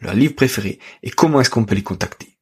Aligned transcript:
leur 0.00 0.14
livre 0.14 0.34
préféré 0.34 0.78
et 1.02 1.10
comment 1.10 1.40
est-ce 1.40 1.50
qu'on 1.50 1.64
peut 1.64 1.74
les 1.74 1.82
contacter. 1.82 2.36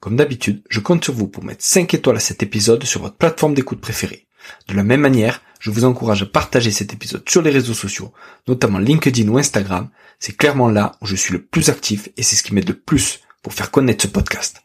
Comme 0.00 0.16
d'habitude, 0.16 0.62
je 0.68 0.80
compte 0.80 1.04
sur 1.04 1.14
vous 1.14 1.28
pour 1.28 1.44
mettre 1.44 1.64
5 1.64 1.94
étoiles 1.94 2.16
à 2.16 2.20
cet 2.20 2.42
épisode 2.42 2.84
sur 2.84 3.02
votre 3.02 3.16
plateforme 3.16 3.54
d'écoute 3.54 3.80
préférée. 3.80 4.26
De 4.68 4.74
la 4.74 4.82
même 4.82 5.00
manière, 5.00 5.40
je 5.60 5.70
vous 5.70 5.84
encourage 5.84 6.22
à 6.22 6.26
partager 6.26 6.72
cet 6.72 6.92
épisode 6.92 7.28
sur 7.28 7.42
les 7.42 7.50
réseaux 7.50 7.74
sociaux, 7.74 8.12
notamment 8.48 8.78
LinkedIn 8.78 9.28
ou 9.28 9.38
Instagram. 9.38 9.90
C'est 10.18 10.36
clairement 10.36 10.68
là 10.68 10.96
où 11.00 11.06
je 11.06 11.14
suis 11.14 11.32
le 11.32 11.42
plus 11.42 11.68
actif 11.68 12.08
et 12.16 12.24
c'est 12.24 12.34
ce 12.34 12.42
qui 12.42 12.52
m'aide 12.52 12.68
le 12.68 12.78
plus 12.78 13.20
pour 13.42 13.54
faire 13.54 13.70
connaître 13.70 14.02
ce 14.02 14.08
podcast. 14.08 14.62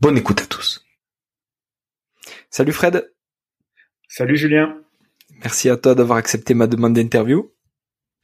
Bonne 0.00 0.16
écoute 0.16 0.40
à 0.40 0.46
tous. 0.46 0.84
Salut 2.50 2.72
Fred. 2.72 3.10
Salut 4.06 4.36
Julien. 4.36 4.78
Merci 5.40 5.68
à 5.70 5.76
toi 5.76 5.94
d'avoir 5.94 6.18
accepté 6.18 6.54
ma 6.54 6.66
demande 6.66 6.94
d'interview. 6.94 7.52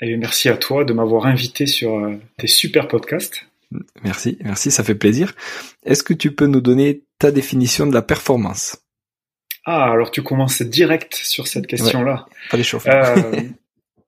Et 0.00 0.16
merci 0.16 0.48
à 0.48 0.56
toi 0.56 0.84
de 0.84 0.92
m'avoir 0.92 1.26
invité 1.26 1.66
sur 1.66 1.98
euh, 1.98 2.16
tes 2.38 2.46
super 2.46 2.88
podcasts. 2.88 3.46
Merci, 4.02 4.38
merci, 4.42 4.70
ça 4.70 4.84
fait 4.84 4.94
plaisir. 4.94 5.32
Est-ce 5.84 6.02
que 6.02 6.14
tu 6.14 6.34
peux 6.34 6.46
nous 6.46 6.60
donner 6.60 7.04
ta 7.18 7.30
définition 7.30 7.86
de 7.86 7.94
la 7.94 8.02
performance? 8.02 8.78
Ah, 9.66 9.90
alors 9.90 10.10
tu 10.10 10.22
commences 10.22 10.62
direct 10.62 11.14
sur 11.14 11.46
cette 11.46 11.66
question-là. 11.66 12.26
pas 12.50 12.58
euh, 12.58 13.40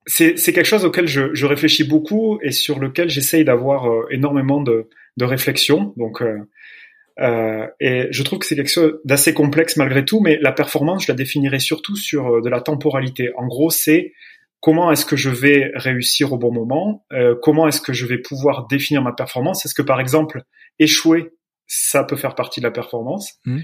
c'est 0.06 0.34
quelque 0.36 0.64
chose 0.64 0.84
auquel 0.84 1.06
je, 1.06 1.34
je, 1.34 1.46
réfléchis 1.46 1.84
beaucoup 1.84 2.38
et 2.42 2.52
sur 2.52 2.78
lequel 2.78 3.08
j'essaye 3.08 3.44
d'avoir 3.44 3.90
euh, 3.90 4.06
énormément 4.10 4.60
de, 4.60 4.88
de 5.16 5.24
réflexion. 5.24 5.94
Donc, 5.96 6.22
euh, 6.22 7.66
et 7.80 8.08
je 8.10 8.22
trouve 8.22 8.40
que 8.40 8.46
c'est 8.46 8.56
quelque 8.56 8.70
chose 8.70 9.00
d'assez 9.06 9.32
complexe 9.32 9.78
malgré 9.78 10.04
tout, 10.04 10.20
mais 10.20 10.38
la 10.42 10.52
performance, 10.52 11.06
je 11.06 11.12
la 11.12 11.16
définirais 11.16 11.58
surtout 11.58 11.96
sur 11.96 12.42
de 12.42 12.48
la 12.50 12.60
temporalité. 12.60 13.30
En 13.36 13.46
gros, 13.46 13.70
c'est 13.70 14.12
comment 14.66 14.90
est-ce 14.90 15.06
que 15.06 15.14
je 15.14 15.30
vais 15.30 15.70
réussir 15.76 16.32
au 16.32 16.38
bon 16.38 16.52
moment, 16.52 17.06
euh, 17.12 17.36
comment 17.40 17.68
est-ce 17.68 17.80
que 17.80 17.92
je 17.92 18.04
vais 18.04 18.18
pouvoir 18.18 18.66
définir 18.66 19.00
ma 19.00 19.12
performance? 19.12 19.64
Est-ce 19.64 19.76
que 19.76 19.82
par 19.82 20.00
exemple 20.00 20.42
échouer, 20.80 21.30
ça 21.68 22.02
peut 22.02 22.16
faire 22.16 22.34
partie 22.34 22.58
de 22.58 22.64
la 22.64 22.72
performance? 22.72 23.34
Mmh. 23.44 23.58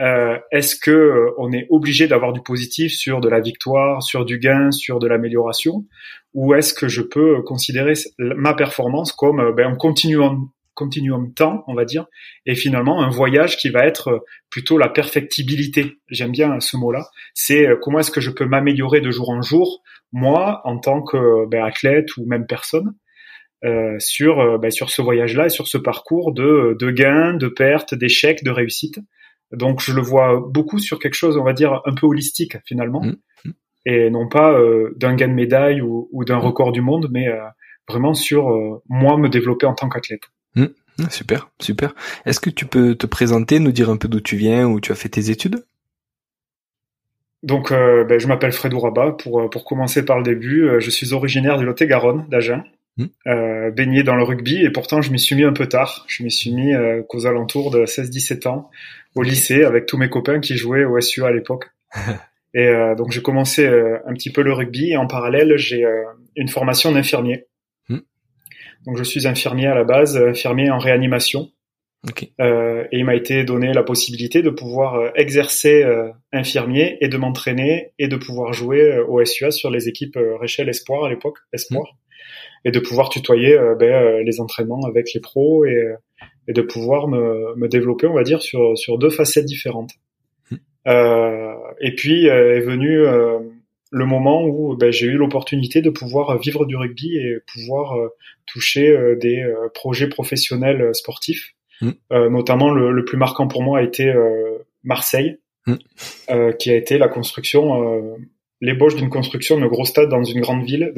euh, 0.00 0.36
Est-ce 0.50 0.74
que 0.74 0.90
euh, 0.90 1.30
on 1.38 1.52
est 1.52 1.68
obligé 1.70 2.08
d'avoir 2.08 2.32
du 2.32 2.40
positif 2.40 2.90
sur 2.90 3.20
de 3.20 3.28
la 3.28 3.38
victoire, 3.38 4.02
sur 4.02 4.24
du 4.24 4.40
gain, 4.40 4.72
sur 4.72 4.98
de 4.98 5.06
l'amélioration, 5.06 5.84
ou 6.34 6.54
est-ce 6.54 6.74
que 6.74 6.88
je 6.88 7.02
peux 7.02 7.40
considérer 7.42 7.92
ma 8.18 8.52
performance 8.52 9.12
comme 9.12 9.38
euh, 9.38 9.52
ben, 9.52 9.70
un 9.70 9.76
continuum 9.76 10.48
continuum 10.74 11.34
temps, 11.34 11.64
on 11.66 11.74
va 11.74 11.84
dire, 11.84 12.06
et 12.46 12.54
finalement 12.54 13.02
un 13.02 13.10
voyage 13.10 13.56
qui 13.56 13.68
va 13.68 13.84
être 13.84 14.24
plutôt 14.48 14.78
la 14.78 14.88
perfectibilité? 14.88 15.98
J'aime 16.08 16.30
bien 16.30 16.58
ce 16.60 16.76
mot-là. 16.76 17.08
C'est 17.34 17.66
comment 17.82 17.98
est-ce 17.98 18.12
que 18.12 18.20
je 18.20 18.30
peux 18.30 18.46
m'améliorer 18.46 19.00
de 19.00 19.10
jour 19.10 19.30
en 19.30 19.42
jour 19.42 19.82
moi 20.12 20.60
en 20.64 20.78
tant 20.78 21.02
que 21.02 21.46
ben, 21.46 21.64
athlète 21.64 22.16
ou 22.16 22.26
même 22.26 22.46
personne 22.46 22.94
euh, 23.64 23.98
sur 23.98 24.40
euh, 24.40 24.58
ben, 24.58 24.70
sur 24.70 24.90
ce 24.90 25.02
voyage-là 25.02 25.46
et 25.46 25.50
sur 25.50 25.66
ce 25.66 25.78
parcours 25.78 26.32
de, 26.32 26.76
de 26.78 26.90
gains, 26.90 27.34
de 27.34 27.48
pertes, 27.48 27.94
d'échecs, 27.94 28.44
de 28.44 28.50
réussites. 28.50 29.00
Donc 29.52 29.80
je 29.80 29.92
le 29.92 30.02
vois 30.02 30.42
beaucoup 30.46 30.78
sur 30.78 30.98
quelque 30.98 31.14
chose, 31.14 31.36
on 31.36 31.44
va 31.44 31.54
dire 31.54 31.80
un 31.86 31.94
peu 31.94 32.06
holistique 32.06 32.56
finalement, 32.66 33.02
mmh, 33.02 33.14
mmh. 33.44 33.50
et 33.86 34.10
non 34.10 34.28
pas 34.28 34.52
euh, 34.52 34.94
d'un 34.96 35.14
gain 35.14 35.28
de 35.28 35.32
médaille 35.32 35.80
ou, 35.80 36.08
ou 36.12 36.24
d'un 36.24 36.36
mmh. 36.36 36.40
record 36.40 36.72
du 36.72 36.82
monde, 36.82 37.08
mais 37.10 37.28
euh, 37.28 37.40
vraiment 37.88 38.14
sur 38.14 38.50
euh, 38.50 38.82
moi 38.88 39.16
me 39.16 39.28
développer 39.28 39.66
en 39.66 39.74
tant 39.74 39.88
qu'athlète. 39.88 40.24
Super, 41.10 41.48
super. 41.60 41.94
Est-ce 42.26 42.40
que 42.40 42.50
tu 42.50 42.66
peux 42.66 42.96
te 42.96 43.06
présenter, 43.06 43.60
nous 43.60 43.70
dire 43.70 43.88
un 43.88 43.96
peu 43.96 44.08
d'où 44.08 44.20
tu 44.20 44.36
viens, 44.36 44.66
où 44.66 44.80
tu 44.80 44.90
as 44.90 44.96
fait 44.96 45.08
tes 45.08 45.30
études? 45.30 45.64
Donc, 47.42 47.70
euh, 47.70 48.04
ben, 48.04 48.18
je 48.18 48.26
m'appelle 48.26 48.52
Fredou 48.52 48.80
Rabat. 48.80 49.12
Pour, 49.12 49.40
euh, 49.40 49.48
pour 49.48 49.64
commencer 49.64 50.04
par 50.04 50.18
le 50.18 50.24
début, 50.24 50.68
euh, 50.68 50.80
je 50.80 50.90
suis 50.90 51.12
originaire 51.12 51.56
du 51.58 51.64
Lot-et-Garonne, 51.64 52.26
d'Agen, 52.28 52.64
mmh. 52.96 53.04
euh, 53.28 53.70
baigné 53.70 54.02
dans 54.02 54.16
le 54.16 54.24
rugby, 54.24 54.64
et 54.64 54.70
pourtant 54.70 55.02
je 55.02 55.12
m'y 55.12 55.20
suis 55.20 55.36
mis 55.36 55.44
un 55.44 55.52
peu 55.52 55.66
tard. 55.66 56.04
Je 56.08 56.24
m'y 56.24 56.30
suis 56.30 56.52
mis 56.52 56.74
euh, 56.74 57.02
qu'aux 57.02 57.26
alentours 57.26 57.70
de 57.70 57.84
16-17 57.84 58.48
ans, 58.48 58.70
au 59.14 59.22
lycée, 59.22 59.64
avec 59.64 59.86
tous 59.86 59.98
mes 59.98 60.08
copains 60.08 60.40
qui 60.40 60.56
jouaient 60.56 60.84
au 60.84 61.00
SUA 61.00 61.28
à 61.28 61.32
l'époque. 61.32 61.70
et 62.54 62.70
donc 62.96 63.12
j'ai 63.12 63.22
commencé 63.22 63.66
un 63.66 64.12
petit 64.14 64.30
peu 64.30 64.42
le 64.42 64.52
rugby, 64.52 64.90
et 64.90 64.96
en 64.96 65.06
parallèle, 65.06 65.56
j'ai 65.56 65.84
une 66.36 66.48
formation 66.48 66.92
d'infirmier. 66.92 67.46
Mmh. 67.88 67.98
Donc 68.86 68.96
je 68.96 69.04
suis 69.04 69.26
infirmier 69.26 69.66
à 69.66 69.74
la 69.74 69.84
base, 69.84 70.16
infirmier 70.16 70.70
en 70.70 70.78
réanimation. 70.78 71.50
Okay. 72.06 72.32
Euh, 72.40 72.84
et 72.92 72.98
il 72.98 73.04
m'a 73.04 73.16
été 73.16 73.42
donné 73.42 73.72
la 73.72 73.82
possibilité 73.82 74.40
de 74.40 74.50
pouvoir 74.50 74.94
euh, 74.94 75.10
exercer 75.16 75.82
euh, 75.82 76.10
infirmier 76.32 76.96
et 77.00 77.08
de 77.08 77.16
m'entraîner 77.16 77.92
et 77.98 78.06
de 78.06 78.16
pouvoir 78.16 78.52
jouer 78.52 78.80
euh, 78.80 79.04
au 79.06 79.24
SUA 79.24 79.50
sur 79.50 79.68
les 79.68 79.88
équipes 79.88 80.16
Réchelle 80.40 80.68
Espoir 80.68 81.04
à 81.04 81.10
l'époque, 81.10 81.38
Espoir, 81.52 81.82
mmh. 81.82 82.68
et 82.68 82.70
de 82.70 82.78
pouvoir 82.78 83.08
tutoyer 83.08 83.58
ben, 83.80 84.24
les 84.24 84.40
entraînements 84.40 84.86
avec 84.86 85.12
les 85.12 85.20
pros 85.20 85.64
et, 85.64 85.94
et 86.46 86.52
de 86.52 86.62
pouvoir 86.62 87.08
me, 87.08 87.56
me, 87.56 87.66
développer, 87.66 88.06
on 88.06 88.14
va 88.14 88.22
dire, 88.22 88.42
sur, 88.42 88.78
sur 88.78 88.96
deux 88.98 89.10
facettes 89.10 89.46
différentes. 89.46 89.90
Mmh. 90.50 90.56
et 91.80 91.94
puis 91.96 92.26
est 92.26 92.60
venu 92.60 93.02
le 93.90 94.06
moment 94.06 94.44
où 94.44 94.76
ben, 94.76 94.92
j'ai 94.92 95.06
eu 95.06 95.16
l'opportunité 95.16 95.82
de 95.82 95.90
pouvoir 95.90 96.38
vivre 96.38 96.64
du 96.64 96.76
rugby 96.76 97.16
et 97.16 97.38
pouvoir 97.52 97.96
toucher 98.46 99.16
des 99.20 99.44
projets 99.74 100.08
professionnels 100.08 100.94
sportifs 100.94 101.54
Mm. 101.80 101.90
Euh, 102.12 102.30
notamment, 102.30 102.70
le, 102.70 102.92
le, 102.92 103.04
plus 103.04 103.16
marquant 103.16 103.48
pour 103.48 103.62
moi 103.62 103.78
a 103.78 103.82
été 103.82 104.08
euh, 104.08 104.58
Marseille, 104.84 105.38
mm. 105.66 105.74
euh, 106.30 106.52
qui 106.52 106.70
a 106.70 106.76
été 106.76 106.98
la 106.98 107.08
construction, 107.08 108.18
l'ébauche 108.60 108.96
d'une 108.96 109.10
construction 109.10 109.58
de 109.60 109.66
gros 109.66 109.84
stade 109.84 110.08
dans 110.08 110.24
une 110.24 110.40
grande 110.40 110.64
ville, 110.64 110.92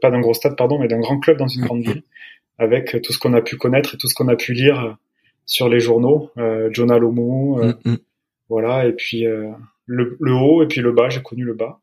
pas, 0.00 0.10
d'un 0.10 0.20
gros 0.20 0.34
stade, 0.34 0.56
pardon, 0.56 0.78
mais 0.78 0.88
d'un 0.88 1.00
grand 1.00 1.18
club 1.18 1.38
dans 1.38 1.48
une 1.48 1.62
grande 1.62 1.82
ville, 1.82 2.02
avec 2.58 3.00
tout 3.02 3.12
ce 3.12 3.18
qu'on 3.18 3.34
a 3.34 3.42
pu 3.42 3.56
connaître 3.56 3.94
et 3.94 3.98
tout 3.98 4.08
ce 4.08 4.14
qu'on 4.14 4.28
a 4.28 4.36
pu 4.36 4.52
lire 4.52 4.96
sur 5.46 5.68
les 5.68 5.80
journaux, 5.80 6.30
euh, 6.38 6.68
Jonah 6.72 6.98
Lomu, 6.98 7.74
mm, 7.84 7.96
voilà, 8.48 8.86
et 8.86 8.92
puis 8.92 9.24
le, 9.86 10.16
le, 10.20 10.32
haut 10.34 10.62
et 10.62 10.66
puis 10.66 10.80
le 10.80 10.92
bas, 10.92 11.08
j'ai 11.08 11.22
connu 11.22 11.44
le 11.44 11.54
bas. 11.54 11.80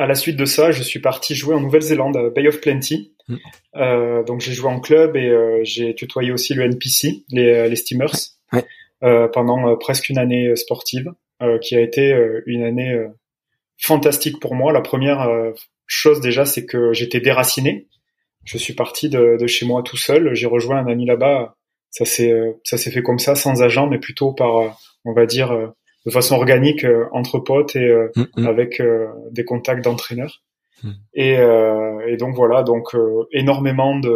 À 0.00 0.06
la 0.06 0.14
suite 0.14 0.36
de 0.36 0.44
ça, 0.44 0.70
je 0.70 0.82
suis 0.82 1.00
parti 1.00 1.34
jouer 1.34 1.54
en 1.54 1.60
Nouvelle-Zélande, 1.60 2.16
à 2.16 2.30
Bay 2.30 2.48
of 2.48 2.60
Plenty, 2.60 3.12
Mm. 3.30 3.36
Euh, 3.76 4.24
donc 4.24 4.40
j'ai 4.40 4.52
joué 4.52 4.68
en 4.68 4.80
club 4.80 5.16
et 5.16 5.28
euh, 5.28 5.60
j'ai 5.62 5.94
tutoyé 5.94 6.32
aussi 6.32 6.54
le 6.54 6.64
NPC, 6.64 7.24
les, 7.30 7.48
euh, 7.48 7.68
les 7.68 7.76
Steamers, 7.76 8.14
ouais. 8.52 8.64
euh, 9.04 9.28
pendant 9.28 9.76
presque 9.76 10.08
une 10.08 10.18
année 10.18 10.54
sportive, 10.56 11.12
qui 11.62 11.74
a 11.74 11.80
été 11.80 12.14
une 12.44 12.62
année 12.62 13.02
fantastique 13.78 14.38
pour 14.40 14.54
moi. 14.54 14.74
La 14.74 14.82
première 14.82 15.26
chose 15.86 16.20
déjà, 16.20 16.44
c'est 16.44 16.66
que 16.66 16.92
j'étais 16.92 17.20
déraciné. 17.20 17.88
Je 18.44 18.58
suis 18.58 18.74
parti 18.74 19.08
de, 19.08 19.38
de, 19.40 19.46
chez 19.46 19.64
moi 19.64 19.82
tout 19.82 19.96
seul. 19.96 20.34
J'ai 20.34 20.46
rejoint 20.46 20.76
un 20.76 20.86
ami 20.86 21.06
là-bas. 21.06 21.56
Ça 21.88 22.04
s'est 22.04 22.30
ça 22.62 22.76
s'est 22.76 22.90
fait 22.90 23.00
comme 23.00 23.18
ça, 23.18 23.36
sans 23.36 23.62
agent, 23.62 23.86
mais 23.86 23.98
plutôt 23.98 24.34
par, 24.34 24.78
on 25.06 25.14
va 25.14 25.24
dire, 25.24 25.72
de 26.06 26.10
façon 26.10 26.34
organique 26.36 26.86
entre 27.12 27.38
potes 27.38 27.76
et 27.76 27.92
mm, 28.16 28.26
mm. 28.36 28.46
avec 28.46 28.82
des 29.30 29.44
contacts 29.44 29.84
d'entraîneurs. 29.84 30.42
Hmm. 30.82 30.92
Et, 31.14 31.36
euh, 31.36 32.06
et, 32.06 32.16
donc 32.16 32.34
voilà, 32.34 32.62
donc 32.62 32.94
euh, 32.94 33.24
énormément 33.32 33.98
de 33.98 34.08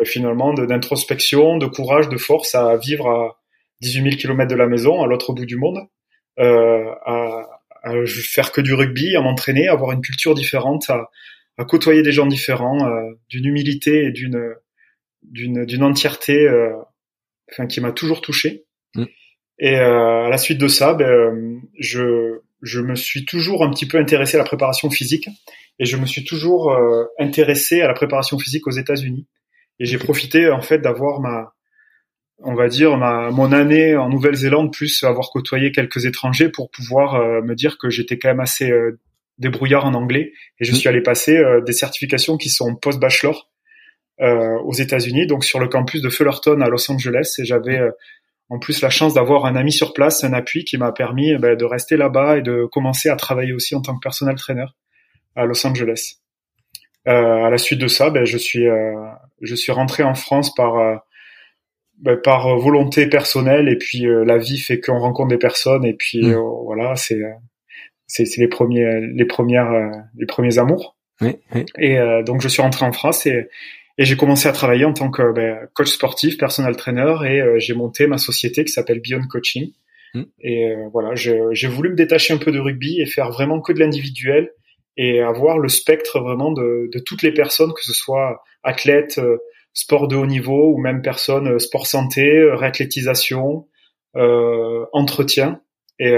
euh, 0.00 0.04
finalement 0.04 0.52
d'introspection, 0.52 1.56
de, 1.58 1.66
courage, 1.66 2.08
de 2.08 2.16
force 2.16 2.54
à 2.54 2.76
vivre 2.76 3.08
à 3.08 3.40
18 3.80 4.02
000 4.02 4.16
km 4.16 4.50
de 4.50 4.56
la 4.56 4.66
maison, 4.66 5.02
à 5.02 5.06
l'autre 5.06 5.32
bout 5.32 5.46
du 5.46 5.56
monde, 5.56 5.78
euh, 6.38 6.90
à, 7.04 7.62
à, 7.82 7.92
faire 8.06 8.52
que 8.52 8.60
du 8.60 8.74
rugby, 8.74 9.14
à 9.16 9.20
m'entraîner, 9.20 9.68
à 9.68 9.72
avoir 9.72 9.92
une 9.92 10.00
culture 10.00 10.34
différente, 10.34 10.90
à, 10.90 11.10
à 11.58 11.64
côtoyer 11.64 12.02
des 12.02 12.12
gens 12.12 12.26
différents, 12.26 12.78
d'une 13.28 13.44
humilité 13.44 14.06
et 14.06 14.10
d'une 14.10 14.54
d'une 15.22 15.66
d'une 15.66 15.82
entièreté, 15.82 16.48
enfin 17.50 17.66
qui 17.66 17.80
m'a 17.80 17.92
toujours 17.92 18.22
touché. 18.22 18.64
Mm. 18.94 19.04
Et 19.60 19.76
à 19.76 20.28
la 20.28 20.38
suite 20.38 20.58
de 20.58 20.68
ça, 20.68 20.94
ben, 20.94 21.60
je 21.78 22.40
je 22.62 22.80
me 22.80 22.94
suis 22.94 23.24
toujours 23.24 23.64
un 23.64 23.70
petit 23.70 23.86
peu 23.86 23.98
intéressé 23.98 24.36
à 24.36 24.38
la 24.38 24.44
préparation 24.44 24.90
physique 24.90 25.28
et 25.78 25.86
je 25.86 25.96
me 25.96 26.04
suis 26.04 26.24
toujours 26.24 26.76
intéressé 27.18 27.80
à 27.80 27.86
la 27.86 27.94
préparation 27.94 28.38
physique 28.38 28.66
aux 28.66 28.72
États-Unis. 28.72 29.26
Et 29.78 29.86
j'ai 29.86 29.98
profité 29.98 30.50
en 30.50 30.60
fait 30.60 30.78
d'avoir 30.78 31.20
ma 31.20 31.54
on 32.42 32.54
va 32.54 32.68
dire 32.68 32.96
ma 32.96 33.30
mon 33.30 33.52
année 33.52 33.96
en 33.96 34.08
Nouvelle-Zélande 34.08 34.72
plus 34.72 35.02
avoir 35.04 35.30
côtoyé 35.30 35.72
quelques 35.72 36.06
étrangers 36.06 36.48
pour 36.48 36.70
pouvoir 36.70 37.14
euh, 37.14 37.42
me 37.42 37.54
dire 37.54 37.78
que 37.78 37.90
j'étais 37.90 38.18
quand 38.18 38.28
même 38.28 38.40
assez 38.40 38.70
euh, 38.70 38.98
débrouillard 39.38 39.84
en 39.84 39.94
anglais 39.94 40.32
et 40.58 40.64
je 40.64 40.72
mmh. 40.72 40.74
suis 40.74 40.88
allé 40.88 41.02
passer 41.02 41.36
euh, 41.36 41.60
des 41.62 41.72
certifications 41.72 42.36
qui 42.36 42.48
sont 42.48 42.74
post 42.76 43.00
bachelor 43.00 43.48
aux 44.22 44.74
États-Unis 44.74 45.26
donc 45.26 45.46
sur 45.46 45.58
le 45.58 45.66
campus 45.66 46.02
de 46.02 46.10
Fullerton 46.10 46.60
à 46.60 46.68
Los 46.68 46.92
Angeles 46.92 47.36
et 47.38 47.46
j'avais 47.46 47.80
en 48.50 48.58
plus 48.58 48.82
la 48.82 48.90
chance 48.90 49.14
d'avoir 49.14 49.46
un 49.46 49.56
ami 49.56 49.72
sur 49.72 49.94
place 49.94 50.24
un 50.24 50.32
appui 50.32 50.64
qui 50.64 50.76
m'a 50.76 50.92
permis 50.92 51.30
eh 51.30 51.38
ben, 51.38 51.56
de 51.56 51.64
rester 51.64 51.96
là-bas 51.96 52.38
et 52.38 52.42
de 52.42 52.66
commencer 52.70 53.08
à 53.08 53.16
travailler 53.16 53.52
aussi 53.52 53.74
en 53.74 53.80
tant 53.80 53.94
que 53.94 54.00
personnel 54.00 54.36
trainer 54.36 54.66
à 55.36 55.44
Los 55.46 55.66
Angeles 55.66 56.16
à 57.06 57.48
la 57.48 57.58
suite 57.58 57.80
de 57.80 57.86
ça 57.86 58.10
ben, 58.10 58.24
je 58.24 58.36
suis 58.36 58.66
je 59.40 59.54
suis 59.54 59.72
rentré 59.72 60.02
en 60.02 60.14
France 60.14 60.54
par 60.54 61.00
bah, 62.00 62.16
par 62.16 62.56
volonté 62.56 63.06
personnelle 63.08 63.68
et 63.68 63.76
puis 63.76 64.06
euh, 64.06 64.24
la 64.24 64.38
vie 64.38 64.56
fait 64.56 64.80
qu'on 64.80 64.98
rencontre 64.98 65.28
des 65.28 65.36
personnes 65.36 65.84
et 65.84 65.92
puis 65.92 66.22
mm. 66.22 66.32
euh, 66.32 66.40
voilà 66.64 66.96
c'est 66.96 67.22
euh, 67.22 67.32
c'est 68.06 68.24
les 68.38 68.48
premiers 68.48 69.00
les 69.02 69.26
premières 69.26 69.70
les 70.16 70.24
premiers 70.24 70.58
amours 70.58 70.96
oui, 71.20 71.36
oui. 71.54 71.66
et 71.78 71.98
donc 72.24 72.40
je 72.40 72.48
suis 72.48 72.62
rentré 72.62 72.86
en 72.86 72.92
France 72.92 73.26
et 73.26 73.48
et 74.00 74.04
j'ai 74.04 74.16
commencé 74.16 74.48
à 74.48 74.52
travailler 74.52 74.84
en 74.84 74.92
tant 74.92 75.10
que 75.10 75.32
ben, 75.32 75.68
coach 75.74 75.90
sportif, 75.90 76.38
personal 76.38 76.74
trainer, 76.76 77.14
et 77.24 77.60
j'ai 77.60 77.74
monté 77.74 78.06
ma 78.06 78.18
société 78.18 78.64
qui 78.64 78.72
s'appelle 78.72 79.00
Beyond 79.00 79.28
Coaching. 79.28 79.72
Mm. 80.14 80.22
Et 80.40 80.74
voilà, 80.92 81.14
j'ai 81.14 81.68
voulu 81.68 81.90
me 81.90 81.94
détacher 81.94 82.32
un 82.32 82.38
peu 82.38 82.50
de 82.50 82.58
rugby 82.58 83.00
et 83.00 83.06
faire 83.06 83.30
vraiment 83.30 83.60
que 83.60 83.72
de 83.72 83.78
l'individuel 83.78 84.50
et 84.96 85.20
avoir 85.20 85.58
le 85.58 85.68
spectre 85.68 86.18
vraiment 86.18 86.50
de, 86.50 86.88
de, 86.92 86.98
toutes 86.98 87.22
les 87.22 87.32
personnes, 87.32 87.72
que 87.72 87.84
ce 87.84 87.92
soit 87.92 88.42
athlètes, 88.64 89.20
sport 89.72 90.08
de 90.08 90.16
haut 90.16 90.26
niveau 90.26 90.72
ou 90.72 90.78
même 90.78 91.02
personne 91.02 91.48
euh, 91.48 91.58
sport 91.58 91.86
santé, 91.86 92.26
euh, 92.26 92.56
réathlétisation, 92.56 93.68
euh, 94.16 94.84
entretien. 94.92 95.60
Et 96.02 96.16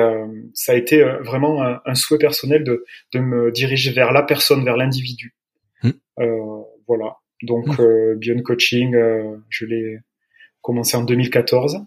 ça 0.54 0.70
a 0.70 0.74
été 0.76 1.02
vraiment 1.24 1.60
un, 1.60 1.94
souhait 1.96 2.16
personnel 2.16 2.62
de, 2.62 2.84
de, 3.12 3.18
me 3.18 3.50
diriger 3.50 3.90
vers 3.90 4.12
la 4.12 4.22
personne, 4.22 4.64
vers 4.64 4.76
l'individu. 4.76 5.34
Mmh. 5.82 5.90
voilà. 6.86 7.16
Donc 7.42 7.78
mmh. 7.78 8.14
Beyond 8.16 8.42
Coaching, 8.42 8.96
je 9.48 9.66
l'ai 9.66 9.98
commencé 10.60 10.96
en 10.96 11.02
2014 11.02 11.80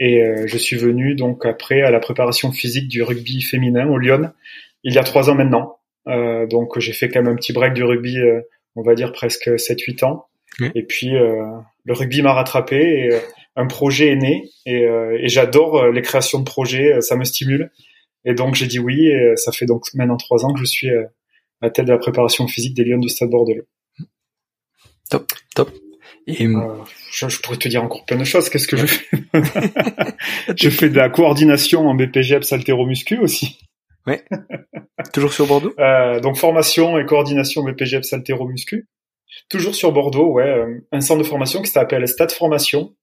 et 0.00 0.24
je 0.46 0.58
suis 0.58 0.76
venu 0.76 1.14
donc 1.14 1.44
après 1.46 1.82
à 1.82 1.90
la 1.90 2.00
préparation 2.00 2.52
physique 2.52 2.88
du 2.88 3.02
rugby 3.02 3.42
féminin 3.42 3.88
au 3.88 3.98
Lyon 3.98 4.32
il 4.84 4.94
y 4.94 4.98
a 4.98 5.02
trois 5.02 5.30
ans 5.30 5.34
maintenant. 5.34 5.78
donc 6.06 6.78
j'ai 6.78 6.92
fait 6.92 7.08
quand 7.08 7.22
même 7.22 7.32
un 7.32 7.36
petit 7.36 7.52
break 7.52 7.74
du 7.74 7.84
rugby, 7.84 8.16
on 8.76 8.82
va 8.82 8.94
dire 8.94 9.12
presque 9.12 9.48
7-8 9.48 10.04
ans. 10.04 10.28
Et 10.74 10.82
puis 10.82 11.16
euh, 11.16 11.44
le 11.84 11.92
rugby 11.92 12.22
m'a 12.22 12.32
rattrapé 12.32 12.76
et 12.76 13.14
euh, 13.14 13.20
un 13.56 13.66
projet 13.66 14.08
est 14.08 14.16
né 14.16 14.50
et, 14.66 14.84
euh, 14.84 15.18
et 15.20 15.28
j'adore 15.28 15.88
les 15.88 16.02
créations 16.02 16.40
de 16.40 16.44
projets, 16.44 17.00
ça 17.00 17.16
me 17.16 17.24
stimule. 17.24 17.70
Et 18.24 18.34
donc 18.34 18.54
j'ai 18.54 18.66
dit 18.66 18.78
oui 18.78 19.08
et 19.08 19.36
ça 19.36 19.52
fait 19.52 19.66
donc 19.66 19.84
maintenant 19.94 20.16
trois 20.16 20.44
ans 20.44 20.52
que 20.52 20.60
je 20.60 20.64
suis 20.64 20.90
à 20.90 21.08
la 21.62 21.70
tête 21.70 21.86
de 21.86 21.92
la 21.92 21.98
préparation 21.98 22.46
physique 22.46 22.74
des 22.74 22.84
Lions 22.84 22.98
du 22.98 23.08
Stade 23.08 23.30
Bordelais. 23.30 23.62
Top, 25.08 25.32
top. 25.54 25.70
Et 26.26 26.46
je, 26.46 27.40
pourrais 27.40 27.56
te 27.56 27.68
dire 27.68 27.82
encore 27.82 28.04
plein 28.04 28.18
de 28.18 28.24
choses. 28.24 28.50
Qu'est-ce 28.50 28.68
que 28.68 28.76
je 28.76 28.86
fais 28.86 29.22
Je 30.56 30.68
fais 30.68 30.90
de 30.90 30.96
la 30.96 31.08
coordination 31.08 31.88
en 31.88 31.94
BPGEPS 31.94 32.52
haltéromuscu 32.52 33.18
aussi. 33.18 33.58
Ouais. 34.06 34.24
Toujours 35.12 35.32
sur 35.32 35.46
Bordeaux? 35.46 35.72
Euh, 35.78 36.20
donc 36.20 36.36
formation 36.36 36.98
et 36.98 37.06
coordination 37.06 37.62
BPGEPS 37.62 38.12
haltéromuscu. 38.12 38.86
Toujours 39.50 39.74
sur 39.74 39.92
Bordeaux, 39.92 40.32
ouais, 40.32 40.48
euh, 40.48 40.86
un 40.92 41.00
centre 41.00 41.22
de 41.22 41.26
formation 41.26 41.62
qui 41.62 41.70
s'appelle 41.70 42.06
Stade 42.08 42.32
Formation. 42.32 42.94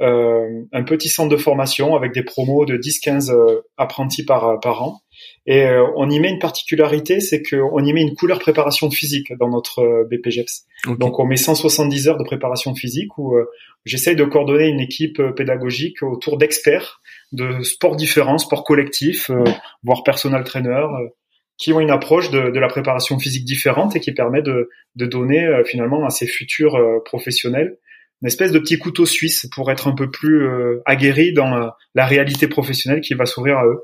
Euh, 0.00 0.62
un 0.72 0.84
petit 0.84 1.08
centre 1.08 1.28
de 1.28 1.36
formation 1.36 1.96
avec 1.96 2.12
des 2.12 2.22
promos 2.22 2.64
de 2.64 2.76
10-15 2.76 3.32
euh, 3.32 3.62
apprentis 3.76 4.24
par, 4.24 4.60
par 4.60 4.82
an. 4.82 5.00
Et 5.46 5.66
on 5.96 6.08
y 6.08 6.20
met 6.20 6.30
une 6.30 6.38
particularité, 6.38 7.20
c'est 7.20 7.42
qu'on 7.42 7.84
y 7.84 7.92
met 7.92 8.00
une 8.00 8.14
couleur 8.14 8.38
préparation 8.38 8.90
physique 8.90 9.32
dans 9.38 9.50
notre 9.50 10.06
BPGEPS. 10.10 10.64
Donc 10.98 11.18
on 11.18 11.26
met 11.26 11.36
170 11.36 12.08
heures 12.08 12.16
de 12.16 12.24
préparation 12.24 12.74
physique 12.74 13.18
où 13.18 13.36
j'essaye 13.84 14.16
de 14.16 14.24
coordonner 14.24 14.68
une 14.68 14.80
équipe 14.80 15.20
pédagogique 15.36 16.02
autour 16.02 16.38
d'experts 16.38 17.02
de 17.32 17.62
sports 17.62 17.96
différents, 17.96 18.38
sports 18.38 18.64
collectifs, 18.64 19.30
voire 19.82 20.02
personal 20.02 20.44
trainer, 20.44 20.86
qui 21.56 21.72
ont 21.72 21.80
une 21.80 21.90
approche 21.90 22.30
de, 22.30 22.50
de, 22.50 22.60
la 22.60 22.68
préparation 22.68 23.18
physique 23.18 23.44
différente 23.44 23.94
et 23.96 24.00
qui 24.00 24.12
permet 24.12 24.42
de, 24.42 24.70
de 24.96 25.06
donner 25.06 25.44
euh, 25.44 25.64
finalement 25.64 26.04
à 26.04 26.10
ces 26.10 26.26
futurs 26.26 26.74
euh, 26.76 26.98
professionnels 27.04 27.78
une 28.22 28.28
espèce 28.28 28.52
de 28.52 28.58
petit 28.58 28.78
couteau 28.78 29.04
suisse 29.04 29.46
pour 29.54 29.70
être 29.70 29.86
un 29.86 29.94
peu 29.94 30.10
plus 30.10 30.46
euh, 30.46 30.82
aguerri 30.86 31.34
dans 31.34 31.70
la 31.94 32.06
réalité 32.06 32.48
professionnelle 32.48 33.02
qui 33.02 33.12
va 33.12 33.26
s'ouvrir 33.26 33.58
à 33.58 33.66
eux. 33.66 33.82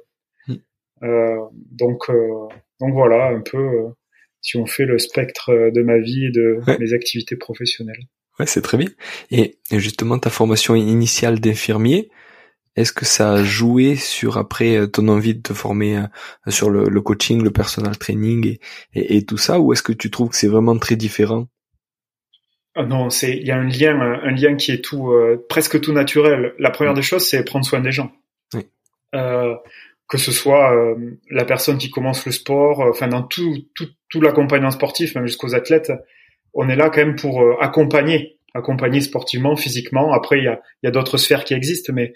Hmm. 1.01 1.49
donc, 1.71 2.11
donc 2.81 2.93
voilà 2.93 3.29
un 3.29 3.41
peu 3.41 3.87
si 4.43 4.57
on 4.57 4.67
fait 4.67 4.85
le 4.85 4.99
spectre 4.99 5.71
de 5.71 5.83
ma 5.83 5.99
vie 5.99 6.27
et 6.27 6.31
de 6.31 6.61
mes 6.79 6.93
activités 6.93 7.37
professionnelles. 7.37 8.05
Ouais, 8.39 8.47
c'est 8.47 8.63
très 8.63 8.79
bien. 8.79 8.89
Et 9.31 9.59
justement, 9.71 10.19
ta 10.19 10.31
formation 10.31 10.75
initiale 10.75 11.41
d'infirmier, 11.41 12.11
est-ce 12.77 12.93
que 12.93 13.05
ça 13.05 13.33
a 13.33 13.43
joué 13.43 13.97
sur 13.97 14.39
après 14.39 14.77
euh, 14.77 14.87
ton 14.87 15.09
envie 15.09 15.35
de 15.35 15.43
te 15.43 15.53
former 15.53 15.99
euh, 15.99 16.51
sur 16.51 16.71
le, 16.71 17.01
coaching, 17.01 17.43
le 17.43 17.51
personal 17.51 17.99
training 17.99 18.59
et, 18.95 19.17
et, 19.17 19.25
tout 19.25 19.37
ça, 19.37 19.61
ou 19.61 19.73
est-ce 19.73 19.83
que 19.83 19.93
tu 19.93 20.11
trouves 20.11 20.31
que 20.31 20.37
c'est 20.37 20.49
vraiment 20.49 20.79
très 20.79 20.97
différent? 20.97 21.49
Ah 22.77 22.85
Non, 22.85 23.11
c'est 23.11 23.37
il 23.37 23.47
y 23.47 23.51
a 23.51 23.57
un 23.57 23.69
lien, 23.69 24.01
un 24.01 24.31
lien 24.31 24.55
qui 24.55 24.71
est 24.71 24.83
tout 24.83 25.11
euh, 25.11 25.45
presque 25.49 25.81
tout 25.81 25.93
naturel. 25.93 26.55
La 26.59 26.71
première 26.71 26.95
des 26.95 27.03
choses, 27.03 27.27
c'est 27.27 27.45
prendre 27.45 27.67
soin 27.67 27.81
des 27.81 27.93
gens. 27.93 28.13
Oui. 28.55 28.63
Euh, 29.15 29.57
que 30.11 30.19
ce 30.19 30.33
soit 30.33 30.75
la 31.31 31.45
personne 31.45 31.79
qui 31.79 31.89
commence 31.89 32.27
le 32.27 32.33
sport, 32.33 32.81
enfin 32.81 33.09
dans 33.09 33.23
tout 33.23 33.55
tout, 33.75 33.87
tout 34.09 34.21
l'accompagnement 34.21 34.73
sportif, 34.73 35.15
même 35.15 35.27
jusqu'aux 35.27 35.55
athlètes, 35.55 35.93
on 36.53 36.69
est 36.69 36.77
là 36.77 36.91
quand 36.91 37.05
même 37.05 37.17
pour 37.17 37.43
accompagner 37.63 38.41
accompagner 38.55 39.01
sportivement, 39.01 39.57
physiquement. 39.57 40.13
Après, 40.13 40.39
il 40.39 40.45
y 40.45 40.49
a, 40.49 40.61
il 40.83 40.87
y 40.87 40.89
a 40.89 40.91
d'autres 40.91 41.17
sphères 41.17 41.45
qui 41.45 41.55
existent, 41.55 41.93
mais 41.93 42.13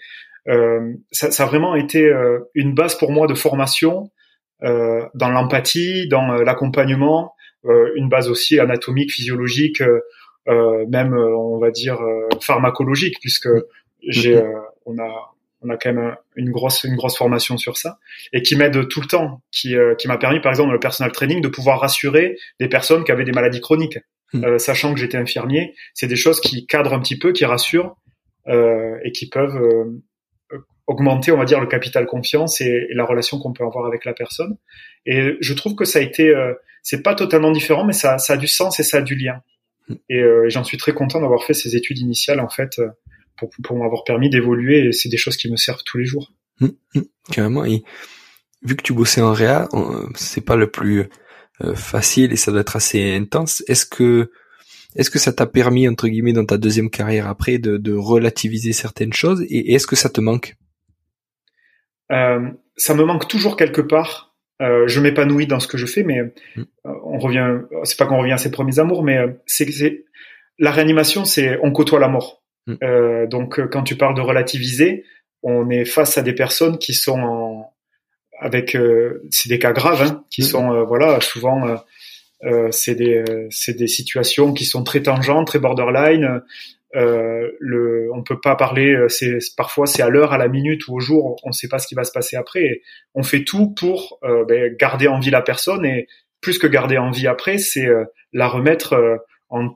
euh, 0.47 0.93
ça, 1.11 1.31
ça, 1.31 1.43
a 1.43 1.45
vraiment 1.45 1.75
été 1.75 2.05
euh, 2.05 2.39
une 2.53 2.73
base 2.73 2.95
pour 2.95 3.11
moi 3.11 3.27
de 3.27 3.33
formation 3.33 4.11
euh, 4.63 5.01
dans 5.13 5.29
l'empathie, 5.29 6.07
dans 6.07 6.33
l'accompagnement, 6.33 7.33
une 7.95 8.09
base 8.09 8.29
aussi 8.29 8.59
anatomique, 8.59 9.11
physiologique, 9.11 9.81
même 10.45 11.15
on 11.15 11.57
va 11.57 11.71
dire 11.71 11.99
pharmacologique, 12.39 13.19
puisque 13.19 13.49
j'ai, 14.07 14.35
mm-hmm. 14.35 14.61
on 14.85 14.99
a 14.99 15.34
on 15.65 15.69
a 15.69 15.77
quand 15.77 15.93
même 15.93 16.15
une 16.35 16.51
grosse 16.51 16.83
une 16.83 16.95
grosse 16.95 17.17
formation 17.17 17.57
sur 17.57 17.77
ça 17.77 17.97
et 18.33 18.41
qui 18.41 18.55
m'aide 18.55 18.87
tout 18.87 19.01
le 19.01 19.07
temps 19.07 19.41
qui 19.51 19.75
qui 19.97 20.07
m'a 20.07 20.17
permis 20.17 20.39
par 20.39 20.51
exemple 20.51 20.69
dans 20.69 20.73
le 20.73 20.79
personal 20.79 21.11
training 21.11 21.41
de 21.41 21.47
pouvoir 21.47 21.79
rassurer 21.79 22.37
des 22.59 22.69
personnes 22.69 23.03
qui 23.03 23.11
avaient 23.11 23.23
des 23.23 23.31
maladies 23.31 23.61
chroniques 23.61 23.99
mm. 24.33 24.57
sachant 24.59 24.93
que 24.93 24.99
j'étais 24.99 25.17
infirmier 25.17 25.73
c'est 25.93 26.07
des 26.07 26.15
choses 26.15 26.39
qui 26.39 26.65
cadrent 26.65 26.93
un 26.93 26.99
petit 26.99 27.17
peu 27.17 27.31
qui 27.31 27.45
rassurent 27.45 27.95
euh, 28.47 28.97
et 29.03 29.11
qui 29.11 29.27
peuvent 29.29 29.59
augmenter, 30.87 31.31
on 31.31 31.37
va 31.37 31.45
dire, 31.45 31.59
le 31.59 31.67
capital 31.67 32.05
confiance 32.05 32.61
et, 32.61 32.87
la 32.91 33.05
relation 33.05 33.39
qu'on 33.39 33.53
peut 33.53 33.63
avoir 33.63 33.85
avec 33.85 34.05
la 34.05 34.13
personne. 34.13 34.57
Et 35.05 35.35
je 35.39 35.53
trouve 35.53 35.75
que 35.75 35.85
ça 35.85 35.99
a 35.99 36.01
été, 36.01 36.29
euh, 36.29 36.53
c'est 36.83 37.01
pas 37.01 37.15
totalement 37.15 37.51
différent, 37.51 37.85
mais 37.85 37.93
ça, 37.93 38.17
ça 38.17 38.33
a 38.33 38.37
du 38.37 38.47
sens 38.47 38.79
et 38.79 38.83
ça 38.83 38.97
a 38.97 39.01
du 39.01 39.15
lien. 39.15 39.41
Mm. 39.87 39.93
Et 40.09 40.19
euh, 40.19 40.49
j'en 40.49 40.63
suis 40.63 40.77
très 40.77 40.93
content 40.93 41.21
d'avoir 41.21 41.43
fait 41.43 41.53
ces 41.53 41.75
études 41.75 41.99
initiales 41.99 42.39
en 42.39 42.49
fait 42.49 42.79
euh, 42.79 42.89
pour, 43.37 43.49
pour 43.63 43.77
m'avoir 43.77 44.03
permis 44.03 44.29
d'évoluer. 44.29 44.87
Et 44.87 44.91
c'est 44.91 45.09
des 45.09 45.17
choses 45.17 45.37
qui 45.37 45.51
me 45.51 45.57
servent 45.57 45.83
tous 45.85 45.97
les 45.97 46.05
jours. 46.05 46.33
Mmh, 46.59 46.69
carrément. 47.31 47.65
Et 47.65 47.83
vu 48.63 48.75
que 48.75 48.83
tu 48.83 48.93
bossais 48.93 49.21
en 49.21 49.33
réa, 49.33 49.67
c'est 50.15 50.45
pas 50.45 50.55
le 50.55 50.69
plus 50.69 51.09
facile 51.75 52.33
et 52.33 52.35
ça 52.35 52.51
doit 52.51 52.61
être 52.61 52.75
assez 52.75 53.15
intense. 53.15 53.63
Est-ce 53.67 53.85
que 53.85 54.29
est-ce 54.95 55.09
que 55.09 55.19
ça 55.19 55.33
t'a 55.33 55.45
permis 55.45 55.87
entre 55.87 56.07
guillemets 56.07 56.33
dans 56.33 56.45
ta 56.45 56.57
deuxième 56.57 56.89
carrière 56.89 57.27
après 57.27 57.57
de, 57.57 57.77
de 57.77 57.93
relativiser 57.93 58.71
certaines 58.71 59.13
choses 59.13 59.43
et 59.49 59.73
est-ce 59.73 59.87
que 59.87 59.95
ça 59.95 60.09
te 60.09 60.21
manque? 60.21 60.55
Euh, 62.11 62.49
ça 62.77 62.93
me 62.93 63.03
manque 63.03 63.27
toujours 63.27 63.57
quelque 63.57 63.81
part. 63.81 64.35
Euh, 64.61 64.87
je 64.87 65.01
m'épanouis 65.01 65.47
dans 65.47 65.59
ce 65.59 65.67
que 65.67 65.77
je 65.77 65.85
fais, 65.85 66.03
mais 66.03 66.21
mm. 66.55 66.61
euh, 66.85 66.91
on 67.03 67.19
revient. 67.19 67.59
C'est 67.83 67.97
pas 67.97 68.05
qu'on 68.05 68.19
revient 68.19 68.33
à 68.33 68.37
ses 68.37 68.51
premiers 68.51 68.79
amours, 68.79 69.03
mais 69.03 69.17
c'est 69.45 70.05
la 70.57 70.71
réanimation, 70.71 71.25
c'est 71.25 71.59
on 71.61 71.71
côtoie 71.71 71.99
la 71.99 72.07
mort. 72.07 72.41
Mm. 72.67 73.27
donc 73.27 73.61
quand 73.69 73.83
tu 73.83 73.95
parles 73.95 74.15
de 74.15 74.21
relativiser, 74.21 75.03
on 75.43 75.69
est 75.69 75.85
face 75.85 76.17
à 76.17 76.23
des 76.23 76.33
personnes 76.33 76.77
qui 76.79 76.93
sont 76.93 77.19
en, 77.19 77.73
avec 78.39 78.75
c'est 79.29 79.49
des 79.49 79.59
cas 79.59 79.71
graves, 79.71 80.01
hein, 80.01 80.23
qui 80.31 80.41
mm. 80.41 80.45
sont 80.45 80.85
voilà 80.85 81.21
souvent 81.21 81.77
Euh, 82.43 82.69
c'est 82.71 82.95
des 82.95 83.23
c'est 83.49 83.75
des 83.75 83.87
situations 83.87 84.53
qui 84.53 84.65
sont 84.65 84.83
très 84.83 85.01
tangentes, 85.01 85.47
très 85.47 85.59
borderline. 85.59 86.41
Euh, 86.95 87.51
le, 87.59 88.09
on 88.13 88.23
peut 88.23 88.39
pas 88.39 88.55
parler. 88.55 88.95
C'est 89.09 89.37
parfois 89.57 89.85
c'est 89.87 90.01
à 90.01 90.09
l'heure, 90.09 90.33
à 90.33 90.37
la 90.37 90.47
minute 90.47 90.87
ou 90.87 90.95
au 90.95 90.99
jour. 90.99 91.39
On 91.43 91.49
ne 91.49 91.53
sait 91.53 91.67
pas 91.67 91.79
ce 91.79 91.87
qui 91.87 91.95
va 91.95 92.03
se 92.03 92.11
passer 92.11 92.35
après. 92.35 92.81
on 93.13 93.23
fait 93.23 93.43
tout 93.43 93.73
pour 93.73 94.19
ben, 94.47 94.75
garder 94.77 95.07
en 95.07 95.19
vie 95.19 95.31
la 95.31 95.41
personne 95.41 95.85
et 95.85 96.07
plus 96.41 96.59
que 96.59 96.67
garder 96.67 96.97
en 96.97 97.11
vie 97.11 97.27
après, 97.27 97.57
c'est 97.57 97.87
la 98.33 98.47
remettre 98.47 99.19
en 99.49 99.69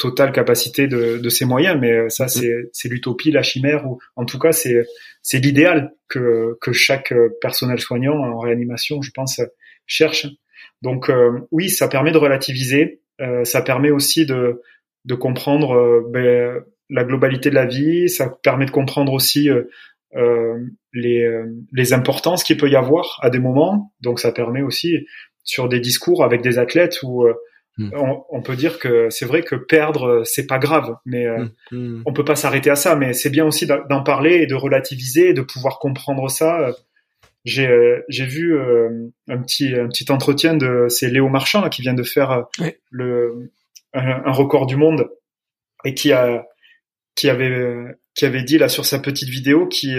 totale 0.00 0.32
capacité 0.32 0.88
de, 0.88 1.18
de 1.18 1.28
ses 1.28 1.44
moyens, 1.44 1.78
mais 1.78 1.92
euh, 1.92 2.08
ça 2.08 2.24
mm. 2.24 2.68
c'est 2.72 2.88
l'utopie, 2.88 3.30
la 3.30 3.42
chimère, 3.42 3.86
ou 3.86 4.00
en 4.16 4.24
tout 4.24 4.38
cas 4.38 4.50
c'est 4.50 4.86
c'est 5.22 5.38
l'idéal 5.38 5.92
que 6.08 6.56
que 6.60 6.72
chaque 6.72 7.12
euh, 7.12 7.28
personnel 7.40 7.78
soignant 7.78 8.16
en 8.16 8.38
réanimation, 8.38 9.02
je 9.02 9.10
pense, 9.12 9.40
cherche. 9.86 10.26
Donc 10.82 11.10
euh, 11.10 11.46
oui, 11.52 11.68
ça 11.68 11.86
permet 11.88 12.10
de 12.10 12.18
relativiser, 12.18 13.02
ça 13.44 13.60
permet 13.60 13.90
aussi 13.90 14.24
de 14.24 14.62
de 15.04 15.14
comprendre 15.14 16.02
ben, 16.10 16.62
la 16.88 17.04
globalité 17.04 17.50
de 17.50 17.54
la 17.54 17.66
vie, 17.66 18.08
ça 18.08 18.30
permet 18.42 18.64
de 18.64 18.70
comprendre 18.70 19.12
aussi 19.12 19.50
les 20.94 21.28
les 21.72 21.92
importances 21.92 22.42
qu'il 22.42 22.56
peut 22.56 22.70
y 22.70 22.76
avoir 22.76 23.18
à 23.20 23.28
des 23.28 23.38
moments. 23.38 23.92
Donc 24.00 24.20
ça 24.20 24.32
permet 24.32 24.62
aussi 24.62 25.06
sur 25.44 25.68
des 25.68 25.80
discours 25.80 26.24
avec 26.24 26.40
des 26.40 26.58
athlètes 26.58 27.02
où 27.02 27.26
Hmm. 27.78 27.90
On, 28.30 28.42
peut 28.42 28.56
dire 28.56 28.78
que 28.78 29.08
c'est 29.10 29.24
vrai 29.24 29.42
que 29.42 29.54
perdre 29.54 30.06
euh, 30.06 30.24
c'est 30.24 30.46
pas 30.46 30.58
grave, 30.58 30.96
mais 31.06 31.26
euh, 31.26 31.46
hmm. 31.70 31.76
Hmm. 31.76 32.02
on 32.04 32.12
peut 32.12 32.24
pas 32.24 32.34
s'arrêter 32.34 32.68
à 32.68 32.76
ça. 32.76 32.96
Mais 32.96 33.12
c'est 33.12 33.30
bien 33.30 33.46
aussi 33.46 33.66
d'en 33.66 34.02
parler 34.02 34.36
et 34.36 34.46
de 34.46 34.54
relativiser 34.54 35.30
et 35.30 35.34
de 35.34 35.42
pouvoir 35.42 35.78
comprendre 35.78 36.28
ça. 36.28 36.72
J'ai 37.44 37.68
euh, 37.68 38.04
j'ai 38.08 38.26
vu 38.26 38.58
un 39.28 39.38
petit 39.38 39.74
un 39.74 39.88
petit 39.88 40.10
entretien 40.10 40.54
de 40.54 40.86
c'est 40.88 41.08
Léo 41.08 41.28
Marchand 41.28 41.68
qui 41.68 41.80
vient 41.80 41.94
de 41.94 42.02
faire 42.02 42.44
le 42.90 43.50
un, 43.94 44.32
record 44.32 44.66
du 44.66 44.76
monde 44.76 45.08
et 45.84 45.94
qui 45.94 46.12
a 46.12 46.46
qui 47.14 47.30
avait 47.30 47.96
qui 48.14 48.26
avait 48.26 48.42
dit 48.42 48.58
là 48.58 48.68
sur 48.68 48.84
sa 48.84 48.98
petite 48.98 49.28
vidéo 49.28 49.66
qui 49.66 49.94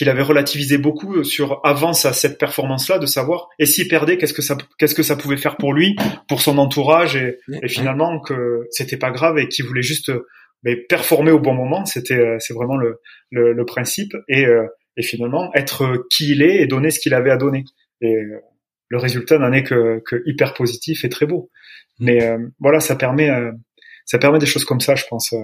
qu'il 0.00 0.08
avait 0.08 0.22
relativisé 0.22 0.78
beaucoup 0.78 1.24
sur 1.24 1.60
avant 1.62 1.92
sa, 1.92 2.14
cette 2.14 2.38
performance-là, 2.38 2.98
de 2.98 3.04
savoir 3.04 3.50
et 3.58 3.66
s'il 3.66 3.86
perdait, 3.86 4.16
qu'est-ce 4.16 4.32
que 4.32 4.40
ça, 4.40 4.56
qu'est-ce 4.78 4.94
que 4.94 5.02
ça 5.02 5.14
pouvait 5.14 5.36
faire 5.36 5.58
pour 5.58 5.74
lui, 5.74 5.94
pour 6.26 6.40
son 6.40 6.56
entourage, 6.56 7.16
et, 7.16 7.36
et 7.62 7.68
finalement 7.68 8.18
que 8.18 8.66
c'était 8.70 8.96
pas 8.96 9.10
grave 9.10 9.36
et 9.36 9.46
qu'il 9.46 9.66
voulait 9.66 9.82
juste 9.82 10.10
mais 10.62 10.74
performer 10.74 11.32
au 11.32 11.38
bon 11.38 11.52
moment. 11.52 11.84
C'était, 11.84 12.38
c'est 12.38 12.54
vraiment 12.54 12.78
le, 12.78 13.02
le, 13.30 13.52
le 13.52 13.64
principe 13.66 14.16
et, 14.26 14.46
euh, 14.46 14.64
et 14.96 15.02
finalement 15.02 15.50
être 15.52 16.06
qui 16.10 16.30
il 16.30 16.40
est 16.40 16.62
et 16.62 16.66
donner 16.66 16.90
ce 16.90 16.98
qu'il 16.98 17.12
avait 17.12 17.30
à 17.30 17.36
donner. 17.36 17.66
Et 18.00 18.14
euh, 18.14 18.40
le 18.88 18.96
résultat 18.96 19.36
n'en 19.36 19.52
est 19.52 19.64
que, 19.64 20.00
que, 20.06 20.22
hyper 20.24 20.54
positif 20.54 21.04
et 21.04 21.10
très 21.10 21.26
beau. 21.26 21.50
Mm. 21.98 22.04
Mais 22.06 22.24
euh, 22.24 22.38
voilà, 22.58 22.80
ça 22.80 22.96
permet, 22.96 23.28
ça 24.06 24.18
permet 24.18 24.38
des 24.38 24.46
choses 24.46 24.64
comme 24.64 24.80
ça, 24.80 24.94
je 24.94 25.04
pense, 25.10 25.34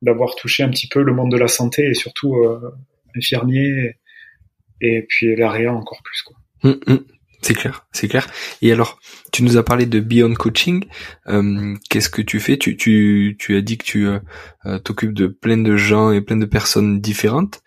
d'avoir 0.00 0.36
touché 0.36 0.62
un 0.62 0.70
petit 0.70 0.88
peu 0.88 1.02
le 1.02 1.12
monde 1.12 1.30
de 1.30 1.36
la 1.36 1.48
santé 1.48 1.86
et 1.90 1.92
surtout 1.92 2.34
infirmier 3.14 3.98
et 4.80 5.06
puis 5.08 5.36
l'AREA 5.36 5.72
encore 5.72 6.02
plus 6.02 6.22
quoi. 6.22 6.36
Hum, 6.64 6.80
hum. 6.86 7.04
C'est 7.42 7.54
clair, 7.54 7.86
c'est 7.92 8.08
clair. 8.08 8.26
Et 8.60 8.72
alors, 8.72 8.98
tu 9.32 9.44
nous 9.44 9.56
as 9.56 9.62
parlé 9.62 9.86
de 9.86 10.00
Beyond 10.00 10.34
Coaching. 10.34 10.84
Euh, 11.28 11.76
qu'est-ce 11.90 12.08
que 12.08 12.22
tu 12.22 12.40
fais? 12.40 12.56
Tu, 12.56 12.76
tu, 12.76 13.36
tu 13.38 13.56
as 13.56 13.60
dit 13.60 13.78
que 13.78 13.84
tu 13.84 14.08
euh, 14.08 14.18
euh, 14.64 14.80
t'occupes 14.80 15.12
de 15.12 15.28
plein 15.28 15.58
de 15.58 15.76
gens 15.76 16.10
et 16.10 16.20
plein 16.20 16.38
de 16.38 16.46
personnes 16.46 17.00
différentes. 17.00 17.62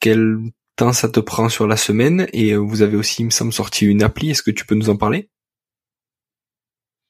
quel 0.00 0.38
temps 0.76 0.94
ça 0.94 1.10
te 1.10 1.20
prend 1.20 1.50
sur 1.50 1.66
la 1.66 1.76
semaine? 1.76 2.26
Et 2.32 2.56
vous 2.56 2.80
avez 2.80 2.96
aussi, 2.96 3.20
il 3.20 3.26
me 3.26 3.30
semble, 3.30 3.52
sorti 3.52 3.84
une 3.84 4.02
appli. 4.02 4.30
Est-ce 4.30 4.42
que 4.42 4.50
tu 4.50 4.64
peux 4.64 4.74
nous 4.74 4.88
en 4.88 4.96
parler? 4.96 5.28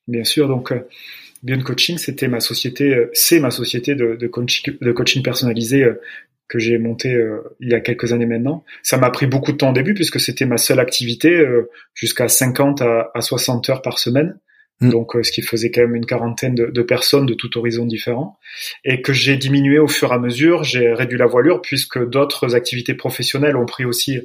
Bien 0.09 0.25
sûr. 0.25 0.49
Donc, 0.49 0.75
Beyond 1.45 1.63
Coaching, 1.63 1.99
c'était 1.99 2.27
ma 2.27 2.41
société, 2.41 3.07
c'est 3.13 3.39
ma 3.39 3.53
société 3.53 3.95
de, 3.95 4.17
de, 4.17 4.27
coaching, 4.27 4.77
de 4.81 4.93
coaching 4.93 5.23
personnalisé 5.23 5.87
que 6.55 6.61
j'ai 6.61 6.79
monté 6.79 7.13
euh, 7.13 7.43
il 7.59 7.71
y 7.71 7.75
a 7.75 7.81
quelques 7.81 8.13
années 8.13 8.27
maintenant. 8.27 8.65
Ça 8.85 8.97
m'a 8.97 9.11
pris 9.11 9.27
beaucoup 9.27 9.51
de 9.51 9.57
temps 9.57 9.71
au 9.71 9.73
début 9.73 9.93
puisque 9.93 10.21
c'était 10.21 10.47
ma 10.47 10.57
seule 10.57 10.79
activité, 10.79 11.35
euh, 11.35 11.69
jusqu'à 11.95 12.29
50 12.29 12.81
à, 12.81 13.11
à, 13.13 13.21
60 13.21 13.69
heures 13.71 13.83
par 13.83 13.99
semaine. 13.99 14.39
Mm. 14.81 14.91
Donc, 14.91 15.17
euh, 15.17 15.25
ce 15.25 15.33
qui 15.33 15.43
faisait 15.43 15.73
quand 15.73 15.81
même 15.81 15.97
une 15.97 16.07
quarantaine 16.07 16.55
de, 16.55 16.67
de, 16.67 16.83
personnes 16.83 17.27
de 17.27 17.35
tout 17.35 17.59
horizon 17.59 17.87
différent, 17.87 18.39
et 18.85 19.03
que 19.03 19.13
j'ai 19.13 19.37
diminué 19.37 19.81
au 19.81 19.89
fur 19.89 20.13
et 20.13 20.15
à 20.15 20.19
mesure. 20.21 20.63
J'ai 20.63 20.93
réduit 20.93 21.19
la 21.19 21.27
voilure 21.27 21.61
puisque 21.61 21.99
d'autres 22.09 22.55
activités 22.55 22.95
professionnelles 22.95 23.57
ont 23.57 23.67
pris 23.67 23.85
aussi 23.85 24.21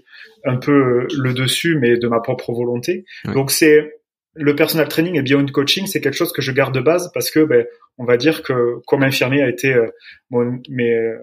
un 0.46 0.58
peu 0.58 1.08
le 1.18 1.34
dessus, 1.34 1.80
mais 1.80 1.98
de 1.98 2.08
ma 2.08 2.20
propre 2.20 2.54
volonté. 2.54 3.06
Donc, 3.26 3.50
c'est 3.50 3.96
le 4.36 4.56
personal 4.56 4.88
training 4.88 5.18
et 5.18 5.24
beyond 5.24 5.48
coaching, 5.48 5.88
c'est 5.88 6.00
quelque 6.00 6.14
chose 6.14 6.32
que 6.32 6.44
je 6.44 6.52
garde 6.52 6.76
de 6.76 6.80
base 6.80 7.10
parce 7.12 7.32
que, 7.32 7.40
ben, 7.40 7.66
on 7.98 8.06
va 8.06 8.18
dire 8.18 8.44
que 8.44 8.76
comme 8.86 9.02
infirmier 9.02 9.42
a 9.42 9.50
été 9.50 9.76
mon, 10.30 10.62
mes, 10.70 11.16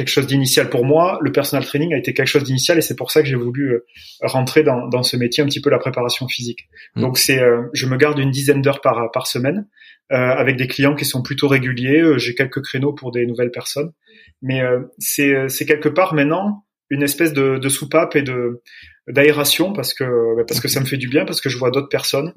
quelque 0.00 0.12
chose 0.12 0.26
d'initial 0.26 0.70
pour 0.70 0.86
moi. 0.86 1.18
Le 1.20 1.30
personal 1.30 1.64
training 1.64 1.92
a 1.92 1.98
été 1.98 2.14
quelque 2.14 2.26
chose 2.26 2.44
d'initial 2.44 2.78
et 2.78 2.80
c'est 2.80 2.96
pour 2.96 3.10
ça 3.10 3.20
que 3.20 3.28
j'ai 3.28 3.36
voulu 3.36 3.72
euh, 3.72 3.84
rentrer 4.22 4.62
dans, 4.62 4.88
dans, 4.88 5.02
ce 5.02 5.16
métier 5.18 5.42
un 5.42 5.46
petit 5.46 5.60
peu 5.60 5.68
la 5.68 5.78
préparation 5.78 6.26
physique. 6.26 6.68
Mmh. 6.96 7.00
Donc 7.02 7.18
c'est, 7.18 7.38
euh, 7.38 7.64
je 7.74 7.86
me 7.86 7.96
garde 7.98 8.18
une 8.18 8.30
dizaine 8.30 8.62
d'heures 8.62 8.80
par 8.80 9.10
par 9.12 9.26
semaine 9.26 9.66
euh, 10.10 10.16
avec 10.16 10.56
des 10.56 10.66
clients 10.66 10.94
qui 10.94 11.04
sont 11.04 11.22
plutôt 11.22 11.48
réguliers. 11.48 12.00
Euh, 12.00 12.18
j'ai 12.18 12.34
quelques 12.34 12.62
créneaux 12.62 12.94
pour 12.94 13.12
des 13.12 13.26
nouvelles 13.26 13.50
personnes, 13.50 13.92
mais 14.40 14.62
c'est 14.98 15.48
c'est 15.48 15.66
quelque 15.66 15.90
part 15.90 16.14
maintenant 16.14 16.64
une 16.88 17.02
espèce 17.02 17.34
de, 17.34 17.58
de 17.58 17.68
soupape 17.68 18.16
et 18.16 18.22
de 18.22 18.62
d'aération 19.06 19.74
parce 19.74 19.92
que 19.92 20.04
bah, 20.36 20.44
parce 20.48 20.60
que 20.60 20.68
ça 20.68 20.80
me 20.80 20.86
fait 20.86 20.96
du 20.96 21.08
bien 21.08 21.26
parce 21.26 21.42
que 21.42 21.50
je 21.50 21.58
vois 21.58 21.70
d'autres 21.70 21.90
personnes 21.90 22.32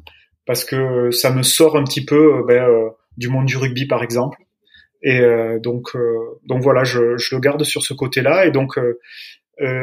parce 0.46 0.66
que 0.66 1.12
ça 1.12 1.32
me 1.32 1.44
sort 1.44 1.78
un 1.78 1.86
petit 1.86 2.04
peu 2.04 2.44
ben, 2.46 2.68
du 3.16 3.30
monde 3.30 3.46
du 3.46 3.56
rugby 3.56 3.88
par 3.88 4.04
exemple 4.04 4.38
et 5.04 5.20
euh, 5.20 5.60
donc, 5.60 5.96
euh, 5.96 6.18
donc 6.46 6.62
voilà, 6.62 6.84
je, 6.84 7.18
je, 7.18 7.36
le 7.36 7.42
garde 7.42 7.64
sur 7.64 7.84
ce 7.84 7.94
côté-là. 7.94 8.46
Et 8.46 8.52
donc, 8.52 8.78
euh, 8.78 8.98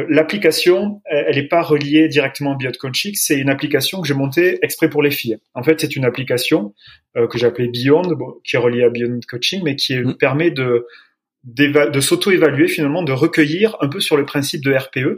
l'application, 0.08 1.02
elle 1.04 1.36
n'est 1.36 1.46
pas 1.46 1.62
reliée 1.62 2.08
directement 2.08 2.54
à 2.54 2.56
BeyondCoaching, 2.56 3.14
c'est 3.14 3.38
une 3.38 3.50
application 3.50 4.00
que 4.00 4.08
j'ai 4.08 4.14
montée 4.14 4.58
exprès 4.62 4.90
pour 4.90 5.02
les 5.02 5.10
filles. 5.10 5.38
En 5.54 5.62
fait, 5.62 5.80
c'est 5.80 5.94
une 5.94 6.04
application 6.04 6.74
que 7.14 7.38
j'ai 7.38 7.46
appelée 7.46 7.68
Beyond, 7.68 8.02
qui 8.44 8.56
est 8.56 8.58
reliée 8.58 8.82
à 8.82 8.90
Beyond 8.90 9.20
Coaching, 9.28 9.62
mais 9.64 9.76
qui 9.76 9.96
mmh. 9.96 10.16
permet 10.16 10.50
de 10.50 10.86
de 11.44 12.00
s'auto-évaluer 12.00 12.68
finalement, 12.68 13.02
de 13.02 13.12
recueillir 13.12 13.76
un 13.80 13.88
peu 13.88 14.00
sur 14.00 14.16
le 14.16 14.26
principe 14.26 14.62
de 14.62 14.74
RPE, 14.74 15.16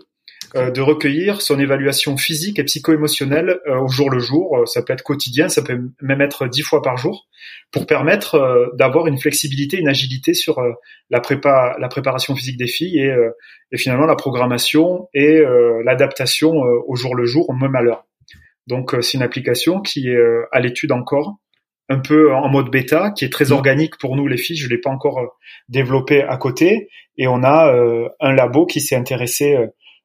de 0.54 0.80
recueillir 0.80 1.40
son 1.40 1.58
évaluation 1.58 2.16
physique 2.16 2.58
et 2.58 2.64
psycho-émotionnelle 2.64 3.60
euh, 3.66 3.78
au 3.80 3.88
jour 3.88 4.10
le 4.10 4.18
jour. 4.18 4.58
Euh, 4.58 4.66
ça 4.66 4.82
peut 4.82 4.92
être 4.92 5.02
quotidien, 5.02 5.48
ça 5.48 5.62
peut 5.62 5.80
même 6.00 6.20
être 6.20 6.46
dix 6.46 6.62
fois 6.62 6.82
par 6.82 6.96
jour, 6.96 7.26
pour 7.70 7.86
permettre 7.86 8.70
d'avoir 8.74 9.06
une 9.06 9.18
flexibilité, 9.18 9.78
une 9.78 9.88
agilité 9.88 10.34
sur 10.34 10.60
la 11.10 11.20
prépa, 11.20 11.76
la 11.80 11.88
préparation 11.88 12.34
physique 12.34 12.58
des 12.58 12.66
filles 12.66 13.00
et, 13.00 13.14
et 13.72 13.78
finalement 13.78 14.06
la 14.06 14.14
programmation 14.14 15.08
et 15.14 15.42
l'adaptation 15.84 16.52
au 16.52 16.94
jour 16.96 17.14
le 17.14 17.24
jour, 17.24 17.48
au 17.48 17.54
même 17.54 17.74
à 17.74 17.80
l'heure. 17.80 18.04
Donc 18.66 18.94
c'est 19.00 19.16
une 19.16 19.22
application 19.22 19.80
qui 19.80 20.08
est 20.08 20.20
à 20.52 20.60
l'étude 20.60 20.92
encore, 20.92 21.36
un 21.88 21.98
peu 21.98 22.32
en 22.32 22.48
mode 22.48 22.70
bêta, 22.70 23.10
qui 23.10 23.24
est 23.24 23.32
très 23.32 23.46
mmh. 23.46 23.52
organique 23.52 23.98
pour 23.98 24.16
nous 24.16 24.26
les 24.26 24.36
filles. 24.36 24.56
Je 24.56 24.68
l'ai 24.68 24.78
pas 24.78 24.90
encore 24.90 25.38
développé 25.68 26.22
à 26.22 26.36
côté, 26.36 26.88
et 27.16 27.26
on 27.26 27.42
a 27.42 27.74
un 28.20 28.32
labo 28.34 28.66
qui 28.66 28.80
s'est 28.80 28.96
intéressé 28.96 29.56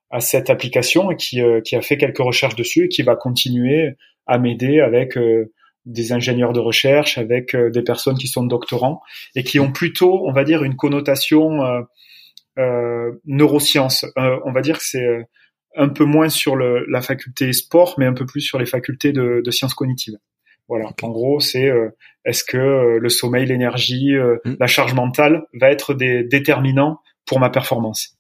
à 0.10 0.20
cette 0.20 0.50
application 0.50 1.12
et 1.12 1.16
qui, 1.16 1.42
euh, 1.42 1.62
qui 1.62 1.76
a 1.76 1.82
fait 1.82 1.98
quelques 1.98 2.20
recherches 2.20 2.56
dessus 2.56 2.86
et 2.86 2.88
qui 2.88 3.02
va 3.02 3.16
continuer 3.16 3.96
à 4.26 4.38
m'aider 4.38 4.80
avec 4.80 5.18
euh, 5.18 5.52
des 5.86 6.12
ingénieurs 6.12 6.54
de 6.54 6.60
recherche, 6.60 7.18
avec 7.18 7.56
euh, 7.56 7.70
des 7.70 7.82
personnes 7.82 8.18
qui 8.18 8.28
sont 8.28 8.46
doctorants 8.46 9.02
et 9.36 9.44
qui 9.44 9.60
ont 9.60 9.72
plutôt, 9.72 10.26
on 10.28 10.32
va 10.32 10.44
dire, 10.44 10.64
une 10.64 10.76
connotation 10.76 11.60
neurosciences. 13.26 14.06
on 14.16 14.52
va 14.52 14.62
dire 14.62 14.80
que 14.80 14.84
c'est 14.84 15.28
un 15.76 15.90
peu 15.90 16.06
moins 16.06 16.30
sur 16.30 16.56
le, 16.56 16.86
la 16.90 17.02
faculté 17.02 17.54
sport, 17.54 17.96
mais 18.00 18.06
un 18.06 18.14
peu 18.14 18.26
plus 18.26 18.42
sur 18.42 18.58
les 18.58 18.66
facultés 18.66 19.12
de, 19.12 19.42
de 19.46 19.52
sciences 19.52 19.76
cognitives. 19.76 20.18
Voilà. 20.68 20.90
En 21.04 21.10
gros, 21.10 21.40
c'est 21.40 21.72
est-ce 22.26 22.44
que 22.44 22.98
le 22.98 23.10
sommeil, 23.10 23.46
l'énergie, 23.46 24.16
mmh. 24.16 24.56
la 24.60 24.68
charge 24.68 24.96
mentale 24.96 25.44
va 25.54 25.70
être 25.70 25.94
des 25.94 26.24
déterminants 26.24 27.00
pour 27.28 27.40
ma 27.40 27.52
performance. 27.52 28.17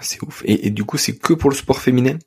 C'est 0.00 0.22
ouf. 0.22 0.42
Et, 0.44 0.70
du 0.70 0.84
coup, 0.84 0.98
c'est 0.98 1.18
que 1.18 1.32
pour 1.34 1.50
le 1.50 1.56
sport 1.56 1.80
féminin? 1.80 2.18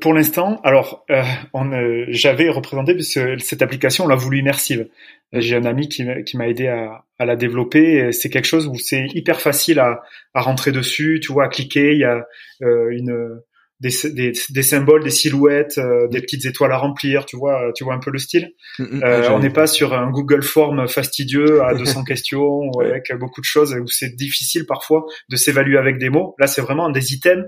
Pour 0.00 0.12
l'instant, 0.12 0.60
alors, 0.64 1.06
euh, 1.10 1.22
euh, 1.54 2.04
j'avais 2.08 2.50
représenté 2.50 3.00
cette 3.02 3.62
application, 3.62 4.04
on 4.04 4.08
l'a 4.08 4.16
voulu 4.16 4.38
immersive. 4.38 4.88
J'ai 5.32 5.56
un 5.56 5.64
ami 5.64 5.88
qui, 5.88 6.04
m'a 6.04 6.48
aidé 6.48 6.68
à, 6.68 7.04
la 7.18 7.36
développer. 7.36 8.12
C'est 8.12 8.28
quelque 8.28 8.44
chose 8.44 8.66
où 8.66 8.76
c'est 8.76 9.06
hyper 9.14 9.40
facile 9.40 9.78
à, 9.78 10.02
rentrer 10.34 10.72
dessus, 10.72 11.20
tu 11.22 11.32
vois, 11.32 11.46
à 11.46 11.48
cliquer. 11.48 11.92
Il 11.92 12.00
y 12.00 12.04
a 12.04 12.26
euh, 12.62 12.90
une 12.90 13.40
des, 13.80 13.90
des, 14.12 14.32
des, 14.50 14.62
symboles, 14.62 15.04
des 15.04 15.10
silhouettes, 15.10 15.78
euh, 15.78 16.08
des 16.08 16.20
petites 16.20 16.44
étoiles 16.46 16.72
à 16.72 16.78
remplir, 16.78 17.26
tu 17.26 17.36
vois, 17.36 17.72
tu 17.74 17.84
vois 17.84 17.94
un 17.94 18.00
peu 18.00 18.10
le 18.10 18.18
style. 18.18 18.50
Mm, 18.78 18.84
mm, 18.84 19.02
euh, 19.04 19.30
on 19.30 19.38
n'est 19.38 19.52
pas 19.52 19.66
sur 19.66 19.94
un 19.94 20.10
Google 20.10 20.42
Form 20.42 20.88
fastidieux 20.88 21.62
à 21.62 21.74
200 21.78 22.04
questions 22.04 22.42
ou 22.42 22.80
avec 22.80 23.12
beaucoup 23.18 23.40
de 23.40 23.46
choses 23.46 23.74
où 23.74 23.86
c'est 23.86 24.16
difficile 24.16 24.66
parfois 24.66 25.04
de 25.28 25.36
s'évaluer 25.36 25.78
avec 25.78 25.98
des 25.98 26.10
mots. 26.10 26.34
Là, 26.38 26.46
c'est 26.46 26.62
vraiment 26.62 26.90
des 26.90 27.14
items 27.14 27.46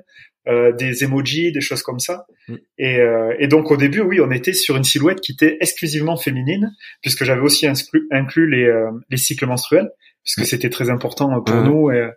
euh, 0.49 0.73
des 0.73 1.05
emojis, 1.05 1.53
des 1.53 1.61
choses 1.61 1.83
comme 1.83 1.99
ça. 1.99 2.25
Mm. 2.49 2.55
Et, 2.79 2.99
euh, 2.99 3.35
et, 3.39 3.47
donc 3.47 3.71
au 3.71 3.77
début, 3.77 4.01
oui, 4.01 4.21
on 4.23 4.31
était 4.31 4.55
sur 4.55 4.75
une 4.75 4.85
silhouette 4.85 5.21
qui 5.21 5.33
était 5.33 5.59
exclusivement 5.61 6.17
féminine, 6.17 6.75
puisque 7.03 7.25
j'avais 7.25 7.43
aussi 7.43 7.67
inclus, 7.67 8.09
inclus 8.11 8.49
les, 8.49 8.65
euh, 8.65 8.91
les 9.11 9.19
cycles 9.19 9.45
menstruels, 9.45 9.91
puisque 10.25 10.47
c'était 10.47 10.71
très 10.71 10.89
important 10.89 11.43
pour 11.43 11.57
nous. 11.57 11.91
Et, 11.91 12.09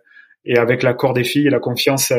et 0.46 0.56
avec 0.56 0.82
l'accord 0.82 1.12
des 1.12 1.22
filles 1.22 1.48
et 1.48 1.50
la 1.50 1.58
confiance 1.58 2.12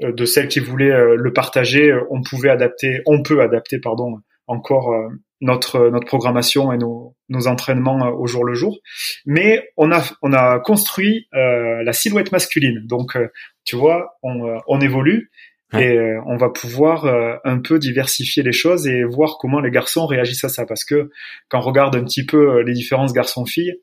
de 0.00 0.24
celles 0.24 0.48
qui 0.48 0.60
voulaient 0.60 1.16
le 1.16 1.32
partager, 1.32 1.92
on 2.10 2.22
pouvait 2.22 2.50
adapter, 2.50 3.00
on 3.06 3.22
peut 3.22 3.40
adapter, 3.40 3.78
pardon, 3.80 4.18
encore 4.46 4.94
notre 5.40 5.90
notre 5.90 6.06
programmation 6.06 6.72
et 6.72 6.78
nos, 6.78 7.14
nos 7.28 7.46
entraînements 7.46 8.08
au 8.10 8.26
jour 8.26 8.44
le 8.44 8.54
jour. 8.54 8.78
Mais 9.26 9.68
on 9.76 9.90
a 9.90 10.02
on 10.22 10.32
a 10.32 10.60
construit 10.60 11.28
la 11.32 11.92
silhouette 11.92 12.32
masculine. 12.32 12.86
Donc 12.86 13.18
tu 13.64 13.76
vois, 13.76 14.16
on, 14.22 14.58
on 14.66 14.80
évolue 14.80 15.30
et 15.74 15.98
euh, 15.98 16.20
on 16.26 16.36
va 16.36 16.48
pouvoir 16.48 17.04
euh, 17.04 17.36
un 17.44 17.58
peu 17.58 17.78
diversifier 17.78 18.42
les 18.42 18.52
choses 18.52 18.86
et 18.86 19.04
voir 19.04 19.36
comment 19.38 19.60
les 19.60 19.70
garçons 19.70 20.06
réagissent 20.06 20.44
à 20.44 20.48
ça. 20.48 20.64
Parce 20.64 20.84
que 20.84 21.10
quand 21.48 21.58
on 21.58 21.62
regarde 21.62 21.94
un 21.94 22.04
petit 22.04 22.24
peu 22.24 22.38
euh, 22.38 22.62
les 22.62 22.72
différences 22.72 23.12
garçons-filles, 23.12 23.74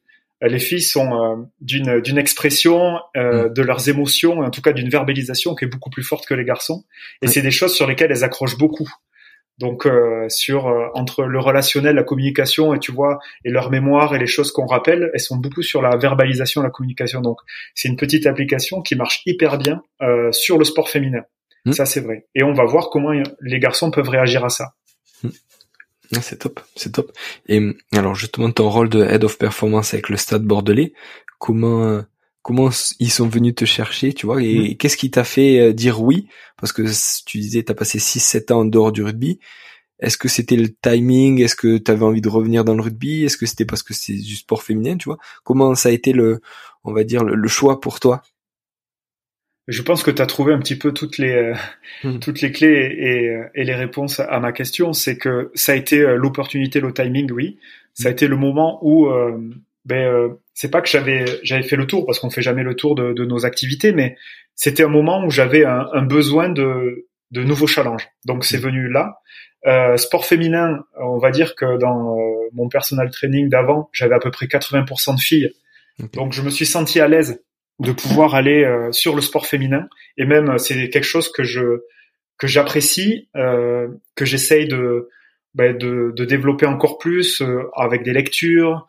les 0.41 0.59
filles 0.59 0.81
sont 0.81 1.47
d'une 1.61 2.01
d'une 2.01 2.17
expression 2.17 2.99
mm. 3.15 3.53
de 3.53 3.61
leurs 3.61 3.89
émotions, 3.89 4.39
en 4.39 4.49
tout 4.49 4.61
cas 4.61 4.73
d'une 4.73 4.89
verbalisation 4.89 5.55
qui 5.55 5.65
est 5.65 5.67
beaucoup 5.67 5.89
plus 5.89 6.03
forte 6.03 6.25
que 6.25 6.33
les 6.33 6.45
garçons. 6.45 6.83
Et 7.21 7.27
c'est 7.27 7.41
des 7.41 7.51
choses 7.51 7.73
sur 7.73 7.87
lesquelles 7.87 8.11
elles 8.11 8.23
accrochent 8.23 8.57
beaucoup. 8.57 8.89
Donc 9.57 9.87
sur 10.27 10.65
entre 10.93 11.23
le 11.23 11.39
relationnel, 11.39 11.95
la 11.95 12.03
communication 12.03 12.73
et 12.73 12.79
tu 12.79 12.91
vois 12.91 13.19
et 13.45 13.49
leur 13.49 13.71
mémoire 13.71 14.13
et 14.13 14.19
les 14.19 14.27
choses 14.27 14.51
qu'on 14.51 14.65
rappelle, 14.65 15.09
elles 15.13 15.19
sont 15.21 15.37
beaucoup 15.37 15.61
sur 15.61 15.81
la 15.81 15.95
verbalisation, 15.95 16.61
la 16.61 16.69
communication. 16.69 17.21
Donc 17.21 17.39
c'est 17.73 17.87
une 17.87 17.95
petite 17.95 18.25
application 18.25 18.81
qui 18.81 18.95
marche 18.95 19.21
hyper 19.25 19.57
bien 19.57 19.81
sur 20.31 20.57
le 20.57 20.65
sport 20.65 20.89
féminin. 20.89 21.23
Hmm. 21.65 21.71
Ça, 21.71 21.85
c'est 21.85 22.01
vrai. 22.01 22.27
Et 22.35 22.43
on 22.43 22.53
va 22.53 22.63
voir 22.65 22.89
comment 22.89 23.11
les 23.41 23.59
garçons 23.59 23.91
peuvent 23.91 24.09
réagir 24.09 24.45
à 24.45 24.49
ça. 24.49 24.73
Ah, 26.13 26.21
c'est 26.21 26.39
top, 26.39 26.59
c'est 26.75 26.91
top. 26.91 27.11
Et 27.47 27.61
alors 27.93 28.15
justement, 28.15 28.51
ton 28.51 28.69
rôle 28.69 28.89
de 28.89 29.03
head 29.03 29.23
of 29.23 29.37
performance 29.37 29.93
avec 29.93 30.09
le 30.09 30.17
Stade 30.17 30.43
Bordelais, 30.43 30.93
comment 31.39 32.03
comment 32.45 32.69
ils 32.99 33.11
sont 33.11 33.27
venus 33.27 33.55
te 33.55 33.65
chercher, 33.65 34.13
tu 34.13 34.27
vois, 34.27 34.43
et 34.43 34.73
hmm. 34.73 34.77
qu'est-ce 34.77 34.97
qui 34.97 35.09
t'a 35.09 35.23
fait 35.23 35.59
euh, 35.59 35.73
dire 35.73 36.03
oui? 36.03 36.27
Parce 36.57 36.71
que 36.71 36.83
tu 37.25 37.39
disais, 37.39 37.63
t'as 37.63 37.73
passé 37.73 37.97
6-7 37.97 38.53
ans 38.53 38.59
en 38.59 38.65
dehors 38.65 38.91
du 38.91 39.01
rugby. 39.01 39.39
Est-ce 39.99 40.17
que 40.19 40.27
c'était 40.27 40.55
le 40.55 40.69
timing? 40.69 41.41
Est-ce 41.41 41.55
que 41.55 41.77
tu 41.79 41.89
avais 41.89 42.03
envie 42.03 42.21
de 42.21 42.29
revenir 42.29 42.63
dans 42.63 42.75
le 42.75 42.83
rugby? 42.83 43.23
Est-ce 43.23 43.37
que 43.37 43.47
c'était 43.47 43.65
parce 43.65 43.81
que 43.81 43.95
c'est 43.95 44.13
du 44.13 44.35
sport 44.35 44.61
féminin, 44.61 44.95
tu 44.95 45.09
vois? 45.09 45.17
Comment 45.43 45.73
ça 45.73 45.89
a 45.89 45.91
été 45.91 46.13
le, 46.13 46.39
on 46.83 46.93
va 46.93 47.03
dire, 47.03 47.23
le 47.23 47.47
choix 47.47 47.81
pour 47.81 47.99
toi? 47.99 48.21
Je 49.67 49.81
pense 49.81 50.03
que 50.03 50.11
tu 50.11 50.21
as 50.21 50.25
trouvé 50.25 50.53
un 50.53 50.59
petit 50.59 50.77
peu 50.77 50.93
toutes 50.93 51.17
les 51.17 51.31
euh, 51.31 51.53
hmm. 52.03 52.19
toutes 52.21 52.41
les 52.41 52.51
clés 52.51 52.95
et, 52.97 53.61
et, 53.61 53.63
les 53.63 53.75
réponses 53.75 54.19
à 54.19 54.39
ma 54.39 54.51
question. 54.51 54.93
C'est 54.93 55.17
que 55.17 55.51
ça 55.55 55.71
a 55.71 55.75
été 55.75 55.99
euh, 55.99 56.15
l'opportunité, 56.15 56.79
le 56.79 56.93
timing, 56.93 57.31
oui. 57.31 57.57
Ça 57.93 58.09
a 58.09 58.11
été 58.11 58.27
le 58.27 58.35
moment 58.35 58.79
où 58.81 59.07
euh, 59.07 59.37
ben 59.85 60.05
euh, 60.05 60.29
c'est 60.53 60.69
pas 60.69 60.81
que 60.81 60.89
j'avais 60.89 61.25
j'avais 61.43 61.63
fait 61.63 61.77
le 61.77 61.87
tour 61.87 62.05
parce 62.05 62.19
qu'on 62.19 62.29
fait 62.29 62.41
jamais 62.41 62.63
le 62.63 62.75
tour 62.75 62.95
de, 62.95 63.13
de 63.13 63.25
nos 63.25 63.45
activités, 63.45 63.91
mais 63.93 64.17
c'était 64.53 64.83
un 64.83 64.89
moment 64.89 65.23
où 65.25 65.29
j'avais 65.29 65.65
un, 65.65 65.87
un, 65.93 66.03
besoin 66.03 66.49
de 66.49 67.07
de 67.31 67.43
nouveaux 67.43 67.67
challenges. 67.67 68.07
Donc 68.25 68.45
c'est 68.45 68.57
hmm. 68.57 68.61
venu 68.61 68.89
là. 68.89 69.19
Euh, 69.65 69.97
sport 69.97 70.25
féminin, 70.25 70.83
on 70.99 71.17
va 71.17 71.31
dire 71.31 71.55
que 71.55 71.77
dans 71.79 72.15
mon 72.53 72.69
personal 72.69 73.09
training 73.09 73.49
d'avant, 73.49 73.89
j'avais 73.93 74.13
à 74.13 74.19
peu 74.19 74.29
près 74.29 74.45
80% 74.45 75.15
de 75.15 75.19
filles. 75.19 75.51
Donc 76.13 76.33
je 76.33 76.43
me 76.43 76.51
suis 76.51 76.67
senti 76.67 76.99
à 76.99 77.07
l'aise 77.07 77.41
de 77.79 77.91
pouvoir 77.91 78.35
aller 78.35 78.63
euh, 78.63 78.91
sur 78.91 79.15
le 79.15 79.21
sport 79.21 79.47
féminin. 79.47 79.87
Et 80.17 80.25
même 80.25 80.51
euh, 80.51 80.57
c'est 80.57 80.89
quelque 80.89 81.03
chose 81.03 81.31
que 81.31 81.43
je 81.43 81.83
que 82.37 82.47
j'apprécie 82.47 83.29
euh, 83.35 83.87
que 84.15 84.25
j'essaye 84.25 84.67
de, 84.67 85.09
bah, 85.53 85.71
de, 85.71 86.11
de 86.13 86.25
développer 86.25 86.65
encore 86.65 86.97
plus 86.97 87.41
euh, 87.41 87.63
avec 87.75 88.03
des 88.03 88.13
lectures 88.13 88.87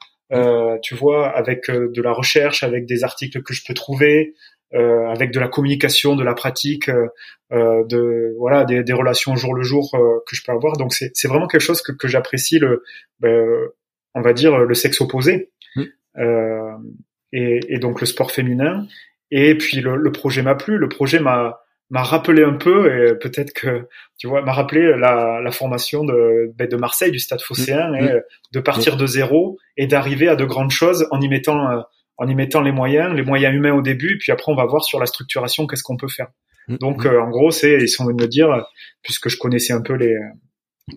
tu 0.82 0.96
vois 0.96 1.28
avec 1.28 1.70
de 1.70 2.02
la 2.02 2.10
recherche 2.10 2.64
avec 2.64 2.84
des 2.84 3.04
articles 3.04 3.44
que 3.44 3.54
je 3.54 3.62
peux 3.64 3.74
trouver 3.74 4.34
avec 4.72 5.30
de 5.30 5.38
la 5.38 5.46
communication 5.46 6.16
de 6.16 6.24
la 6.24 6.34
pratique 6.34 6.90
de 7.52 8.34
voilà 8.36 8.64
des, 8.64 8.82
des, 8.82 8.92
relations 8.92 9.34
au 9.34 9.36
jour 9.36 9.54
le 9.54 9.62
jour 9.62 9.88
que 10.26 10.34
je 10.34 10.42
peux 10.44 10.50
avoir. 10.50 10.76
Donc 10.78 10.92
c'est 10.94 11.12
c'est 11.14 11.28
vraiment 11.28 11.46
quelque 11.46 11.60
chose 11.60 11.80
que, 11.80 11.92
que 11.92 12.08
j'apprécie 12.08 12.58
le 12.58 12.82
bah, 13.20 13.28
on 14.16 14.20
va 14.20 14.32
dire 14.32 14.58
le 14.58 14.74
sexe 14.74 15.00
opposé. 15.00 15.52
Mmh 15.76 15.84
et, 17.36 17.60
et, 17.68 17.78
donc 17.78 18.00
le 18.00 18.06
sport 18.06 18.30
féminin. 18.30 18.86
Et 19.30 19.56
puis 19.56 19.80
le, 19.80 19.96
le 19.96 20.12
projet 20.12 20.42
m'a 20.42 20.54
plu. 20.54 20.78
Le 20.78 20.88
projet 20.88 21.20
m'a 21.20 21.60
m'a 21.90 22.02
rappelé 22.02 22.42
un 22.42 22.54
peu 22.54 22.92
et 22.92 23.14
peut-être 23.14 23.52
que 23.52 23.86
tu 24.18 24.26
vois 24.26 24.42
m'a 24.42 24.52
rappelé 24.52 24.96
la, 24.98 25.40
la 25.40 25.50
formation 25.52 26.02
de 26.04 26.52
ben, 26.56 26.68
de 26.68 26.76
Marseille 26.76 27.12
du 27.12 27.20
Stade 27.20 27.40
Phocéen 27.40 27.90
mmh. 27.90 27.94
et 27.94 28.02
mmh. 28.02 28.20
de 28.54 28.60
partir 28.60 28.96
de 28.96 29.06
zéro 29.06 29.58
et 29.76 29.86
d'arriver 29.86 30.28
à 30.28 30.34
de 30.34 30.44
grandes 30.44 30.72
choses 30.72 31.06
en 31.12 31.20
y 31.20 31.28
mettant 31.28 31.70
euh, 31.70 31.80
en 32.18 32.26
y 32.26 32.34
mettant 32.34 32.62
les 32.62 32.72
moyens, 32.72 33.14
les 33.14 33.22
moyens 33.22 33.54
humains 33.54 33.74
au 33.74 33.82
début, 33.82 34.16
puis 34.18 34.32
après 34.32 34.50
on 34.50 34.56
va 34.56 34.64
voir 34.64 34.82
sur 34.82 34.98
la 34.98 35.06
structuration 35.06 35.66
qu'est-ce 35.66 35.84
qu'on 35.84 35.96
peut 35.96 36.08
faire. 36.08 36.28
Mmh. 36.66 36.76
Donc 36.78 37.06
euh, 37.06 37.20
en 37.20 37.30
gros 37.30 37.52
c'est 37.52 37.74
ils 37.74 37.88
sont 37.88 38.04
venus 38.04 38.22
me 38.22 38.26
dire 38.26 38.48
puisque 39.02 39.28
je 39.28 39.38
connaissais 39.38 39.72
un 39.72 39.82
peu 39.82 39.94
les 39.94 40.16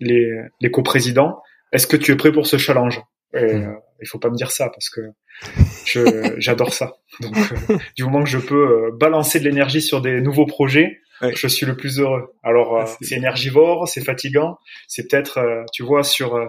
les 0.00 0.28
les 0.60 0.70
coprésidents, 0.72 1.40
est-ce 1.72 1.86
que 1.86 1.96
tu 1.96 2.10
es 2.10 2.16
prêt 2.16 2.32
pour 2.32 2.48
ce 2.48 2.56
challenge? 2.56 3.00
Et, 3.34 3.38
euh, 3.38 3.72
il 4.02 4.08
faut 4.08 4.18
pas 4.18 4.30
me 4.30 4.36
dire 4.36 4.50
ça 4.50 4.68
parce 4.68 4.88
que 4.88 5.00
j'adore 6.38 6.72
ça. 6.72 6.94
Donc, 7.20 7.36
euh, 7.36 7.76
du 7.96 8.04
moment 8.04 8.22
que 8.22 8.28
je 8.28 8.38
peux 8.38 8.86
euh, 8.86 8.90
balancer 8.92 9.40
de 9.40 9.44
l'énergie 9.44 9.82
sur 9.82 10.00
des 10.00 10.20
nouveaux 10.20 10.46
projets, 10.46 10.98
je 11.34 11.48
suis 11.48 11.66
le 11.66 11.76
plus 11.76 12.00
heureux. 12.00 12.34
Alors, 12.42 12.76
euh, 12.76 12.84
ah, 12.86 12.96
c'est 13.02 13.16
énergivore, 13.16 13.86
c'est 13.86 14.02
fatigant, 14.02 14.58
c'est 14.88 15.10
peut-être, 15.10 15.64
tu 15.72 15.82
vois, 15.82 16.02
sur, 16.02 16.48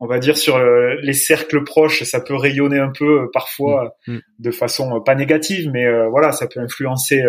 on 0.00 0.06
va 0.06 0.18
dire 0.18 0.36
sur 0.36 0.58
les 0.58 1.12
cercles 1.12 1.62
proches, 1.62 2.02
ça 2.02 2.20
peut 2.20 2.34
rayonner 2.34 2.80
un 2.80 2.90
peu 2.90 3.30
parfois 3.32 3.96
mm. 4.08 4.14
Mm. 4.14 4.20
de 4.40 4.50
façon 4.50 5.00
pas 5.02 5.14
négative, 5.14 5.70
mais 5.72 5.86
voilà, 6.08 6.32
ça 6.32 6.48
peut 6.48 6.58
influencer. 6.58 7.22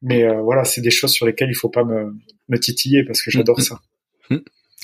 mais 0.00 0.26
voilà, 0.38 0.64
c'est 0.64 0.80
des 0.80 0.90
choses 0.90 1.12
sur 1.12 1.26
lesquelles 1.26 1.50
il 1.50 1.56
faut 1.56 1.68
pas 1.68 1.84
me, 1.84 2.14
me 2.48 2.58
titiller 2.58 3.04
parce 3.04 3.20
que 3.20 3.30
j'adore 3.30 3.58
mm. 3.58 3.62
ça. 3.62 3.80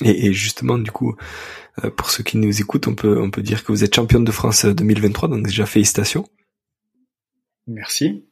Et, 0.03 0.27
et, 0.27 0.33
justement, 0.33 0.77
du 0.77 0.91
coup, 0.91 1.15
euh, 1.83 1.89
pour 1.89 2.09
ceux 2.09 2.23
qui 2.23 2.37
nous 2.37 2.61
écoutent, 2.61 2.87
on 2.87 2.95
peut, 2.95 3.19
on 3.19 3.31
peut 3.31 3.41
dire 3.41 3.63
que 3.63 3.71
vous 3.71 3.83
êtes 3.83 3.95
championne 3.95 4.23
de 4.23 4.31
France 4.31 4.65
2023, 4.65 5.29
donc 5.29 5.45
déjà 5.45 5.65
félicitations. 5.65 6.27
Merci. 7.67 8.25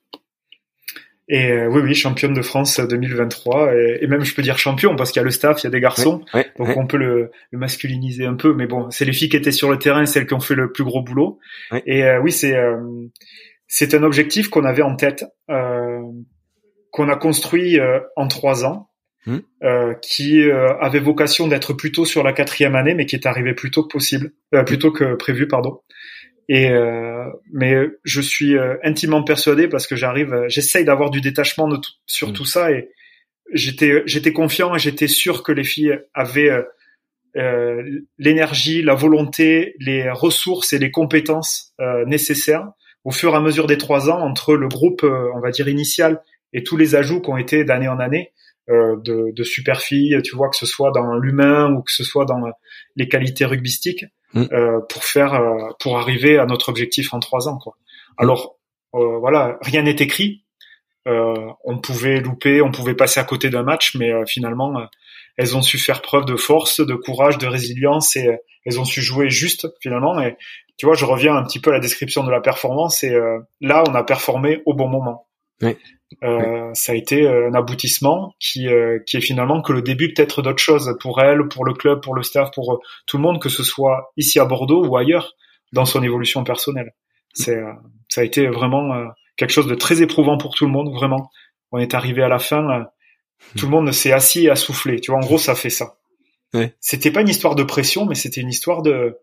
Et 1.32 1.51
euh, 1.51 1.69
oui, 1.69 1.82
oui, 1.82 1.93
championne 1.93 2.34
de 2.34 2.41
France 2.41 2.79
2023, 2.79 3.73
et, 4.01 4.08
même 4.08 4.23
je 4.23 4.34
peux 4.34 4.41
dire 4.41 4.58
champion 4.58 4.95
parce 4.95 5.12
qu'il 5.12 5.19
y 5.19 5.21
a 5.21 5.23
le 5.23 5.32
staff, 5.32 5.62
il 5.62 5.65
y 5.65 5.67
a 5.67 5.69
des 5.69 5.79
garçons, 5.79 6.25
donc 6.58 6.75
on 6.75 6.88
peut 6.88 6.97
le, 6.97 7.29
le, 7.51 7.60
masculiniser 7.60 8.25
un 8.25 8.34
peu, 8.34 8.55
mais 8.55 8.65
bon, 8.65 8.89
c'est 8.89 9.05
les 9.05 9.13
filles 9.13 9.29
qui 9.29 9.38
étaient 9.38 9.51
sur 9.51 9.69
le 9.69 9.77
terrain, 9.77 10.03
celles 10.08 10.25
qui 10.25 10.34
ont 10.34 10.39
fait 10.39 10.55
le 10.55 10.71
plus 10.71 10.84
gros 10.84 11.03
boulot. 11.03 11.39
Et 11.86 12.03
euh, 12.03 12.19
oui, 12.19 12.32
c'est 12.32 12.58
c'est 13.67 13.93
un 13.93 14.01
objectif 14.01 14.49
qu'on 14.49 14.65
avait 14.65 14.82
en 14.82 14.95
tête, 14.95 15.23
qu'on 15.47 17.10
a 17.10 17.15
construit 17.15 17.77
en 18.15 18.27
trois 18.27 18.65
ans, 18.65 18.88
Hmm. 19.25 19.39
Euh, 19.63 19.93
qui 19.95 20.41
euh, 20.43 20.77
avait 20.79 20.99
vocation 20.99 21.49
d'être 21.49 21.73
plutôt 21.73 22.05
sur 22.05 22.23
la 22.23 22.32
quatrième 22.32 22.75
année, 22.75 22.93
mais 22.95 23.05
qui 23.05 23.17
est 23.17 23.25
arrivé 23.25 23.53
plus 23.53 23.69
tôt 23.69 23.84
que 23.84 23.91
possible, 23.91 24.32
euh, 24.55 24.63
plus 24.63 24.79
tôt 24.79 24.91
que 24.91 25.15
prévu, 25.15 25.45
pardon. 25.45 25.82
Et 26.47 26.71
mais 27.53 27.75
je 28.05 28.21
suis 28.21 28.58
intimement 28.84 29.21
persuadé 29.21 29.67
parce 29.67 29.86
que 29.86 29.95
j'arrive, 29.95 30.45
j'essaye 30.47 30.84
d'avoir 30.84 31.12
du 31.12 31.21
détachement 31.21 31.67
de 31.67 31.77
sur 32.08 32.29
hmm. 32.29 32.34
tout 32.34 32.45
ça 32.45 32.71
et 32.71 32.89
j'étais 33.53 34.01
j'étais 34.08 34.34
confiant 34.34 34.73
et 34.73 34.79
j'étais 34.79 35.08
sûr 35.08 35.43
que 35.43 35.51
les 35.51 35.63
filles 35.63 35.99
avaient 36.15 36.49
l'énergie, 38.17 38.82
la 38.82 38.95
volonté, 38.95 39.75
les 39.79 40.10
ressources 40.10 40.73
et 40.73 40.79
les 40.79 40.89
compétences 40.89 41.75
nécessaires 42.08 42.71
au 43.03 43.12
fur 43.12 43.34
et 43.34 43.38
à 43.38 43.41
mesure 43.41 43.67
des 43.67 43.77
trois 43.77 44.10
ans 44.10 44.19
entre 44.19 44.55
le 44.55 44.67
groupe, 44.67 45.03
on 45.03 45.39
va 45.39 45.51
dire 45.51 45.67
initial, 45.67 46.19
et 46.51 46.63
tous 46.63 46.77
les 46.77 46.95
ajouts 46.95 47.21
qui 47.21 47.29
ont 47.29 47.38
été 47.38 47.63
d'année 47.63 47.88
en 47.88 47.99
année. 47.99 48.32
Euh, 48.69 48.97
de, 48.97 49.32
de 49.36 49.43
super 49.43 49.82
filles, 49.82 50.21
tu 50.23 50.36
vois, 50.36 50.47
que 50.47 50.55
ce 50.55 50.67
soit 50.67 50.91
dans 50.91 51.15
l'humain 51.15 51.73
ou 51.73 51.82
que 51.82 51.91
ce 51.91 52.03
soit 52.03 52.25
dans 52.25 52.39
les 52.95 53.08
qualités 53.08 53.43
rugbystiques, 53.43 54.05
mm. 54.36 54.43
euh, 54.51 54.79
pour 54.88 55.03
faire, 55.05 55.34
euh, 55.34 55.71
pour 55.79 55.97
arriver 55.97 56.38
à 56.38 56.45
notre 56.45 56.69
objectif 56.69 57.12
en 57.15 57.19
trois 57.19 57.47
ans. 57.47 57.58
Quoi. 57.58 57.75
Alors 58.17 58.58
voilà, 58.93 59.58
rien 59.62 59.84
n'est 59.84 59.95
écrit. 59.99 60.43
on 61.05 61.79
pouvait 61.82 62.19
louper, 62.19 62.62
on 62.62 62.71
pouvait 62.71 62.93
passer 62.93 63.19
à 63.19 63.23
côté 63.23 63.49
d'un 63.49 63.63
match, 63.63 63.95
mais 63.95 64.12
finalement, 64.27 64.88
elles 65.38 65.55
ont 65.58 65.62
su 65.62 65.79
faire 65.79 66.01
preuve 66.01 66.25
de 66.25 66.36
force, 66.36 66.79
de 66.79 66.95
courage, 66.95 67.38
de 67.38 67.47
résilience 67.47 68.15
et 68.15 68.29
elles 68.65 68.79
ont 68.79 68.86
su 68.86 69.01
jouer 69.01 69.29
juste 69.29 69.67
finalement. 69.82 70.19
Et 70.21 70.38
tu 70.77 70.86
vois, 70.86 70.95
je 70.95 71.05
reviens 71.05 71.36
un 71.36 71.43
petit 71.43 71.60
peu 71.60 71.69
à 71.69 71.73
la 71.73 71.79
description 71.79 72.23
de 72.23 72.32
la 72.32 72.41
performance. 72.41 73.03
Et 73.03 73.15
là, 73.62 73.84
on 73.88 73.93
a 73.93 74.03
performé 74.03 74.62
au 74.65 74.73
bon 74.73 74.88
moment. 74.89 75.27
Oui. 75.62 75.77
Euh, 76.24 76.72
ça 76.74 76.93
a 76.93 76.95
été 76.95 77.24
euh, 77.24 77.50
un 77.50 77.54
aboutissement 77.54 78.36
qui, 78.39 78.67
euh, 78.67 79.00
qui 79.06 79.17
est 79.17 79.22
finalement 79.22 79.62
que 79.62 79.72
le 79.72 79.82
début 79.82 80.12
peut-être 80.13 80.41
d'autres 80.41 80.62
choses 80.62 80.95
pour 81.00 81.22
elle, 81.22 81.48
pour 81.48 81.65
le 81.65 81.74
club, 81.74 82.02
pour 82.02 82.15
le 82.15 82.24
staff, 82.24 82.52
pour 82.52 82.82
tout 83.06 83.17
le 83.17 83.24
monde, 83.24 83.41
que 83.41 83.50
ce 83.50 83.63
soit 83.63 84.12
ici 84.17 84.39
à 84.39 84.45
Bordeaux 84.45 84.86
ou 84.86 84.98
ailleurs 84.98 85.36
dans 85.72 85.86
son 85.86 86.04
évolution 86.04 86.43
personnelle. 86.43 86.93
C'est, 87.34 87.62
ça 88.08 88.22
a 88.22 88.24
été 88.24 88.48
vraiment 88.48 88.91
quelque 89.38 89.52
chose 89.52 89.67
de 89.67 89.76
très 89.76 90.02
éprouvant 90.02 90.38
pour 90.38 90.56
tout 90.56 90.65
le 90.65 90.72
monde, 90.72 90.91
vraiment. 90.91 91.30
On 91.72 91.78
est 91.78 91.93
arrivé 91.93 92.24
à 92.24 92.28
la 92.28 92.39
fin 92.39 92.88
Tout 93.56 93.67
le 93.67 93.72
monde 93.72 93.91
s'est 93.91 94.12
assis 94.12 94.45
et 94.45 94.50
a 94.50 94.56
soufflé. 94.56 95.00
Tu 95.00 95.12
vois, 95.12 95.19
en 95.19 95.24
gros, 95.24 95.38
ça 95.38 95.54
fait 95.54 95.69
ça. 95.69 95.98
C'était 96.80 97.12
pas 97.12 97.22
une 97.22 97.30
histoire 97.30 97.54
de 97.54 97.62
pression, 97.62 98.08
mais 98.08 98.15
c'était 98.15 98.41
une 98.41 98.50
histoire 98.50 98.82
de, 98.82 99.19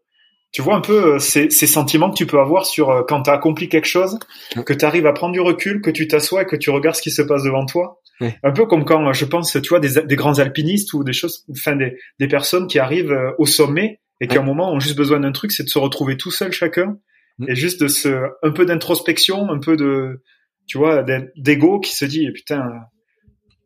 tu 0.56 0.62
vois 0.62 0.74
un 0.74 0.80
peu 0.80 1.16
euh, 1.16 1.18
ces, 1.18 1.50
ces, 1.50 1.66
sentiments 1.66 2.10
que 2.10 2.16
tu 2.16 2.24
peux 2.24 2.40
avoir 2.40 2.64
sur 2.64 2.88
euh, 2.88 3.02
quand 3.06 3.24
tu 3.24 3.28
as 3.28 3.34
accompli 3.34 3.68
quelque 3.68 3.86
chose, 3.86 4.18
que 4.64 4.72
tu 4.72 4.86
arrives 4.86 5.04
à 5.04 5.12
prendre 5.12 5.34
du 5.34 5.40
recul, 5.40 5.82
que 5.82 5.90
tu 5.90 6.08
t'assois 6.08 6.44
et 6.44 6.46
que 6.46 6.56
tu 6.56 6.70
regardes 6.70 6.96
ce 6.96 7.02
qui 7.02 7.10
se 7.10 7.20
passe 7.20 7.42
devant 7.42 7.66
toi. 7.66 8.00
Un 8.42 8.52
peu 8.52 8.64
comme 8.64 8.86
quand 8.86 9.12
je 9.12 9.26
pense, 9.26 9.52
tu 9.52 9.68
vois, 9.68 9.80
des, 9.80 10.00
des, 10.06 10.16
grands 10.16 10.38
alpinistes 10.38 10.94
ou 10.94 11.04
des 11.04 11.12
choses, 11.12 11.44
enfin 11.50 11.76
des, 11.76 11.98
des 12.18 12.26
personnes 12.26 12.68
qui 12.68 12.78
arrivent 12.78 13.12
euh, 13.12 13.32
au 13.36 13.44
sommet 13.44 14.00
et 14.22 14.28
qui 14.28 14.38
à 14.38 14.40
un 14.40 14.44
moment 14.44 14.72
ont 14.72 14.80
juste 14.80 14.96
besoin 14.96 15.20
d'un 15.20 15.32
truc, 15.32 15.52
c'est 15.52 15.64
de 15.64 15.68
se 15.68 15.78
retrouver 15.78 16.16
tout 16.16 16.30
seul 16.30 16.52
chacun 16.52 16.96
mm. 17.38 17.50
et 17.50 17.54
juste 17.54 17.82
de 17.82 17.88
se, 17.88 18.08
un 18.42 18.50
peu 18.50 18.64
d'introspection, 18.64 19.50
un 19.50 19.58
peu 19.58 19.76
de, 19.76 20.22
tu 20.66 20.78
vois, 20.78 21.04
d'ego 21.36 21.80
qui 21.80 21.94
se 21.94 22.06
dit 22.06 22.30
putain, 22.32 22.62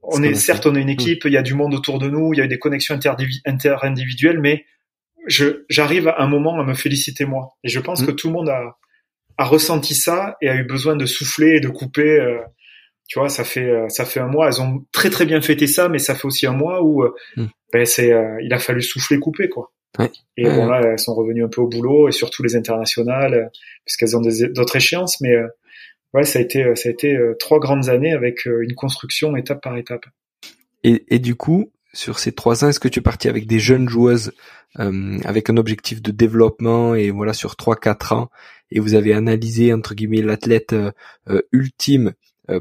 on 0.02 0.24
est, 0.24 0.34
certes 0.34 0.66
on 0.66 0.74
est 0.74 0.80
une 0.80 0.88
mm. 0.88 0.90
équipe, 0.90 1.22
il 1.24 1.32
y 1.32 1.36
a 1.36 1.42
du 1.42 1.54
monde 1.54 1.72
autour 1.72 2.00
de 2.00 2.08
nous, 2.08 2.34
il 2.34 2.38
y 2.38 2.42
a 2.42 2.48
des 2.48 2.58
connexions 2.58 2.98
inter-individuelles, 3.46 4.40
mais 4.40 4.64
je 5.26 5.64
j'arrive 5.68 6.08
à 6.08 6.22
un 6.22 6.26
moment 6.26 6.58
à 6.58 6.64
me 6.64 6.74
féliciter 6.74 7.24
moi. 7.24 7.56
Et 7.64 7.68
je 7.68 7.80
pense 7.80 8.02
mm. 8.02 8.06
que 8.06 8.10
tout 8.12 8.28
le 8.28 8.34
monde 8.34 8.48
a, 8.48 8.76
a 9.38 9.44
ressenti 9.44 9.94
ça 9.94 10.36
et 10.40 10.48
a 10.48 10.56
eu 10.56 10.64
besoin 10.64 10.96
de 10.96 11.06
souffler 11.06 11.56
et 11.56 11.60
de 11.60 11.68
couper. 11.68 12.20
Euh, 12.20 12.38
tu 13.08 13.18
vois, 13.18 13.28
ça 13.28 13.44
fait 13.44 13.68
euh, 13.68 13.88
ça 13.88 14.04
fait 14.04 14.20
un 14.20 14.28
mois. 14.28 14.48
Elles 14.48 14.60
ont 14.60 14.84
très 14.92 15.10
très 15.10 15.26
bien 15.26 15.40
fêté 15.40 15.66
ça, 15.66 15.88
mais 15.88 15.98
ça 15.98 16.14
fait 16.14 16.26
aussi 16.26 16.46
un 16.46 16.52
mois 16.52 16.82
où 16.82 17.02
euh, 17.02 17.14
mm. 17.36 17.46
ben 17.72 17.84
c'est 17.86 18.12
il 18.42 18.52
a 18.52 18.58
fallu 18.58 18.82
souffler, 18.82 19.18
couper 19.18 19.48
quoi. 19.48 19.72
Ouais. 19.98 20.10
Et 20.36 20.44
bon 20.44 20.66
là, 20.66 20.80
elles 20.84 20.98
sont 21.00 21.14
revenues 21.14 21.44
un 21.44 21.48
peu 21.48 21.60
au 21.60 21.66
boulot 21.66 22.08
et 22.08 22.12
surtout 22.12 22.44
les 22.44 22.54
internationales, 22.54 23.50
puisqu'elles 23.84 24.16
ont 24.16 24.20
d'autres 24.20 24.76
échéances. 24.76 25.20
Mais 25.20 25.34
ouais, 26.14 26.22
ça 26.22 26.38
a 26.38 26.42
été 26.42 26.76
ça 26.76 26.88
a 26.88 26.92
été 26.92 27.18
trois 27.40 27.58
grandes 27.58 27.88
années 27.88 28.12
avec 28.12 28.46
une 28.46 28.74
construction 28.74 29.34
étape 29.36 29.60
par 29.60 29.76
étape. 29.76 30.06
Et, 30.84 31.04
et 31.08 31.18
du 31.18 31.34
coup, 31.34 31.72
sur 31.92 32.18
ces 32.18 32.32
trois 32.32 32.64
ans, 32.64 32.68
est-ce 32.68 32.80
que 32.80 32.88
tu 32.88 33.00
es 33.00 33.02
parti 33.02 33.28
avec 33.28 33.46
des 33.46 33.58
jeunes 33.58 33.88
joueuses 33.88 34.32
euh, 34.78 35.18
avec 35.24 35.50
un 35.50 35.56
objectif 35.56 36.00
de 36.00 36.12
développement 36.12 36.94
et 36.94 37.10
voilà 37.10 37.32
sur 37.32 37.56
trois 37.56 37.74
quatre 37.74 38.12
ans 38.12 38.30
et 38.70 38.78
vous 38.78 38.94
avez 38.94 39.12
analysé 39.12 39.72
entre 39.72 39.96
guillemets 39.96 40.22
l'athlète 40.22 40.74
euh, 40.74 40.92
euh, 41.28 41.42
ultime 41.50 42.12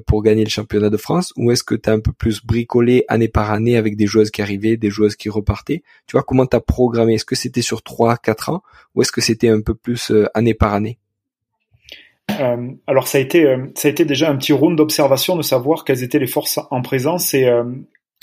pour 0.06 0.22
gagner 0.22 0.44
le 0.44 0.50
championnat 0.52 0.92
de 0.92 0.98
France 0.98 1.34
ou 1.36 1.50
est-ce 1.50 1.63
que 1.63 1.74
tu 1.74 1.89
as 1.89 1.94
un 1.94 2.00
peu 2.00 2.12
plus 2.12 2.46
bricolé 2.46 3.06
année 3.08 3.28
par 3.28 3.52
année 3.52 3.76
avec 3.76 3.96
des 3.96 4.06
joueuses 4.06 4.30
qui 4.30 4.44
arrivaient, 4.44 4.78
des 4.78 4.92
joueuses 4.92 5.15
qui 5.15 5.30
repartaient? 5.30 5.82
Tu 6.06 6.12
vois 6.12 6.22
comment 6.22 6.46
tu 6.46 6.56
as 6.56 6.60
programmé? 6.60 7.15
Est-ce 7.15 7.26
que 7.26 7.36
c'était 7.36 7.63
sur 7.63 7.82
trois 7.82 8.15
quatre 8.18 8.50
ans 8.50 8.62
ou 8.94 9.02
est-ce 9.02 9.12
que 9.12 9.22
c'était 9.22 9.50
un 9.50 9.62
peu 9.62 9.74
plus 9.74 10.12
année 10.36 10.54
par 10.54 10.76
année? 10.76 11.00
Alors 12.86 13.08
ça 13.08 13.18
a 13.18 13.22
été 13.22 13.48
ça 13.74 13.88
a 13.88 13.92
été 13.92 14.06
déjà 14.06 14.30
un 14.30 14.36
petit 14.36 14.54
round 14.54 14.78
d'observation 14.78 15.36
de 15.36 15.42
savoir 15.42 15.84
quelles 15.86 16.04
étaient 16.04 16.20
les 16.20 16.28
forces 16.28 16.60
en 16.70 16.84
présence 16.84 17.34
et 17.34 17.50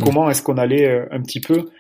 Comment 0.02 0.30
est-ce 0.30 0.42
qu'on 0.42 0.58
allait 0.58 0.86
euh, 0.86 1.06
un 1.10 1.22
petit 1.22 1.40
peu 1.40 1.70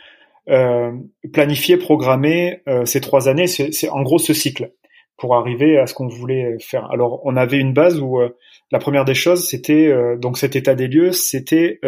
euh, 0.48 0.92
planifier, 1.32 1.76
programmer 1.76 2.62
euh, 2.68 2.84
ces 2.84 3.00
trois 3.00 3.28
années 3.28 3.46
C'est 3.46 3.88
en 3.90 4.02
gros 4.02 4.18
ce 4.18 4.32
cycle 4.32 4.72
pour 5.18 5.34
arriver 5.34 5.78
à 5.78 5.86
ce 5.86 5.94
qu'on 5.94 6.08
voulait 6.08 6.56
faire. 6.60 6.90
Alors 6.90 7.20
on 7.24 7.36
avait 7.36 7.58
une 7.58 7.72
base 7.72 8.00
où 8.00 8.18
la 8.70 8.78
première 8.78 9.06
des 9.06 9.14
choses, 9.14 9.48
c'était 9.48 9.90
donc 10.18 10.36
cet 10.36 10.56
état 10.56 10.74
des 10.74 10.88
lieux, 10.88 11.12
c'était 11.12 11.80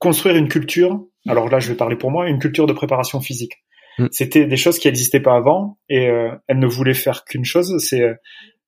construire 0.00 0.34
une 0.34 0.48
culture. 0.48 1.04
Alors 1.28 1.48
là, 1.48 1.60
je 1.60 1.68
vais 1.68 1.76
parler 1.76 1.94
pour 1.94 2.10
moi, 2.10 2.28
une 2.28 2.40
culture 2.40 2.66
de 2.66 2.72
préparation 2.72 3.20
physique. 3.20 3.62
Mm. 4.00 4.06
C'était 4.10 4.44
des 4.44 4.56
choses 4.56 4.80
qui 4.80 4.88
n'existaient 4.88 5.20
pas 5.20 5.36
avant 5.36 5.78
et 5.88 6.08
elles 6.48 6.58
ne 6.58 6.66
voulaient 6.66 6.94
faire 6.94 7.24
qu'une 7.24 7.44
chose, 7.44 7.76
c'est 7.78 8.02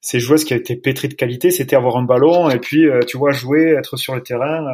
ces 0.01 0.21
joueuses 0.21 0.44
qui 0.44 0.55
étaient 0.55 0.77
pétries 0.77 1.09
de 1.09 1.14
qualité, 1.14 1.51
c'était 1.51 1.75
avoir 1.75 1.97
un 1.97 2.05
ballon 2.05 2.51
et 2.51 2.61
puis 2.61 2.87
tu 3.09 3.18
vois 3.18 3.33
jouer, 3.33 3.75
être 3.77 3.97
sur 3.97 4.14
le 4.14 4.23
terrain, 4.23 4.64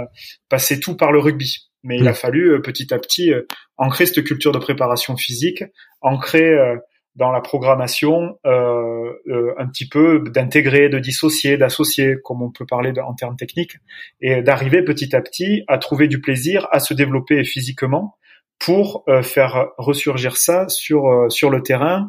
passer 0.51 0.79
tout 0.79 0.95
par 0.95 1.11
le 1.11 1.21
rugby. 1.21 1.71
Mais 1.85 1.99
il 1.99 2.09
a 2.09 2.13
mm. 2.13 2.15
fallu 2.15 2.55
euh, 2.55 2.61
petit 2.61 2.93
à 2.93 2.99
petit 2.99 3.33
euh, 3.33 3.43
ancrer 3.77 4.07
cette 4.07 4.25
culture 4.25 4.51
de 4.51 4.59
préparation 4.59 5.17
physique, 5.17 5.63
ancrer 6.01 6.49
euh, 6.49 6.77
dans 7.15 7.31
la 7.31 7.41
programmation 7.41 8.39
un 8.45 9.69
petit 9.69 9.89
peu 9.89 10.25
d'intégrer, 10.31 10.89
de 10.89 10.99
dissocier, 10.99 11.57
d'associer, 11.57 12.17
comme 12.25 12.43
on 12.43 12.51
peut 12.51 12.67
parler 12.67 12.93
en 12.99 13.15
termes 13.15 13.37
techniques, 13.37 13.77
et 14.21 14.43
d'arriver 14.43 14.83
petit 14.83 15.15
à 15.15 15.21
petit 15.21 15.63
à 15.69 15.79
trouver 15.79 16.09
du 16.09 16.21
plaisir, 16.21 16.67
à 16.73 16.81
se 16.81 16.93
développer 16.93 17.45
physiquement 17.45 18.17
pour 18.59 19.05
faire 19.23 19.69
ressurgir 19.79 20.37
ça 20.37 20.69
sur 20.69 21.27
sur 21.29 21.51
le 21.51 21.63
terrain, 21.63 22.09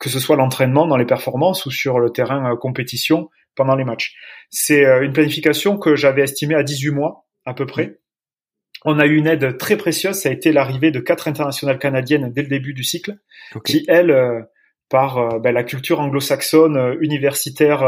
que 0.00 0.08
ce 0.08 0.18
soit 0.18 0.34
l'entraînement 0.34 0.88
dans 0.88 0.96
les 0.96 1.06
performances 1.06 1.64
ou 1.66 1.70
sur 1.70 2.00
le 2.00 2.10
terrain 2.10 2.56
compétition 2.56 3.30
pendant 3.54 3.76
les 3.76 3.84
matchs. 3.84 4.16
C'est 4.50 4.82
une 4.82 5.12
planification 5.12 5.78
que 5.78 5.94
j'avais 5.94 6.22
estimée 6.22 6.56
à 6.56 6.64
18 6.64 6.90
mois 6.90 7.24
à 7.44 7.54
peu 7.54 7.66
près 7.66 7.99
on 8.84 8.98
a 8.98 9.06
eu 9.06 9.16
une 9.16 9.26
aide 9.26 9.58
très 9.58 9.76
précieuse, 9.76 10.16
ça 10.16 10.28
a 10.28 10.32
été 10.32 10.52
l'arrivée 10.52 10.90
de 10.90 11.00
quatre 11.00 11.28
internationales 11.28 11.78
canadiennes 11.78 12.32
dès 12.32 12.42
le 12.42 12.48
début 12.48 12.74
du 12.74 12.84
cycle, 12.84 13.16
qui 13.64 13.84
elles, 13.88 14.10
euh, 14.10 14.40
par 14.88 15.18
euh, 15.18 15.38
ben, 15.38 15.52
la 15.52 15.64
culture 15.64 16.00
anglo-saxonne, 16.00 16.76
euh, 16.76 16.96
universitaire 17.00 17.84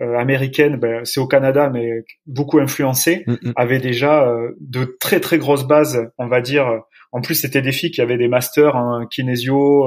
américaine, 0.00 0.76
ben, 0.76 1.04
c'est 1.04 1.20
au 1.20 1.26
Canada, 1.26 1.70
mais 1.70 2.04
beaucoup 2.26 2.58
influencée, 2.58 3.24
mm, 3.26 3.32
mm. 3.32 3.52
avaient 3.56 3.78
déjà 3.78 4.26
de 4.60 4.96
très 4.98 5.20
très 5.20 5.38
grosses 5.38 5.66
bases, 5.66 6.10
on 6.18 6.28
va 6.28 6.40
dire. 6.40 6.82
En 7.12 7.20
plus, 7.20 7.34
c'était 7.34 7.62
des 7.62 7.72
filles 7.72 7.90
qui 7.90 8.00
avaient 8.00 8.16
des 8.16 8.26
masters 8.26 8.74
en 8.74 9.06
kinésio, 9.06 9.86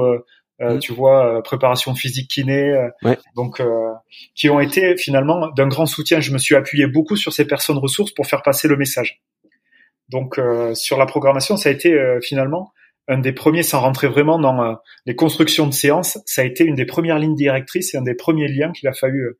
mm. 0.60 0.78
tu 0.78 0.92
vois, 0.92 1.42
préparation 1.42 1.94
physique 1.94 2.30
kiné, 2.30 2.88
donc 3.34 3.60
qui 4.34 4.48
ont 4.48 4.60
été 4.60 4.96
finalement 4.96 5.48
d'un 5.50 5.68
grand 5.68 5.86
soutien. 5.86 6.20
Je 6.20 6.32
me 6.32 6.38
suis 6.38 6.54
appuyé 6.54 6.86
beaucoup 6.86 7.16
sur 7.16 7.32
ces 7.32 7.46
personnes 7.46 7.78
ressources 7.78 8.12
pour 8.12 8.26
faire 8.26 8.42
passer 8.42 8.68
le 8.68 8.76
message. 8.76 9.20
Donc 10.08 10.38
euh, 10.38 10.74
sur 10.74 10.98
la 10.98 11.06
programmation, 11.06 11.56
ça 11.56 11.68
a 11.68 11.72
été 11.72 11.92
euh, 11.92 12.20
finalement 12.20 12.72
un 13.08 13.18
des 13.18 13.32
premiers, 13.32 13.62
sans 13.62 13.80
rentrer 13.80 14.08
vraiment 14.08 14.38
dans 14.38 14.62
euh, 14.62 14.74
les 15.06 15.14
constructions 15.14 15.66
de 15.66 15.72
séances, 15.72 16.18
ça 16.26 16.42
a 16.42 16.44
été 16.44 16.64
une 16.64 16.74
des 16.74 16.86
premières 16.86 17.18
lignes 17.18 17.36
directrices 17.36 17.94
et 17.94 17.98
un 17.98 18.02
des 18.02 18.14
premiers 18.14 18.48
liens 18.48 18.72
qu'il 18.72 18.88
a 18.88 18.92
fallu 18.92 19.36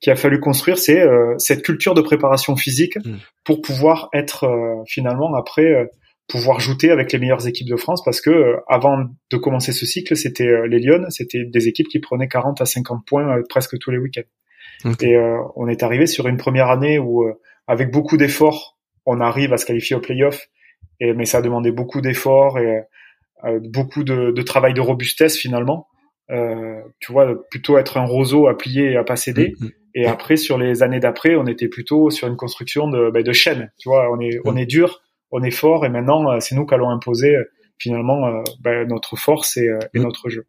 qu'il 0.00 0.12
a 0.12 0.16
fallu 0.16 0.38
construire, 0.38 0.76
c'est 0.76 1.02
cette 1.38 1.62
culture 1.62 1.94
de 1.94 2.02
préparation 2.02 2.56
physique 2.56 2.96
mmh. 2.96 3.16
pour 3.42 3.62
pouvoir 3.62 4.10
être 4.12 4.44
finalement 4.86 5.34
après 5.34 5.88
pouvoir 6.28 6.60
jouer 6.60 6.90
avec 6.90 7.10
les 7.10 7.18
meilleures 7.18 7.46
équipes 7.46 7.68
de 7.68 7.76
France 7.76 8.04
parce 8.04 8.20
que 8.20 8.56
avant 8.68 9.06
de 9.30 9.36
commencer 9.38 9.72
ce 9.72 9.86
cycle, 9.86 10.14
c'était 10.14 10.66
les 10.68 10.78
Lyonnes, 10.78 11.06
c'était 11.08 11.44
des 11.44 11.68
équipes 11.68 11.88
qui 11.88 12.00
prenaient 12.00 12.28
40 12.28 12.60
à 12.60 12.66
50 12.66 13.06
points 13.06 13.40
presque 13.48 13.78
tous 13.78 13.92
les 13.92 13.98
week-ends. 13.98 14.94
Et 15.00 15.16
on 15.56 15.68
est 15.68 15.82
arrivé 15.82 16.06
sur 16.06 16.28
une 16.28 16.36
première 16.36 16.68
année 16.68 16.98
où 16.98 17.24
avec 17.66 17.90
beaucoup 17.90 18.18
d'efforts 18.18 18.73
on 19.06 19.20
arrive 19.20 19.52
à 19.52 19.56
se 19.56 19.66
qualifier 19.66 19.96
au 19.96 20.00
playoff. 20.00 20.48
Et, 21.00 21.12
mais 21.12 21.24
ça 21.24 21.38
a 21.38 21.42
demandé 21.42 21.70
beaucoup 21.72 22.00
d'efforts 22.00 22.58
et 22.58 22.82
euh, 23.44 23.60
beaucoup 23.62 24.04
de, 24.04 24.30
de, 24.30 24.42
travail 24.42 24.74
de 24.74 24.80
robustesse 24.80 25.36
finalement. 25.36 25.88
Euh, 26.30 26.80
tu 27.00 27.12
vois, 27.12 27.34
plutôt 27.50 27.76
être 27.76 27.98
un 27.98 28.06
roseau 28.06 28.46
à 28.46 28.56
plier 28.56 28.92
et 28.92 28.96
à 28.96 29.04
pas 29.04 29.16
céder. 29.16 29.54
Mm, 29.58 29.64
mm. 29.66 29.70
Et 29.96 30.06
après, 30.06 30.36
sur 30.36 30.58
les 30.58 30.82
années 30.82 31.00
d'après, 31.00 31.36
on 31.36 31.46
était 31.46 31.68
plutôt 31.68 32.10
sur 32.10 32.26
une 32.28 32.36
construction 32.36 32.88
de, 32.88 33.10
ben, 33.10 33.22
de 33.22 33.32
chaîne. 33.32 33.70
Tu 33.78 33.88
vois, 33.88 34.10
on 34.10 34.20
est, 34.20 34.40
on 34.44 34.52
mm. 34.52 34.58
est 34.58 34.66
dur, 34.66 35.02
on 35.30 35.42
est 35.42 35.50
fort, 35.50 35.84
et 35.84 35.88
maintenant, 35.88 36.30
euh, 36.30 36.40
c'est 36.40 36.54
nous 36.54 36.66
qui 36.66 36.74
allons 36.74 36.90
imposer 36.90 37.36
finalement 37.78 38.42
ben, 38.60 38.88
notre 38.88 39.16
force 39.16 39.56
et, 39.56 39.68
et 39.94 39.98
notre 39.98 40.28
jeu. 40.28 40.46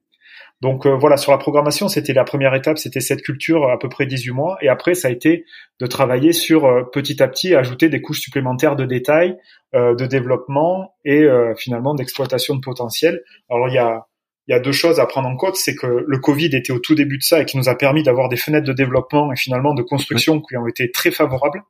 Donc 0.65 0.87
euh, 0.87 0.95
voilà, 0.95 1.15
sur 1.15 1.31
la 1.31 1.37
programmation, 1.37 1.87
c'était 1.89 2.13
la 2.13 2.23
première 2.23 2.55
étape, 2.55 2.79
c'était 2.79 2.99
cette 2.99 3.21
culture 3.21 3.69
à 3.69 3.77
peu 3.77 3.87
près 3.87 4.07
18 4.07 4.31
mois. 4.31 4.57
Et 4.63 4.67
après, 4.67 4.95
ça 4.95 5.09
a 5.09 5.11
été 5.11 5.45
de 5.79 5.85
travailler 5.85 6.33
sur 6.33 6.65
euh, 6.65 6.81
petit 6.91 7.21
à 7.21 7.27
petit 7.27 7.53
ajouter 7.53 7.87
des 7.87 8.01
couches 8.01 8.21
supplémentaires 8.21 8.75
de 8.75 8.83
détails, 8.83 9.37
euh, 9.75 9.93
de 9.93 10.07
développement 10.07 10.95
et 11.05 11.23
finalement 11.55 11.93
d'exploitation 11.93 12.55
de 12.55 12.61
potentiel. 12.61 13.21
Alors 13.47 13.69
il 13.69 13.75
y 13.75 13.77
a 13.77 14.07
il 14.47 14.51
y 14.51 14.55
a 14.55 14.59
deux 14.59 14.71
choses 14.71 14.99
à 14.99 15.05
prendre 15.05 15.27
en 15.27 15.35
compte, 15.35 15.55
c'est 15.55 15.75
que 15.75 15.87
le 16.05 16.17
Covid 16.19 16.55
était 16.55 16.71
au 16.71 16.79
tout 16.79 16.95
début 16.95 17.17
de 17.17 17.23
ça 17.23 17.41
et 17.41 17.45
qui 17.45 17.57
nous 17.57 17.69
a 17.69 17.75
permis 17.75 18.03
d'avoir 18.03 18.29
des 18.29 18.37
fenêtres 18.37 18.67
de 18.67 18.73
développement 18.73 19.31
et 19.31 19.35
finalement 19.35 19.73
de 19.73 19.81
construction 19.81 20.41
qui 20.41 20.55
ont 20.57 20.67
été 20.67 20.91
très 20.91 21.11
favorables. 21.11 21.63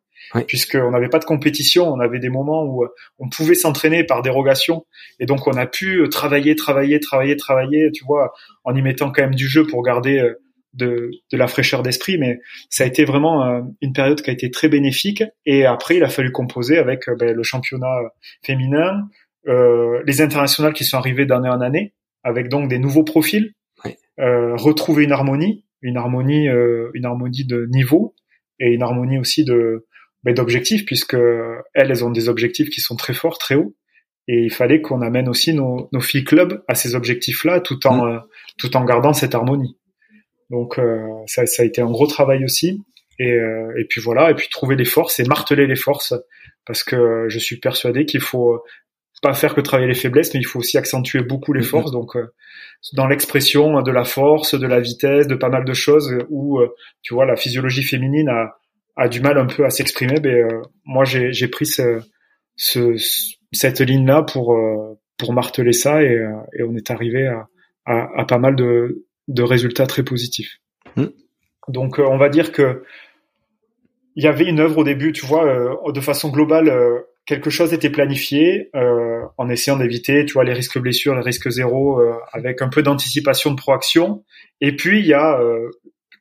Puisqu'on 0.48 0.90
n'avait 0.90 1.08
pas 1.08 1.20
de 1.20 1.26
compétition, 1.26 1.88
on 1.88 2.00
avait 2.00 2.18
des 2.20 2.30
moments 2.30 2.64
où 2.64 2.84
euh, 2.84 2.88
on 3.20 3.30
pouvait 3.30 3.54
s'entraîner 3.54 4.04
par 4.04 4.24
dérogation, 4.24 4.86
et 5.20 5.28
donc 5.28 5.46
on 5.46 5.52
a 5.52 5.68
pu 5.68 6.02
euh, 6.02 6.10
travailler, 6.10 6.56
travailler, 6.56 7.00
travailler, 7.00 7.36
travailler, 7.36 7.92
tu 7.92 8.04
vois, 8.06 8.34
en 8.64 8.76
y 8.76 8.82
mettant 8.82 9.12
quand 9.12 9.22
même 9.22 9.36
du 9.36 9.48
jeu 9.48 9.68
pour 9.68 9.84
garder 9.84 10.18
euh, 10.18 10.34
de, 10.74 11.12
de 11.32 11.38
la 11.38 11.48
fraîcheur 11.48 11.84
d'esprit, 11.84 12.18
mais 12.18 12.40
ça 12.72 12.86
a 12.86 12.88
été 12.88 13.06
vraiment 13.06 13.64
une 13.82 13.94
période 13.94 14.22
qui 14.22 14.30
a 14.32 14.34
été 14.34 14.50
très 14.50 14.68
bénéfique, 14.68 15.24
et 15.46 15.66
après 15.66 15.98
il 15.98 16.04
a 16.04 16.10
fallu 16.10 16.32
composer 16.32 16.80
avec 16.80 17.06
ben, 17.20 17.34
le 17.34 17.44
championnat 17.44 17.96
féminin, 18.44 19.08
euh, 19.48 20.02
les 20.06 20.22
internationales 20.22 20.74
qui 20.74 20.84
sont 20.84 20.98
arrivées 20.98 21.26
d'année 21.26 21.50
en 21.50 21.62
année, 21.62 21.94
avec 22.26 22.50
donc 22.50 22.70
des 22.70 22.80
nouveaux 22.80 23.06
profils, 23.06 23.54
euh, 24.20 24.56
retrouver 24.58 25.06
une 25.06 25.14
harmonie, 25.14 25.64
une 25.82 25.96
harmonie, 25.96 26.48
une 26.94 27.06
harmonie 27.06 27.46
de 27.46 27.68
niveau, 27.70 28.16
et 28.60 28.74
une 28.74 28.84
harmonie 28.84 29.18
aussi 29.18 29.46
de 29.46 29.86
d'objectifs 30.34 30.86
puisque 30.86 31.14
elles, 31.14 31.64
elles 31.92 32.04
ont 32.04 32.10
des 32.10 32.30
objectifs 32.30 32.70
qui 32.70 32.82
sont 32.82 32.96
très 32.96 33.14
forts, 33.14 33.38
très 33.38 33.56
hauts. 33.56 33.76
Et 34.28 34.42
il 34.42 34.52
fallait 34.52 34.82
qu'on 34.82 35.02
amène 35.02 35.30
aussi 35.30 35.54
nos, 35.54 35.88
nos 35.92 36.00
filles 36.00 36.24
club 36.24 36.64
à 36.68 36.74
ces 36.74 36.96
objectifs-là, 36.96 37.60
tout 37.60 37.86
en 37.86 38.06
mm. 38.06 38.10
euh, 38.10 38.20
tout 38.58 38.76
en 38.76 38.84
gardant 38.84 39.14
cette 39.14 39.36
harmonie. 39.36 39.78
Donc 40.50 40.80
euh, 40.80 41.08
ça, 41.28 41.46
ça, 41.46 41.64
a 41.64 41.66
été 41.66 41.82
un 41.82 41.92
gros 41.92 42.08
travail 42.08 42.44
aussi. 42.44 42.82
Et, 43.20 43.32
euh, 43.32 43.72
et 43.80 43.86
puis 43.86 44.02
voilà, 44.02 44.32
et 44.32 44.36
puis 44.36 44.48
trouver 44.50 44.76
les 44.76 44.86
forces 44.86 45.20
et 45.20 45.26
marteler 45.26 45.68
les 45.68 45.76
forces 45.76 46.14
parce 46.66 46.84
que 46.84 47.28
je 47.30 47.40
suis 47.40 47.58
persuadé 47.58 48.06
qu'il 48.06 48.20
faut 48.20 48.62
pas 49.26 49.34
faire 49.34 49.56
que 49.56 49.62
travailler 49.62 49.90
les 49.90 50.02
faiblesses, 50.04 50.34
mais 50.34 50.40
il 50.40 50.46
faut 50.46 50.60
aussi 50.60 50.78
accentuer 50.78 51.22
beaucoup 51.24 51.52
les 51.54 51.62
mm-hmm. 51.62 51.82
forces. 51.82 51.92
Donc, 51.92 52.16
euh, 52.16 52.28
dans 52.94 53.08
l'expression 53.08 53.82
de 53.82 53.92
la 53.92 54.04
force, 54.04 54.54
de 54.54 54.68
la 54.68 54.80
vitesse, 54.80 55.26
de 55.28 55.36
pas 55.36 55.50
mal 55.50 55.66
de 55.66 55.74
choses 55.74 56.08
où, 56.30 56.60
euh, 56.60 56.68
tu 57.02 57.16
vois, 57.16 57.26
la 57.26 57.36
physiologie 57.36 57.84
féminine 57.84 58.30
a, 58.30 58.58
a 58.96 59.08
du 59.08 59.22
mal 59.22 59.38
un 59.38 59.48
peu 59.48 59.66
à 59.66 59.72
s'exprimer. 59.72 60.20
Mais 60.22 60.36
euh, 60.36 60.62
moi, 60.86 61.06
j'ai 61.06 61.48
pris 61.48 61.66
ce, 61.66 62.02
ce, 62.56 62.80
cette 63.52 63.82
ligne-là 63.82 64.22
pour 64.22 64.46
pour 65.18 65.34
marteler 65.34 65.74
ça 65.74 66.04
et, 66.04 66.18
et 66.58 66.64
on 66.64 66.76
est 66.76 66.92
arrivé 66.92 67.26
à, 67.26 67.48
à, 67.86 68.22
à, 68.22 68.26
pas 68.26 68.38
mal 68.38 68.56
de, 68.56 69.06
de 69.28 69.44
résultats 69.44 69.88
très 69.88 70.04
positifs. 70.04 70.58
Mm. 70.98 71.06
Donc, 71.70 72.00
on 72.00 72.18
va 72.18 72.30
dire 72.30 72.52
que 72.52 72.84
il 74.18 74.24
y 74.24 74.28
avait 74.28 74.46
une 74.46 74.60
œuvre 74.60 74.80
au 74.80 74.84
début, 74.84 75.12
tu 75.14 75.26
vois, 75.26 75.46
de 75.98 76.02
façon 76.02 76.30
globale 76.30 76.70
quelque 77.26 77.50
chose 77.50 77.74
était 77.74 77.90
planifié 77.90 78.70
euh, 78.76 79.22
en 79.38 79.50
essayant 79.50 79.78
d'éviter, 79.78 80.26
tu 80.26 80.34
vois, 80.34 80.44
les 80.44 80.54
risques 80.54 80.80
blessures, 80.80 81.16
les 81.16 81.22
risques 81.22 81.50
zéro, 81.50 82.00
euh, 82.00 82.14
avec 82.34 82.62
un 82.62 82.70
peu 82.70 82.84
d'anticipation, 82.84 83.52
de 83.52 83.56
proaction. 83.56 84.24
Et 84.62 84.76
puis 84.76 85.00
il 85.00 85.06
y 85.06 85.14
a, 85.14 85.40
euh, 85.40 85.70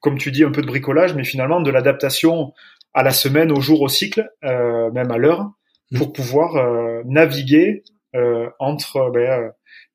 comme 0.01 0.19
tu 0.19 0.31
dis, 0.31 0.45
un 0.45 0.51
peu 0.51 0.63
de 0.63 0.67
bricolage, 0.67 1.15
mais 1.15 1.25
finalement 1.25 1.61
de 1.61 1.71
l'adaptation 1.71 2.53
à 2.95 3.03
la 3.03 3.11
semaine, 3.11 3.53
au 3.53 3.61
jour, 3.61 3.83
au 3.83 3.89
cycle, 3.89 4.29
euh, 4.45 4.91
même 4.93 5.11
à 5.11 5.19
l'heure, 5.19 5.51
mmh. 5.91 5.99
pour 5.99 6.13
pouvoir 6.13 6.57
euh, 6.57 7.03
naviguer 7.07 7.83
entre 8.61 9.11
ben, 9.13 9.51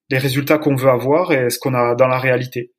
les 0.10 0.18
résultats 0.18 0.58
qu'on 0.58 0.76
veut 0.76 0.90
avoir 0.90 1.32
et 1.32 1.50
ce 1.50 1.58
qu'on 1.58 1.74
a 1.74 1.96
dans 1.96 2.08
la 2.08 2.20
réalité. 2.20 2.74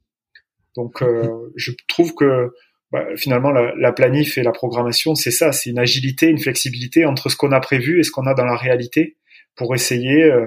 Donc 0.76 1.00
mmh. 1.00 1.30
je 1.56 1.72
trouve 1.88 2.14
que 2.14 2.50
bah, 2.92 3.06
finalement 3.16 3.52
la, 3.52 3.72
la, 3.76 3.92
planif 3.92 4.36
et 4.36 4.42
la 4.42 4.50
programmation, 4.50 5.14
c'est 5.14 5.30
ça, 5.30 5.52
c'est 5.52 5.70
une 5.70 5.78
agilité, 5.78 6.26
une 6.26 6.40
flexibilité 6.40 7.04
entre 7.04 7.28
ce 7.28 7.36
qu'on 7.36 7.52
a 7.52 7.60
prévu 7.60 8.00
et 8.00 8.02
ce 8.02 8.10
qu'on 8.10 8.26
a 8.26 8.34
dans 8.34 8.44
la 8.44 8.56
réalité 8.56 9.16
pour 9.54 9.76
essayer 9.76 10.24
euh, 10.24 10.46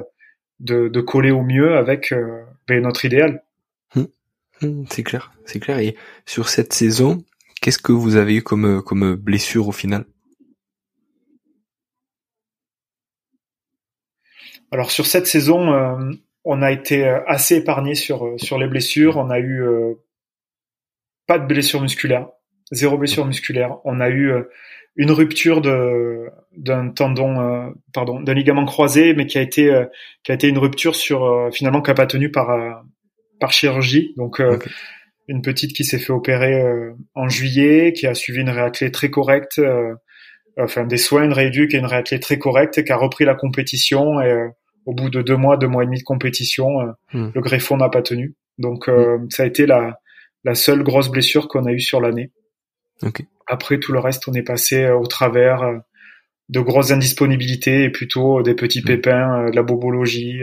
de, 0.60 0.90
de, 0.90 1.02
coller 1.02 1.32
au 1.32 1.42
mieux 1.42 1.78
avec 1.78 2.12
euh, 2.12 2.44
ben, 2.68 2.82
notre 2.82 3.06
idéal. 3.06 3.44
Hum, 3.96 4.08
hum, 4.62 4.86
c'est 4.90 5.04
clair, 5.04 5.32
c'est 5.46 5.62
clair. 5.62 5.80
Et 5.80 5.96
sur 6.26 6.50
cette 6.50 6.74
saison, 6.74 7.24
qu'est-ce 7.62 7.80
que 7.80 7.94
vous 7.94 8.18
avez 8.18 8.36
eu 8.36 8.44
comme 8.44 8.82
comme 8.82 9.16
blessure 9.16 9.70
au 9.70 9.72
final? 9.72 10.06
Alors 14.70 14.92
sur 14.92 15.06
cette 15.06 15.28
saison, 15.28 15.72
euh, 15.72 16.12
on 16.44 16.62
a 16.62 16.74
été 16.74 17.06
assez 17.06 17.56
épargné 17.56 17.96
sur 17.96 18.34
sur 18.38 18.58
les 18.58 18.68
blessures. 18.68 19.16
On 19.16 19.30
a 19.30 19.40
eu 19.40 19.64
pas 21.28 21.40
de 21.40 21.46
blessure 21.46 21.82
musculaire, 21.82 22.28
zéro 22.72 22.98
blessure 22.98 23.26
musculaire. 23.26 23.78
On 23.86 24.00
a 24.00 24.10
eu 24.10 24.32
euh, 24.32 24.44
une 24.96 25.12
rupture 25.12 25.62
de 25.62 26.30
d'un 26.56 26.90
tendon, 26.90 27.40
euh, 27.42 27.70
pardon, 27.94 28.20
d'un 28.22 28.34
ligament 28.34 28.66
croisé, 28.66 29.14
mais 29.14 29.26
qui 29.26 29.38
a 29.38 29.42
été 29.42 29.74
euh, 29.74 29.86
qui 30.24 30.32
a 30.32 30.36
été 30.36 30.48
une 30.48 30.58
rupture 30.58 30.96
sur 30.96 31.50
finalement 31.52 31.82
qui 31.82 31.92
a 31.92 31.96
pas 31.96 32.06
tenu 32.06 32.32
par 32.32 32.84
par 33.40 33.52
chirurgie. 33.52 34.14
Donc 34.18 34.42
une 35.28 35.42
petite 35.42 35.74
qui 35.74 35.86
s'est 35.86 36.00
fait 36.00 36.12
opérer 36.12 36.62
en 37.16 37.30
juillet, 37.30 37.94
qui 37.94 38.08
a 38.08 38.14
suivi 38.14 38.42
une 38.42 38.50
réathlée 38.50 38.92
très 38.92 39.10
correcte, 39.10 39.60
enfin 40.58 40.84
des 40.84 40.98
soins, 40.98 41.24
une 41.24 41.34
rééduque 41.34 41.74
et 41.74 41.78
une 41.78 41.86
réathlée 41.86 42.20
très 42.20 42.38
correcte, 42.38 42.84
qui 42.84 42.92
a 42.92 42.98
repris 42.98 43.26
la 43.26 43.36
compétition 43.36 44.22
et 44.22 44.50
au 44.86 44.94
bout 44.94 45.10
de 45.10 45.22
deux 45.22 45.38
mois, 45.38 45.56
deux 45.56 45.68
mois 45.68 45.84
et 45.84 45.86
demi 45.86 46.00
de 46.00 46.04
compétition, 46.04 46.68
hmm. 47.14 47.30
le 47.34 47.42
greffon 47.42 47.78
n'a 47.78 47.90
pas 47.90 48.02
tenu. 48.02 48.36
Donc 48.60 48.88
hmm. 48.90 49.30
ça 49.30 49.44
a 49.44 49.46
été 49.46 49.66
la 49.66 49.98
la 50.44 50.56
seule 50.56 50.84
grosse 50.84 51.10
blessure 51.10 51.48
qu'on 51.48 51.66
a 51.66 51.72
eue 51.72 51.80
sur 51.80 52.02
l'année. 52.02 52.32
Après 53.48 53.80
tout 53.80 53.92
le 53.92 54.00
reste, 54.00 54.28
on 54.28 54.34
est 54.34 54.44
passé 54.44 54.84
euh, 54.84 54.98
au 54.98 55.06
travers 55.06 55.64
euh, 55.64 55.78
de 56.50 56.60
grosses 56.60 56.92
indisponibilités 56.92 57.84
et 57.84 57.90
plutôt 57.90 58.42
des 58.42 58.54
petits 58.54 58.82
mm. 58.82 58.86
pépins, 58.86 59.46
euh, 59.46 59.52
de 59.52 59.56
la 59.56 59.64
bobologie, 59.64 60.40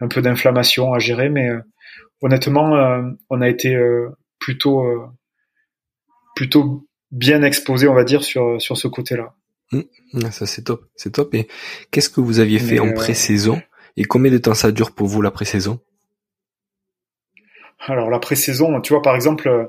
un 0.00 0.08
peu 0.08 0.20
d'inflammation 0.20 0.92
à 0.92 0.98
gérer. 0.98 1.28
Mais 1.28 1.48
honnêtement, 2.20 3.02
on 3.30 3.40
a 3.40 3.48
été 3.48 3.78
plutôt 4.38 4.84
plutôt 6.34 6.86
bien 7.10 7.42
exposé, 7.42 7.88
on 7.88 7.94
va 7.94 8.04
dire, 8.04 8.24
sur 8.24 8.60
sur 8.60 8.76
ce 8.76 8.88
côté-là. 8.88 9.34
Mm. 9.72 10.30
Ça 10.30 10.46
c'est 10.46 10.62
top, 10.62 10.84
c'est 10.96 11.12
top. 11.12 11.34
Et 11.34 11.48
qu'est-ce 11.90 12.10
que 12.10 12.20
vous 12.20 12.40
aviez 12.40 12.58
fait 12.58 12.80
en 12.80 12.92
pré-saison? 12.92 13.62
Et 13.96 14.04
combien 14.04 14.32
de 14.32 14.38
temps 14.38 14.54
ça 14.54 14.72
dure 14.72 14.92
pour 14.92 15.06
vous 15.06 15.22
la 15.22 15.30
pré-saison? 15.30 15.80
Alors 17.86 18.10
la 18.10 18.18
pré-saison, 18.18 18.80
tu 18.80 18.92
vois 18.92 19.02
par 19.02 19.14
exemple, 19.14 19.48
euh, 19.48 19.64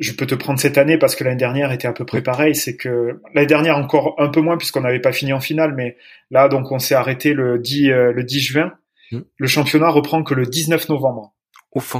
je 0.00 0.12
peux 0.12 0.26
te 0.26 0.34
prendre 0.34 0.58
cette 0.58 0.78
année 0.78 0.98
parce 0.98 1.14
que 1.14 1.24
l'année 1.24 1.36
dernière 1.36 1.72
était 1.72 1.88
à 1.88 1.92
peu 1.92 2.04
près 2.04 2.22
pareil. 2.22 2.54
C'est 2.54 2.76
que 2.76 3.20
l'année 3.34 3.46
dernière 3.46 3.76
encore 3.76 4.14
un 4.18 4.28
peu 4.28 4.40
moins 4.40 4.56
puisqu'on 4.56 4.80
n'avait 4.80 5.00
pas 5.00 5.12
fini 5.12 5.32
en 5.32 5.40
finale, 5.40 5.74
mais 5.76 5.96
là 6.30 6.48
donc 6.48 6.72
on 6.72 6.78
s'est 6.78 6.94
arrêté 6.94 7.34
le 7.34 7.58
10 7.58 7.90
euh, 7.90 8.12
le 8.12 8.24
10 8.24 8.40
juin. 8.40 8.72
Hmm. 9.12 9.20
Le 9.36 9.46
championnat 9.46 9.88
reprend 9.88 10.22
que 10.22 10.34
le 10.34 10.46
19 10.46 10.88
novembre. 10.88 11.32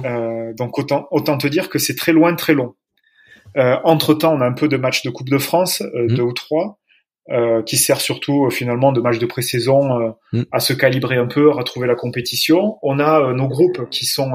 Euh, 0.04 0.52
donc 0.54 0.78
autant 0.78 1.08
autant 1.10 1.38
te 1.38 1.46
dire 1.46 1.68
que 1.68 1.78
c'est 1.78 1.94
très 1.94 2.12
loin, 2.12 2.34
très 2.34 2.54
long. 2.54 2.74
Euh, 3.56 3.76
entre 3.84 4.14
temps, 4.14 4.34
on 4.34 4.40
a 4.40 4.46
un 4.46 4.52
peu 4.52 4.68
de 4.68 4.76
matchs 4.76 5.02
de 5.02 5.10
Coupe 5.10 5.28
de 5.28 5.38
France, 5.38 5.82
euh, 5.82 6.04
hmm. 6.04 6.14
deux 6.14 6.22
ou 6.22 6.32
trois, 6.32 6.78
qui 7.66 7.76
sert 7.76 8.00
surtout 8.00 8.50
finalement 8.50 8.92
de 8.92 9.00
matchs 9.00 9.18
de 9.18 9.26
pré-saison 9.26 10.14
hmm. 10.32 10.42
à 10.50 10.60
se 10.60 10.72
calibrer 10.72 11.16
un 11.16 11.26
peu, 11.26 11.50
à 11.50 11.54
retrouver 11.54 11.86
la 11.86 11.94
compétition. 11.94 12.78
On 12.82 12.98
a 12.98 13.32
nos 13.32 13.46
groupes 13.46 13.88
qui 13.90 14.06
sont 14.06 14.32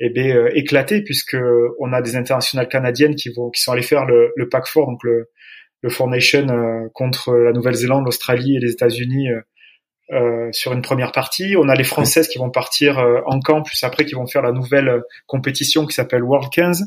eh 0.00 0.10
bien, 0.10 0.36
euh, 0.36 0.50
éclaté 0.54 1.02
puisque 1.02 1.36
on 1.78 1.92
a 1.92 2.02
des 2.02 2.16
internationales 2.16 2.68
canadiennes 2.68 3.14
qui 3.14 3.30
vont 3.30 3.50
qui 3.50 3.62
sont 3.62 3.72
allées 3.72 3.82
faire 3.82 4.04
le, 4.06 4.32
le 4.36 4.48
pack 4.48 4.64
4 4.64 4.86
donc 4.86 5.04
le 5.04 5.28
le 5.84 5.90
Four 5.90 6.08
Nation 6.08 6.48
euh, 6.48 6.88
contre 6.94 7.34
la 7.34 7.52
Nouvelle-Zélande, 7.52 8.06
l'Australie 8.06 8.56
et 8.56 8.58
les 8.58 8.72
États-Unis 8.72 9.28
euh, 9.28 9.40
euh, 10.12 10.48
sur 10.50 10.72
une 10.72 10.80
première 10.80 11.12
partie. 11.12 11.56
On 11.58 11.68
a 11.68 11.74
les 11.74 11.84
Françaises 11.84 12.26
qui 12.26 12.38
vont 12.38 12.50
partir 12.50 12.98
en 13.26 13.38
camp, 13.40 13.62
plus 13.62 13.84
après 13.84 14.06
qui 14.06 14.14
vont 14.14 14.26
faire 14.26 14.40
la 14.40 14.52
nouvelle 14.52 15.02
compétition 15.26 15.84
qui 15.86 15.94
s'appelle 15.94 16.22
World 16.22 16.50
15. 16.50 16.84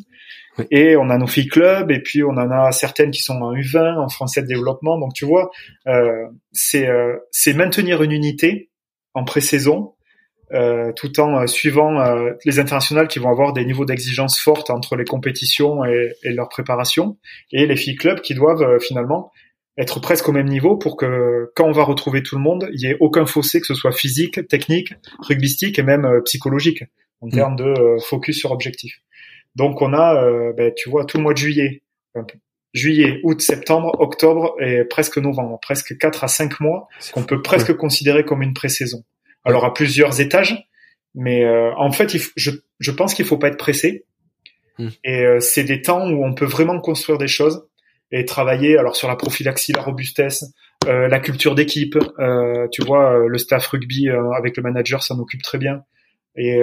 Et 0.71 0.95
on 0.95 1.11
a 1.11 1.17
nos 1.19 1.27
filles 1.27 1.47
clubs, 1.47 1.91
et 1.91 2.01
puis 2.01 2.23
on 2.23 2.29
en 2.29 2.49
a 2.49 2.71
certaines 2.71 3.11
qui 3.11 3.21
sont 3.21 3.35
en 3.35 3.53
U20, 3.53 3.99
en 3.99 4.09
français 4.09 4.41
de 4.41 4.47
développement. 4.47 4.99
Donc 4.99 5.13
tu 5.13 5.25
vois, 5.25 5.51
c'est 6.51 6.87
c'est 7.31 7.53
maintenir 7.53 8.01
une 8.01 8.11
unité 8.11 8.71
en 9.13 9.23
pré-saison 9.23 9.93
euh, 10.53 10.93
tout 10.93 11.19
en 11.19 11.41
euh, 11.41 11.47
suivant 11.47 11.99
euh, 11.99 12.31
les 12.45 12.59
internationales 12.59 13.09
qui 13.09 13.19
vont 13.19 13.29
avoir 13.29 13.51
des 13.51 13.65
niveaux 13.65 13.83
d'exigence 13.83 14.39
fortes 14.39 14.69
entre 14.69 14.95
les 14.95 15.03
compétitions 15.03 15.83
et, 15.83 16.13
et, 16.23 16.31
leur 16.31 16.47
préparation, 16.47 17.17
et 17.51 17.65
les 17.65 17.75
filles 17.75 17.97
clubs 17.97 18.21
qui 18.21 18.33
doivent 18.33 18.79
finalement 18.79 19.33
être 19.77 19.99
presque 19.99 20.29
au 20.29 20.31
même 20.31 20.47
niveau 20.47 20.77
pour 20.77 20.95
que 20.95 21.51
quand 21.53 21.65
on 21.67 21.73
va 21.73 21.83
retrouver 21.83 22.23
tout 22.23 22.37
le 22.37 22.41
monde, 22.41 22.69
il 22.71 22.79
y 22.79 22.87
ait 22.87 22.95
aucun 23.01 23.25
fossé, 23.25 23.59
que 23.59 23.67
ce 23.67 23.75
soit 23.75 23.91
physique, 23.91 24.47
technique, 24.47 24.93
rugbystique 25.19 25.79
et 25.79 25.83
même 25.83 26.07
psychologique 26.23 26.85
en 27.19 27.27
mm. 27.27 27.31
termes 27.31 27.55
de 27.57 27.97
focus 27.99 28.39
sur 28.39 28.51
objectif. 28.51 29.01
Donc 29.55 29.81
on 29.81 29.93
a, 29.93 30.53
ben, 30.53 30.71
tu 30.75 30.89
vois, 30.89 31.03
tout 31.03 31.17
le 31.17 31.23
mois 31.23 31.33
de 31.33 31.39
juillet, 31.39 31.83
juillet, 32.73 33.19
août, 33.23 33.41
septembre, 33.41 33.99
octobre 33.99 34.55
et 34.61 34.85
presque 34.85 35.17
novembre, 35.17 35.59
presque 35.61 35.97
4 35.97 36.23
à 36.23 36.27
5 36.29 36.61
mois 36.61 36.87
qu'on 37.11 37.23
peut 37.23 37.41
presque 37.41 37.75
considérer 37.75 38.23
comme 38.23 38.41
une 38.41 38.53
pré-saison 38.53 39.03
alors 39.43 39.65
à 39.65 39.73
plusieurs 39.73 40.19
étages. 40.21 40.67
Mais 41.15 41.43
euh, 41.43 41.73
en 41.77 41.91
fait, 41.91 42.15
je, 42.35 42.51
je, 42.79 42.91
pense 42.91 43.15
qu'il 43.15 43.25
faut 43.25 43.37
pas 43.37 43.47
être 43.47 43.57
pressé. 43.57 44.05
Hmm. 44.77 44.89
Et 45.03 45.25
euh, 45.25 45.39
c'est 45.39 45.63
des 45.63 45.81
temps 45.81 46.07
où 46.09 46.23
on 46.23 46.33
peut 46.35 46.45
vraiment 46.45 46.79
construire 46.79 47.17
des 47.17 47.27
choses 47.27 47.67
et 48.11 48.23
travailler 48.23 48.77
alors 48.77 48.95
sur 48.95 49.07
la 49.07 49.15
prophylaxie, 49.15 49.73
la 49.73 49.81
robustesse, 49.81 50.45
euh, 50.87 51.07
la 51.07 51.19
culture 51.19 51.55
d'équipe. 51.55 51.97
tu 52.71 52.83
vois, 52.83 53.17
le 53.27 53.37
staff 53.37 53.65
rugby 53.67 54.09
avec 54.37 54.55
le 54.57 54.63
manager 54.63 55.03
s'en 55.03 55.17
occupe 55.19 55.41
très 55.41 55.57
bien 55.57 55.83
et 56.39 56.61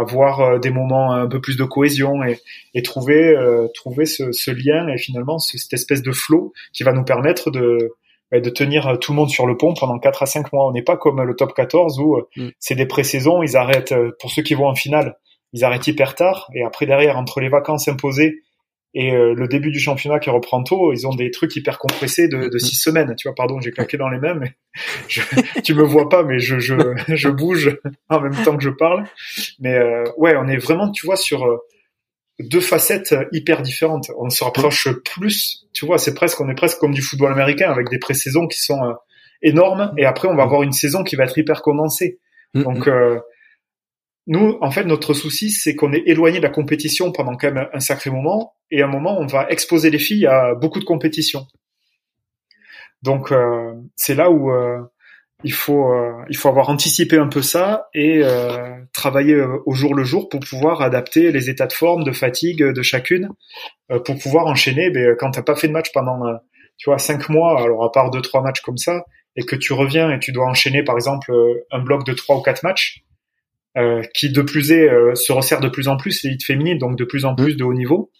avoir 0.00 0.58
des 0.58 0.70
moments 0.70 1.12
un 1.12 1.28
peu 1.28 1.42
plus 1.42 1.58
de 1.58 1.64
cohésion 1.64 2.24
et, 2.24 2.40
et 2.72 2.82
trouver 2.82 3.36
trouver 3.74 4.06
ce, 4.06 4.32
ce, 4.32 4.50
lien 4.50 4.88
et 4.88 4.96
finalement 4.96 5.38
cette 5.38 5.74
espèce 5.74 6.02
de 6.02 6.10
flow 6.10 6.54
qui 6.72 6.84
va 6.84 6.92
nous 6.92 7.04
permettre 7.04 7.50
de 7.50 7.92
de 8.32 8.50
tenir 8.50 8.86
euh, 8.86 8.96
tout 8.96 9.12
le 9.12 9.16
monde 9.16 9.30
sur 9.30 9.46
le 9.46 9.56
pont 9.56 9.74
pendant 9.74 9.98
4 9.98 10.22
à 10.22 10.26
5 10.26 10.52
mois. 10.52 10.66
On 10.66 10.72
n'est 10.72 10.82
pas 10.82 10.96
comme 10.96 11.22
le 11.22 11.34
top 11.34 11.54
14 11.54 11.98
où 12.00 12.16
euh, 12.16 12.28
mm. 12.36 12.48
c'est 12.58 12.74
des 12.74 12.86
pré-saisons, 12.86 13.42
ils 13.42 13.56
arrêtent, 13.56 13.92
euh, 13.92 14.12
pour 14.20 14.30
ceux 14.30 14.42
qui 14.42 14.54
vont 14.54 14.66
en 14.66 14.74
finale, 14.74 15.16
ils 15.52 15.64
arrêtent 15.64 15.86
hyper 15.86 16.14
tard, 16.14 16.50
et 16.54 16.62
après 16.62 16.84
derrière, 16.84 17.16
entre 17.16 17.40
les 17.40 17.48
vacances 17.48 17.88
imposées 17.88 18.42
et 18.94 19.12
le 19.12 19.46
début 19.48 19.70
du 19.70 19.78
championnat 19.78 20.18
qui 20.18 20.30
reprend 20.30 20.62
tôt, 20.62 20.92
ils 20.94 21.06
ont 21.06 21.14
des 21.14 21.30
trucs 21.30 21.54
hyper 21.54 21.78
compressés 21.78 22.26
de, 22.26 22.48
de 22.48 22.58
6 22.58 22.66
mm. 22.66 22.78
semaines. 22.80 23.14
Tu 23.16 23.28
vois, 23.28 23.34
pardon, 23.34 23.60
j'ai 23.60 23.70
claqué 23.70 23.96
dans 23.96 24.08
les 24.08 24.18
mêmes, 24.18 24.38
mais 24.40 24.54
je, 25.08 25.20
tu 25.62 25.74
me 25.74 25.82
vois 25.82 26.08
pas, 26.08 26.22
mais 26.22 26.38
je, 26.38 26.58
je, 26.58 26.74
je 27.06 27.28
bouge 27.28 27.78
en 28.08 28.20
même 28.20 28.34
temps 28.44 28.56
que 28.56 28.64
je 28.64 28.70
parle. 28.70 29.04
Mais 29.60 29.78
ouais, 30.16 30.36
on 30.36 30.48
est 30.48 30.56
vraiment, 30.56 30.90
tu 30.90 31.06
vois, 31.06 31.16
sur 31.16 31.46
deux 32.38 32.60
facettes 32.60 33.14
hyper 33.32 33.62
différentes. 33.62 34.10
On 34.18 34.30
se 34.30 34.44
rapproche 34.44 34.88
plus, 35.04 35.66
tu 35.72 35.86
vois, 35.86 35.98
c'est 35.98 36.14
presque, 36.14 36.40
on 36.40 36.48
est 36.48 36.54
presque 36.54 36.78
comme 36.78 36.94
du 36.94 37.02
football 37.02 37.32
américain 37.32 37.70
avec 37.70 37.88
des 37.90 37.98
pré-saisons 37.98 38.46
qui 38.46 38.60
sont 38.60 38.82
euh, 38.84 38.92
énormes 39.42 39.92
et 39.96 40.04
après 40.04 40.28
on 40.28 40.36
va 40.36 40.44
avoir 40.44 40.62
une 40.62 40.72
saison 40.72 41.02
qui 41.02 41.16
va 41.16 41.24
être 41.24 41.36
hyper 41.36 41.62
condensée. 41.62 42.20
Mm, 42.54 42.62
Donc 42.62 42.86
mm. 42.86 42.90
euh, 42.90 43.18
nous, 44.26 44.58
en 44.60 44.70
fait, 44.70 44.84
notre 44.84 45.14
souci, 45.14 45.50
c'est 45.50 45.74
qu'on 45.74 45.92
est 45.92 46.02
éloigné 46.06 46.38
de 46.38 46.42
la 46.42 46.50
compétition 46.50 47.12
pendant 47.12 47.36
quand 47.36 47.50
même 47.50 47.66
un 47.72 47.80
sacré 47.80 48.10
moment 48.10 48.54
et 48.70 48.82
à 48.82 48.84
un 48.84 48.88
moment, 48.88 49.18
on 49.18 49.26
va 49.26 49.48
exposer 49.48 49.90
les 49.90 49.98
filles 49.98 50.26
à 50.26 50.54
beaucoup 50.54 50.80
de 50.80 50.84
compétitions. 50.84 51.46
Donc 53.02 53.32
c'est 53.96 54.14
là 54.14 54.30
où 54.30 54.50
il 55.44 55.52
faut 55.52 55.92
il 56.28 56.36
faut 56.36 56.48
avoir 56.48 56.68
anticipé 56.68 57.16
un 57.16 57.28
peu 57.28 57.42
ça 57.42 57.88
et 57.94 58.22
travailler 58.92 59.40
au 59.66 59.72
jour 59.74 59.94
le 59.94 60.04
jour 60.04 60.28
pour 60.28 60.40
pouvoir 60.40 60.82
adapter 60.82 61.30
les 61.32 61.50
états 61.50 61.66
de 61.66 61.72
forme, 61.72 62.04
de 62.04 62.12
fatigue 62.12 62.62
de 62.62 62.82
chacune, 62.82 63.28
pour 63.88 64.18
pouvoir 64.18 64.46
enchaîner. 64.46 64.90
Mais 64.90 65.06
quand 65.18 65.30
t'as 65.30 65.42
pas 65.42 65.54
fait 65.56 65.68
de 65.68 65.72
match 65.72 65.92
pendant 65.92 66.20
tu 66.76 66.90
vois 66.90 66.98
cinq 66.98 67.28
mois, 67.28 67.60
alors 67.60 67.84
à 67.84 67.92
part 67.92 68.10
deux 68.10 68.22
trois 68.22 68.42
matchs 68.42 68.60
comme 68.60 68.78
ça, 68.78 69.04
et 69.36 69.44
que 69.44 69.56
tu 69.56 69.72
reviens 69.72 70.10
et 70.10 70.18
tu 70.18 70.32
dois 70.32 70.46
enchaîner 70.46 70.82
par 70.82 70.96
exemple 70.96 71.32
un 71.70 71.80
bloc 71.80 72.04
de 72.04 72.12
trois 72.12 72.36
ou 72.36 72.42
quatre 72.42 72.62
matchs, 72.62 73.04
euh, 73.76 74.02
qui 74.14 74.32
de 74.32 74.42
plus 74.42 74.72
est 74.72 74.88
euh, 74.88 75.14
se 75.14 75.30
resserre 75.30 75.60
de 75.60 75.68
plus 75.68 75.86
en 75.86 75.96
plus 75.96 76.24
l'élite 76.24 76.44
féminine, 76.44 76.78
donc 76.78 76.96
de 76.96 77.04
plus 77.04 77.24
en 77.24 77.34
plus 77.34 77.56
de 77.56 77.62
haut 77.62 77.74
niveau, 77.74 78.10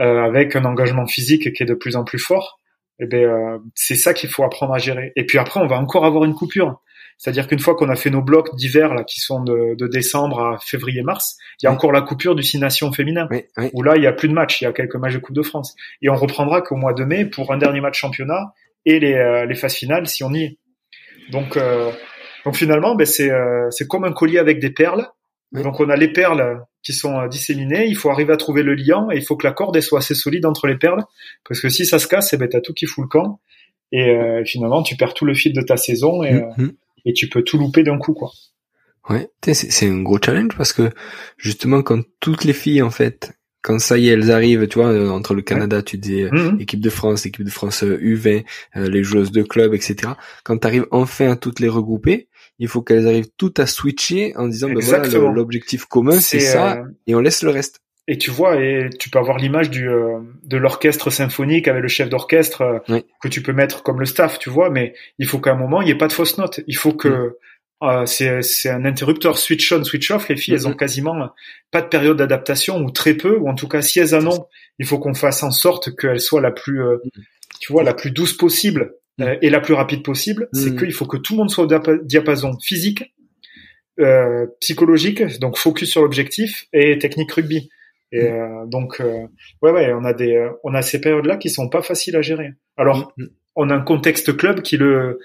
euh, 0.00 0.24
avec 0.24 0.56
un 0.56 0.64
engagement 0.64 1.06
physique 1.06 1.52
qui 1.52 1.62
est 1.62 1.66
de 1.66 1.74
plus 1.74 1.94
en 1.94 2.04
plus 2.04 2.18
fort. 2.18 2.58
Et 3.00 3.04
eh 3.04 3.06
ben 3.06 3.62
c'est 3.74 3.94
ça 3.94 4.12
qu'il 4.12 4.28
faut 4.28 4.42
apprendre 4.42 4.74
à 4.74 4.78
gérer. 4.78 5.12
Et 5.14 5.24
puis 5.24 5.38
après, 5.38 5.60
on 5.60 5.66
va 5.66 5.76
encore 5.76 6.04
avoir 6.04 6.24
une 6.24 6.34
coupure. 6.34 6.80
C'est-à-dire 7.16 7.48
qu'une 7.48 7.58
fois 7.58 7.74
qu'on 7.74 7.88
a 7.88 7.96
fait 7.96 8.10
nos 8.10 8.22
blocs 8.22 8.54
d'hiver 8.54 8.94
là, 8.94 9.02
qui 9.04 9.20
sont 9.20 9.42
de, 9.42 9.74
de 9.76 9.86
décembre 9.88 10.40
à 10.40 10.58
février-mars, 10.58 11.36
il 11.60 11.66
y 11.66 11.68
a 11.68 11.72
encore 11.72 11.92
la 11.92 12.02
coupure 12.02 12.34
du 12.34 12.42
Six 12.42 12.58
Nations 12.58 12.92
féminin, 12.92 13.28
où 13.72 13.82
là 13.82 13.96
il 13.96 14.02
y 14.02 14.06
a 14.06 14.12
plus 14.12 14.28
de 14.28 14.34
matchs, 14.34 14.60
il 14.60 14.64
y 14.64 14.66
a 14.68 14.72
quelques 14.72 14.96
matchs 14.96 15.14
de 15.14 15.18
Coupe 15.18 15.34
de 15.34 15.42
France, 15.42 15.74
et 16.02 16.08
on 16.08 16.14
reprendra 16.14 16.60
qu'au 16.60 16.76
mois 16.76 16.92
de 16.92 17.04
mai 17.04 17.24
pour 17.24 17.52
un 17.52 17.58
dernier 17.58 17.80
match 17.80 17.98
championnat 17.98 18.52
et 18.84 19.00
les, 19.00 19.44
les 19.48 19.54
phases 19.54 19.74
finales 19.74 20.06
si 20.06 20.22
on 20.22 20.32
y 20.32 20.44
est. 20.44 20.58
Donc 21.30 21.58
donc 22.48 22.56
finalement, 22.56 22.94
ben 22.94 23.06
c'est 23.06 23.30
euh, 23.30 23.68
c'est 23.70 23.86
comme 23.86 24.04
un 24.04 24.12
collier 24.12 24.38
avec 24.38 24.58
des 24.58 24.70
perles. 24.70 25.06
Donc 25.52 25.80
on 25.80 25.88
a 25.88 25.96
les 25.96 26.12
perles 26.12 26.62
qui 26.82 26.92
sont 26.92 27.18
euh, 27.18 27.28
disséminées. 27.28 27.86
Il 27.86 27.96
faut 27.96 28.10
arriver 28.10 28.32
à 28.32 28.36
trouver 28.36 28.62
le 28.62 28.74
liant 28.74 29.10
et 29.10 29.16
il 29.16 29.24
faut 29.24 29.36
que 29.36 29.46
la 29.46 29.52
corde 29.52 29.80
soit 29.80 30.00
assez 30.00 30.14
solide 30.14 30.46
entre 30.46 30.66
les 30.66 30.76
perles 30.76 31.04
parce 31.48 31.60
que 31.60 31.68
si 31.68 31.86
ça 31.86 31.98
se 31.98 32.06
casse, 32.06 32.32
eh 32.32 32.36
ben 32.36 32.48
t'as 32.48 32.60
tout 32.60 32.74
qui 32.74 32.86
fout 32.86 33.04
le 33.04 33.08
camp 33.08 33.40
et 33.92 34.10
euh, 34.10 34.44
finalement 34.44 34.82
tu 34.82 34.96
perds 34.96 35.14
tout 35.14 35.24
le 35.24 35.34
fil 35.34 35.52
de 35.52 35.62
ta 35.62 35.76
saison 35.76 36.22
et, 36.22 36.34
mm-hmm. 36.34 36.74
et 37.06 37.12
tu 37.14 37.28
peux 37.28 37.42
tout 37.42 37.58
louper 37.58 37.82
d'un 37.82 37.98
coup 37.98 38.12
quoi. 38.12 38.30
Ouais, 39.08 39.30
c'est 39.42 39.88
un 39.88 40.02
gros 40.02 40.18
challenge 40.22 40.54
parce 40.56 40.74
que 40.74 40.90
justement 41.38 41.82
quand 41.82 42.02
toutes 42.20 42.44
les 42.44 42.52
filles 42.52 42.82
en 42.82 42.90
fait 42.90 43.38
quand 43.62 43.78
ça 43.78 43.98
y 43.98 44.08
est, 44.08 44.12
elles 44.12 44.30
arrivent, 44.30 44.66
tu 44.68 44.78
vois, 44.78 44.88
euh, 44.88 45.10
entre 45.10 45.34
le 45.34 45.42
Canada, 45.42 45.82
tu 45.82 45.98
dis 45.98 46.22
euh, 46.22 46.30
mhm. 46.30 46.60
équipe 46.60 46.80
de 46.80 46.90
France, 46.90 47.26
équipe 47.26 47.44
de 47.44 47.50
France 47.50 47.82
U20, 47.82 48.44
euh, 48.76 48.88
les 48.88 49.02
joueuses 49.02 49.32
de 49.32 49.42
club, 49.42 49.74
etc. 49.74 50.12
Quand 50.44 50.58
tu 50.58 50.66
arrives 50.66 50.86
enfin 50.90 51.32
à 51.32 51.36
toutes 51.36 51.60
les 51.60 51.68
regrouper, 51.68 52.28
il 52.58 52.68
faut 52.68 52.82
qu'elles 52.82 53.06
arrivent 53.06 53.30
toutes 53.36 53.60
à 53.60 53.66
switcher 53.66 54.34
en 54.36 54.48
disant, 54.48 54.68
ben 54.68 54.80
voilà, 54.80 55.06
l'objectif 55.32 55.84
commun, 55.86 56.20
c'est 56.20 56.40
ça, 56.40 56.82
et 57.06 57.14
on 57.14 57.20
laisse 57.20 57.42
le 57.42 57.50
reste. 57.50 57.80
Et 58.10 58.16
tu 58.16 58.30
vois, 58.30 58.56
et 58.56 58.88
tu 58.98 59.10
peux 59.10 59.18
avoir 59.18 59.36
l'image 59.36 59.68
du 59.68 59.86
de 60.44 60.56
l'orchestre 60.56 61.10
symphonique 61.10 61.68
avec 61.68 61.82
le 61.82 61.88
chef 61.88 62.08
d'orchestre 62.08 62.82
que 63.20 63.28
tu 63.28 63.42
peux 63.42 63.52
mettre 63.52 63.82
comme 63.82 64.00
le 64.00 64.06
staff, 64.06 64.38
tu 64.38 64.48
vois, 64.48 64.70
mais 64.70 64.94
il 65.18 65.26
faut 65.26 65.38
qu'à 65.38 65.52
un 65.52 65.56
moment 65.56 65.82
il 65.82 65.86
n'y 65.86 65.90
ait 65.90 65.98
pas 65.98 66.08
de 66.08 66.12
fausse 66.12 66.38
note. 66.38 66.60
Il 66.66 66.76
faut 66.76 66.92
que 66.92 67.08
mm. 67.08 67.32
Euh, 67.82 68.06
c'est 68.06 68.68
un 68.68 68.84
interrupteur 68.84 69.38
switch 69.38 69.72
on, 69.72 69.84
switch 69.84 70.10
off. 70.10 70.28
Les 70.28 70.36
filles, 70.36 70.54
elles 70.54 70.66
ont 70.66 70.72
mm-hmm. 70.72 70.76
quasiment 70.76 71.30
pas 71.70 71.80
de 71.80 71.86
période 71.86 72.16
d'adaptation 72.16 72.78
ou 72.78 72.90
très 72.90 73.14
peu, 73.14 73.36
ou 73.36 73.48
en 73.48 73.54
tout 73.54 73.68
cas 73.68 73.82
si 73.82 74.00
elles 74.00 74.14
en 74.14 74.26
ont, 74.26 74.46
il 74.78 74.86
faut 74.86 74.98
qu'on 74.98 75.14
fasse 75.14 75.42
en 75.42 75.52
sorte 75.52 75.94
qu'elles 75.96 76.20
soient 76.20 76.40
la 76.40 76.50
plus, 76.50 76.82
euh, 76.82 76.96
mm-hmm. 76.96 77.22
tu 77.60 77.72
vois, 77.72 77.84
la 77.84 77.94
plus 77.94 78.10
douce 78.10 78.36
possible. 78.36 78.94
Euh, 79.20 79.36
et 79.42 79.50
la 79.50 79.60
plus 79.60 79.74
rapide 79.74 80.02
possible. 80.02 80.48
C'est 80.52 80.76
qu'il 80.76 80.92
faut 80.92 81.06
que 81.06 81.16
tout 81.16 81.34
le 81.34 81.38
monde 81.38 81.50
soit 81.50 81.64
au 81.64 82.02
diapason 82.02 82.58
physique, 82.60 83.14
euh, 84.00 84.46
psychologique, 84.60 85.38
donc 85.40 85.56
focus 85.58 85.90
sur 85.90 86.02
l'objectif 86.02 86.66
et 86.72 86.98
technique 86.98 87.32
rugby. 87.32 87.70
Et 88.10 88.30
donc, 88.68 89.02
ouais, 89.60 89.70
ouais, 89.70 89.92
on 89.92 90.02
a 90.04 90.14
des, 90.14 90.48
on 90.64 90.72
a 90.72 90.80
ces 90.80 90.98
périodes-là 90.98 91.36
qui 91.36 91.50
sont 91.50 91.68
pas 91.68 91.82
faciles 91.82 92.16
à 92.16 92.22
gérer. 92.22 92.54
Alors, 92.78 93.12
on 93.54 93.68
a 93.68 93.74
un 93.74 93.82
contexte 93.82 94.34
club 94.34 94.62
qui 94.62 94.78
le 94.78 95.18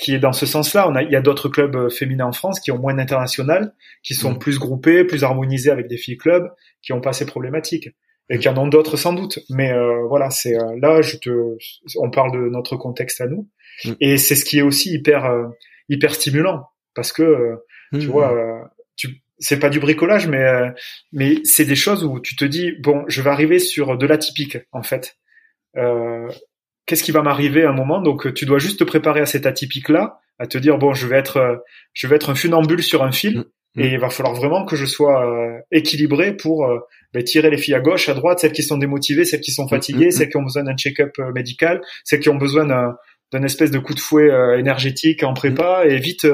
qui 0.00 0.14
est 0.14 0.18
dans 0.18 0.32
ce 0.32 0.46
sens-là. 0.46 0.88
On 0.88 0.94
a, 0.94 1.02
il 1.02 1.12
y 1.12 1.16
a 1.16 1.20
d'autres 1.20 1.48
clubs 1.48 1.76
euh, 1.76 1.90
féminins 1.90 2.26
en 2.26 2.32
France 2.32 2.58
qui 2.58 2.72
ont 2.72 2.78
moins 2.78 2.94
d'international, 2.94 3.74
qui 4.02 4.14
sont 4.14 4.32
mm. 4.32 4.38
plus 4.38 4.58
groupés, 4.58 5.04
plus 5.04 5.22
harmonisés 5.22 5.70
avec 5.70 5.86
des 5.86 5.98
filles 5.98 6.16
clubs, 6.16 6.50
qui 6.82 6.92
ont 6.92 7.00
pas 7.00 7.12
ces 7.12 7.26
problématiques 7.26 7.90
et 8.30 8.38
qui 8.38 8.48
en 8.48 8.56
ont 8.56 8.68
d'autres 8.68 8.96
sans 8.96 9.12
doute. 9.12 9.40
Mais 9.50 9.72
euh, 9.72 10.06
voilà, 10.08 10.30
c'est 10.30 10.56
euh, 10.56 10.78
là, 10.80 11.02
je 11.02 11.16
te, 11.16 11.30
on 11.96 12.10
parle 12.10 12.32
de 12.32 12.48
notre 12.48 12.76
contexte 12.76 13.20
à 13.20 13.26
nous, 13.26 13.48
mm. 13.84 13.92
et 14.00 14.16
c'est 14.16 14.36
ce 14.36 14.44
qui 14.44 14.58
est 14.58 14.62
aussi 14.62 14.94
hyper 14.94 15.30
hyper 15.88 16.14
stimulant 16.14 16.66
parce 16.94 17.12
que 17.12 17.58
tu 17.92 18.06
mm. 18.06 18.10
vois, 18.10 18.70
tu, 18.96 19.22
c'est 19.38 19.58
pas 19.58 19.68
du 19.68 19.80
bricolage, 19.80 20.28
mais 20.28 20.46
mais 21.12 21.36
c'est 21.44 21.64
des 21.64 21.76
choses 21.76 22.04
où 22.04 22.20
tu 22.20 22.36
te 22.36 22.44
dis 22.44 22.72
bon, 22.80 23.04
je 23.08 23.20
vais 23.20 23.30
arriver 23.30 23.58
sur 23.58 23.98
de 23.98 24.06
l'atypique 24.06 24.58
en 24.72 24.82
fait. 24.82 25.16
Euh, 25.76 26.28
qu'est-ce 26.90 27.04
qui 27.04 27.12
va 27.12 27.22
m'arriver 27.22 27.64
à 27.64 27.70
un 27.70 27.72
moment? 27.72 28.00
Donc 28.00 28.34
tu 28.34 28.46
dois 28.46 28.58
juste 28.58 28.80
te 28.80 28.84
préparer 28.84 29.20
à 29.20 29.26
cet 29.26 29.46
atypique 29.46 29.88
là, 29.88 30.20
à 30.40 30.46
te 30.46 30.58
dire 30.58 30.76
bon, 30.76 30.92
je 30.92 31.06
vais 31.06 31.16
être 31.16 31.36
euh, 31.36 31.56
je 31.92 32.06
vais 32.08 32.16
être 32.16 32.30
un 32.30 32.34
funambule 32.34 32.82
sur 32.82 33.04
un 33.04 33.12
fil 33.12 33.44
mm. 33.76 33.80
et 33.80 33.86
il 33.92 34.00
va 34.00 34.10
falloir 34.10 34.34
vraiment 34.34 34.64
que 34.64 34.74
je 34.74 34.86
sois 34.86 35.24
euh, 35.24 35.58
équilibré 35.70 36.36
pour 36.36 36.66
euh, 36.66 36.80
ben, 37.12 37.22
tirer 37.24 37.50
les 37.50 37.58
filles 37.58 37.74
à 37.74 37.80
gauche, 37.80 38.08
à 38.08 38.14
droite, 38.14 38.40
celles 38.40 38.52
qui 38.52 38.62
sont 38.62 38.78
démotivées, 38.78 39.24
celles 39.24 39.40
qui 39.40 39.52
sont 39.52 39.64
mm, 39.64 39.70
fatiguées, 39.70 40.10
celles 40.10 40.28
qui 40.28 40.36
ont 40.36 40.42
besoin 40.42 40.64
d'un 40.64 40.76
check-up 40.76 41.16
médical, 41.34 41.80
celles 42.04 42.20
qui 42.20 42.28
ont 42.28 42.36
besoin 42.36 42.66
d'un 42.66 43.42
espèce 43.42 43.70
de 43.70 43.78
coup 43.78 43.94
de 43.94 44.00
fouet 44.00 44.28
énergétique 44.58 45.22
en 45.22 45.34
prépa 45.34 45.84
et 45.86 45.96
vite 45.98 46.26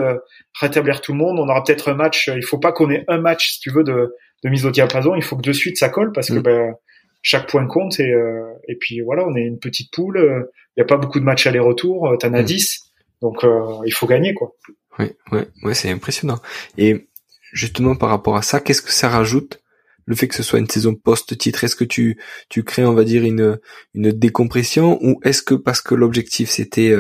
rétablir 0.61 1.01
tout 1.01 1.13
le 1.13 1.19
monde. 1.19 1.39
On 1.39 1.49
aura 1.49 1.63
peut-être 1.63 1.91
un 1.91 1.95
match. 1.95 2.31
Il 2.35 2.45
faut 2.45 2.59
pas 2.59 2.73
qu'on 2.73 2.91
ait 2.91 3.05
un 3.09 3.19
match, 3.19 3.53
si 3.53 3.61
tu 3.61 3.71
veux, 3.71 3.85
de, 3.85 4.15
de 4.45 4.49
mise 4.51 4.67
au 4.67 4.71
diapason. 4.71 5.15
Il 5.15 5.23
faut 5.23 5.37
que 5.37 5.43
de 5.43 5.53
suite 5.53 5.77
ça 5.77 5.89
colle 5.89 6.13
parce 6.13 6.29
que 6.29 6.39
ben 6.39 6.75
chaque 7.23 7.49
point 7.49 7.67
compte 7.67 7.99
et, 7.99 8.13
euh, 8.13 8.53
et 8.69 8.77
puis 8.77 9.01
voilà, 9.01 9.27
on 9.27 9.35
est 9.35 9.43
une 9.43 9.59
petite 9.59 9.93
poule. 9.93 10.19
Il 10.23 10.31
euh, 10.31 10.53
n'y 10.77 10.83
a 10.83 10.87
pas 10.87 10.97
beaucoup 10.97 11.19
de 11.19 11.25
matchs 11.25 11.47
aller-retour. 11.47 12.09
Euh, 12.09 12.17
t'en 12.17 12.33
as 12.33 12.43
10, 12.43 12.81
mm. 12.81 13.27
donc 13.27 13.45
il 13.85 13.93
faut 13.93 14.07
gagner 14.07 14.35
quoi. 14.35 14.55
Ouais, 14.99 15.17
ouais, 15.33 15.49
ouais, 15.63 15.75
c'est 15.75 15.91
impressionnant. 15.91 16.39
Et 16.79 17.09
justement 17.53 17.97
par 17.97 18.11
rapport 18.11 18.37
à 18.37 18.43
ça, 18.43 18.61
qu'est-ce 18.61 18.83
que 18.83 18.93
ça 18.93 19.09
rajoute 19.09 19.61
le 20.07 20.15
fait 20.15 20.29
que 20.29 20.35
ce 20.35 20.43
soit 20.43 20.59
une 20.61 20.71
saison 20.71 20.95
post-titre 20.95 21.65
Est-ce 21.65 21.77
que 21.77 21.85
tu 21.85 22.19
tu 22.49 22.63
crées, 22.63 22.87
on 22.87 22.95
va 22.95 23.05
dire, 23.05 23.25
une 23.25 23.59
une 23.95 24.13
décompression 24.13 24.99
ou 25.05 25.21
est-ce 25.25 25.43
que 25.43 25.55
parce 25.55 25.81
que 25.81 25.95
l'objectif 25.95 26.49
c'était 26.49 26.97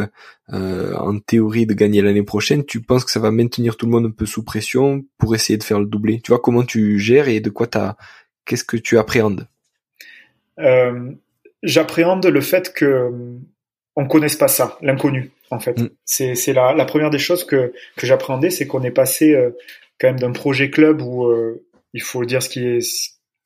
euh, 0.52 0.94
en 0.94 1.18
théorie 1.18 1.66
de 1.66 1.74
gagner 1.74 2.02
l'année 2.02 2.22
prochaine, 2.22 2.64
tu 2.64 2.80
penses 2.80 3.04
que 3.04 3.10
ça 3.10 3.20
va 3.20 3.30
maintenir 3.30 3.76
tout 3.76 3.86
le 3.86 3.92
monde 3.92 4.06
un 4.06 4.10
peu 4.10 4.26
sous 4.26 4.44
pression 4.44 5.04
pour 5.18 5.34
essayer 5.34 5.56
de 5.56 5.64
faire 5.64 5.80
le 5.80 5.86
doublé? 5.86 6.20
Tu 6.20 6.30
vois 6.30 6.40
comment 6.40 6.64
tu 6.64 6.98
gères 6.98 7.28
et 7.28 7.40
de 7.40 7.50
quoi 7.50 7.66
t'as 7.66 7.96
qu'est-ce 8.44 8.64
que 8.64 8.76
tu 8.76 8.98
appréhendes? 8.98 9.48
Euh, 10.58 11.12
j'appréhende 11.62 12.26
le 12.26 12.40
fait 12.40 12.72
que 12.72 12.84
euh, 12.84 13.10
on 13.96 14.06
connaisse 14.06 14.36
pas 14.36 14.48
ça, 14.48 14.78
l'inconnu 14.82 15.30
en 15.50 15.60
fait. 15.60 15.78
Mm. 15.78 15.90
C'est 16.04 16.34
c'est 16.34 16.52
la, 16.52 16.74
la 16.74 16.84
première 16.84 17.10
des 17.10 17.18
choses 17.18 17.44
que 17.44 17.72
que 17.96 18.06
j'appréhendais, 18.06 18.50
c'est 18.50 18.66
qu'on 18.66 18.82
est 18.82 18.90
passé 18.90 19.34
euh, 19.34 19.50
quand 20.00 20.08
même 20.08 20.20
d'un 20.20 20.32
projet 20.32 20.70
club 20.70 21.02
où 21.02 21.26
il 21.92 22.02
faut 22.02 22.24
dire 22.24 22.42
ce 22.42 22.48
qui 22.48 22.64
est 22.64 22.78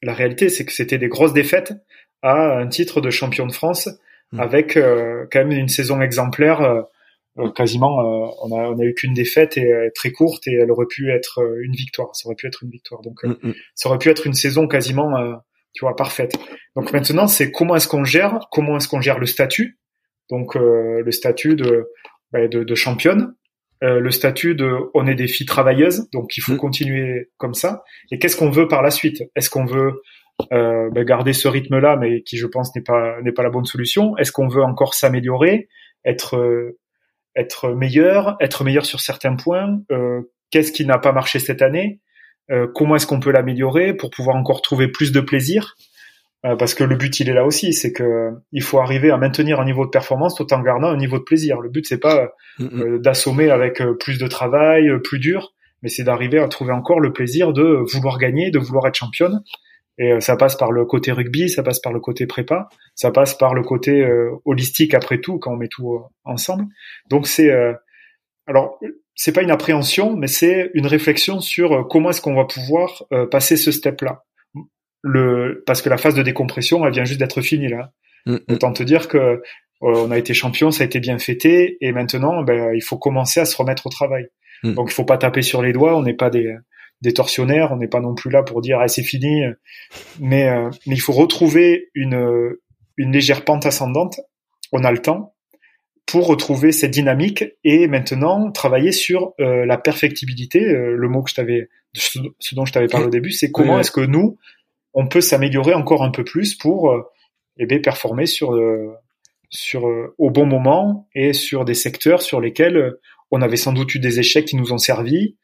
la 0.02 0.14
réalité, 0.14 0.48
c'est 0.48 0.64
que 0.64 0.72
c'était 0.72 0.98
des 0.98 1.08
grosses 1.08 1.32
défaites 1.32 1.72
à 2.22 2.58
un 2.58 2.66
titre 2.66 3.00
de 3.00 3.10
champion 3.10 3.46
de 3.46 3.52
France 3.52 3.88
mm. 4.32 4.40
avec 4.40 4.74
quand 4.74 5.38
même 5.38 5.52
une 5.52 5.68
saison 5.68 6.00
exemplaire. 6.00 6.84
quasiment, 7.54 7.98
on 8.42 8.56
a 8.58 8.68
on 8.70 8.78
a 8.78 8.84
eu 8.84 8.94
qu'une 8.94 9.14
défaite 9.14 9.56
et 9.56 9.90
très 9.94 10.10
courte 10.10 10.46
et 10.48 10.54
elle 10.54 10.70
aurait 10.70 10.86
pu 10.86 11.10
être 11.10 11.40
une 11.62 11.72
victoire. 11.72 12.14
Ça 12.14 12.28
aurait 12.28 12.36
pu 12.36 12.46
être 12.46 12.62
une 12.62 12.70
victoire. 12.70 13.02
Donc 13.02 13.22
mm, 13.24 13.52
ça 13.74 13.88
aurait 13.88 13.98
pu 13.98 14.08
être 14.08 14.26
une 14.26 14.34
saison 14.34 14.66
quasiment 14.66 15.40
tu 15.72 15.84
vois, 15.84 15.96
parfaite. 15.96 16.36
Donc 16.76 16.92
maintenant, 16.92 17.26
c'est 17.26 17.50
comment 17.50 17.76
est-ce 17.76 17.88
qu'on 17.88 18.04
gère, 18.04 18.48
comment 18.50 18.76
est-ce 18.76 18.88
qu'on 18.88 19.00
gère 19.00 19.18
le 19.18 19.26
statut, 19.26 19.78
donc 20.30 20.56
euh, 20.56 21.02
le 21.04 21.12
statut 21.12 21.54
de, 21.54 21.88
bah, 22.32 22.48
de, 22.48 22.64
de, 22.64 22.74
championne, 22.74 23.22
euh, 23.22 23.28
le 23.82 24.10
statut 24.10 24.54
de 24.54 24.76
on 24.94 25.06
est 25.06 25.14
des 25.14 25.26
filles 25.26 25.46
travailleuses, 25.46 26.08
donc 26.12 26.36
il 26.36 26.42
faut 26.42 26.52
mm. 26.52 26.58
continuer 26.58 27.30
comme 27.38 27.54
ça. 27.54 27.82
Et 28.10 28.18
qu'est-ce 28.18 28.36
qu'on 28.36 28.50
veut 28.50 28.68
par 28.68 28.82
la 28.82 28.90
suite? 28.90 29.22
Est-ce 29.36 29.48
qu'on 29.48 29.64
veut 29.64 30.02
euh, 30.52 30.90
bah, 30.90 31.04
garder 31.04 31.32
ce 31.32 31.48
rythme-là, 31.48 31.96
mais 31.96 32.22
qui 32.22 32.36
je 32.36 32.46
pense 32.46 32.74
n'est 32.74 32.82
pas 32.82 33.20
n'est 33.22 33.32
pas 33.32 33.42
la 33.42 33.50
bonne 33.50 33.64
solution? 33.64 34.16
Est-ce 34.16 34.32
qu'on 34.32 34.48
veut 34.48 34.62
encore 34.62 34.94
s'améliorer, 34.94 35.68
être 36.04 36.36
euh, 36.36 36.78
être 37.36 37.70
meilleur, 37.70 38.36
être 38.40 38.64
meilleur 38.64 38.84
sur 38.84 39.00
certains 39.00 39.36
points? 39.36 39.80
Euh, 39.90 40.20
Qu'est-ce 40.50 40.72
qui 40.72 40.84
n'a 40.84 40.98
pas 40.98 41.12
marché 41.12 41.38
cette 41.38 41.62
année? 41.62 42.00
Euh, 42.50 42.66
comment 42.74 42.96
est-ce 42.96 43.06
qu'on 43.06 43.20
peut 43.20 43.30
l'améliorer 43.30 43.94
pour 43.94 44.10
pouvoir 44.10 44.36
encore 44.36 44.62
trouver 44.62 44.88
plus 44.88 45.12
de 45.12 45.20
plaisir? 45.20 45.76
euh, 45.76 45.89
parce 46.42 46.74
que 46.74 46.84
le 46.84 46.96
but 46.96 47.20
il 47.20 47.28
est 47.28 47.34
là 47.34 47.44
aussi, 47.44 47.72
c'est 47.72 47.92
que 47.92 48.30
il 48.52 48.62
faut 48.62 48.78
arriver 48.78 49.10
à 49.10 49.18
maintenir 49.18 49.60
un 49.60 49.64
niveau 49.64 49.84
de 49.84 49.90
performance 49.90 50.34
tout 50.34 50.52
en 50.52 50.60
gardant 50.62 50.88
un 50.88 50.96
niveau 50.96 51.18
de 51.18 51.24
plaisir. 51.24 51.60
Le 51.60 51.68
but 51.68 51.86
c'est 51.86 52.00
pas 52.00 52.32
mm, 52.58 52.64
mm. 52.64 52.80
Euh, 52.80 52.98
d'assommer 52.98 53.50
avec 53.50 53.82
plus 53.98 54.18
de 54.18 54.26
travail, 54.26 54.88
plus 55.04 55.18
dur, 55.18 55.52
mais 55.82 55.88
c'est 55.88 56.04
d'arriver 56.04 56.38
à 56.38 56.48
trouver 56.48 56.72
encore 56.72 57.00
le 57.00 57.12
plaisir 57.12 57.52
de 57.52 57.84
vouloir 57.92 58.18
gagner, 58.18 58.50
de 58.50 58.58
vouloir 58.58 58.86
être 58.86 58.94
championne. 58.94 59.42
Et 59.98 60.18
ça 60.20 60.34
passe 60.36 60.56
par 60.56 60.72
le 60.72 60.86
côté 60.86 61.12
rugby, 61.12 61.50
ça 61.50 61.62
passe 61.62 61.78
par 61.78 61.92
le 61.92 62.00
côté 62.00 62.26
prépa, 62.26 62.70
ça 62.94 63.10
passe 63.10 63.34
par 63.34 63.52
le 63.52 63.62
côté 63.62 64.08
holistique 64.46 64.94
après 64.94 65.20
tout 65.20 65.38
quand 65.38 65.52
on 65.52 65.56
met 65.56 65.68
tout 65.68 66.00
ensemble. 66.24 66.64
Donc 67.10 67.26
c'est 67.26 67.50
alors 68.46 68.78
c'est 69.22 69.32
pas 69.32 69.42
une 69.42 69.50
appréhension, 69.50 70.16
mais 70.16 70.28
c'est 70.28 70.70
une 70.72 70.86
réflexion 70.86 71.40
sur 71.40 71.72
euh, 71.72 71.84
comment 71.84 72.08
est-ce 72.08 72.22
qu'on 72.22 72.34
va 72.34 72.46
pouvoir 72.46 73.04
euh, 73.12 73.26
passer 73.26 73.58
ce 73.58 73.70
step-là. 73.70 74.24
Le, 75.02 75.62
parce 75.66 75.82
que 75.82 75.88
la 75.88 75.96
phase 75.96 76.14
de 76.14 76.22
décompression, 76.22 76.84
elle 76.86 76.92
vient 76.92 77.04
juste 77.04 77.20
d'être 77.20 77.40
finie 77.40 77.68
là. 77.68 77.92
Mm, 78.26 78.34
mm. 78.34 78.38
Autant 78.48 78.72
te 78.72 78.82
dire 78.82 79.08
que 79.08 79.40
on 79.80 80.10
a 80.10 80.18
été 80.18 80.34
champion, 80.34 80.70
ça 80.70 80.82
a 80.82 80.86
été 80.86 81.00
bien 81.00 81.18
fêté, 81.18 81.78
et 81.80 81.92
maintenant, 81.92 82.42
ben, 82.42 82.72
il 82.74 82.82
faut 82.82 82.98
commencer 82.98 83.40
à 83.40 83.46
se 83.46 83.56
remettre 83.56 83.86
au 83.86 83.90
travail. 83.90 84.26
Hmm. 84.62 84.74
Donc, 84.74 84.90
il 84.90 84.94
faut 84.94 85.06
pas 85.06 85.16
taper 85.16 85.40
sur 85.40 85.62
les 85.62 85.72
doigts. 85.72 85.96
On 85.96 86.02
n'est 86.02 86.12
pas 86.12 86.28
des, 86.28 86.54
des 87.00 87.14
tortionnaires. 87.14 87.72
On 87.72 87.76
n'est 87.76 87.88
pas 87.88 88.00
non 88.00 88.14
plus 88.14 88.30
là 88.30 88.42
pour 88.42 88.60
dire 88.60 88.78
ah, 88.78 88.88
c'est 88.88 89.02
fini. 89.02 89.42
Mais, 90.18 90.50
mais 90.86 90.94
il 90.94 91.00
faut 91.00 91.14
retrouver 91.14 91.88
une, 91.94 92.54
une 92.98 93.12
légère 93.12 93.44
pente 93.44 93.64
ascendante. 93.64 94.20
On 94.72 94.84
a 94.84 94.92
le 94.92 94.98
temps 94.98 95.34
pour 96.06 96.26
retrouver 96.26 96.72
cette 96.72 96.90
dynamique 96.90 97.44
et 97.64 97.86
maintenant 97.86 98.50
travailler 98.50 98.92
sur 98.92 99.32
euh, 99.40 99.64
la 99.64 99.78
perfectibilité. 99.78 100.64
Euh, 100.64 100.96
le 100.96 101.08
mot 101.08 101.22
que 101.22 101.30
je 101.30 101.36
t'avais, 101.36 101.68
ce 101.94 102.54
dont 102.54 102.64
je 102.64 102.72
t'avais 102.72 102.88
parlé 102.88 103.06
au 103.06 103.10
début, 103.10 103.30
c'est 103.30 103.50
comment 103.50 103.78
est-ce 103.78 103.90
que 103.90 104.00
nous, 104.00 104.36
on 104.94 105.06
peut 105.06 105.20
s'améliorer 105.20 105.74
encore 105.74 106.02
un 106.02 106.10
peu 106.10 106.24
plus 106.24 106.54
pour 106.54 106.90
euh, 106.90 107.02
eh 107.58 107.66
bien, 107.66 107.78
performer 107.78 108.26
sur 108.26 108.58
sur 109.50 109.84
au 110.16 110.30
bon 110.30 110.46
moment 110.46 111.08
et 111.14 111.32
sur 111.32 111.64
des 111.64 111.74
secteurs 111.74 112.22
sur 112.22 112.40
lesquels 112.40 112.94
on 113.30 113.42
avait 113.42 113.56
sans 113.56 113.72
doute 113.72 113.94
eu 113.94 113.98
des 113.98 114.20
échecs 114.20 114.46
qui 114.46 114.56
nous 114.56 114.72
ont 114.72 114.78
servi 114.78 115.36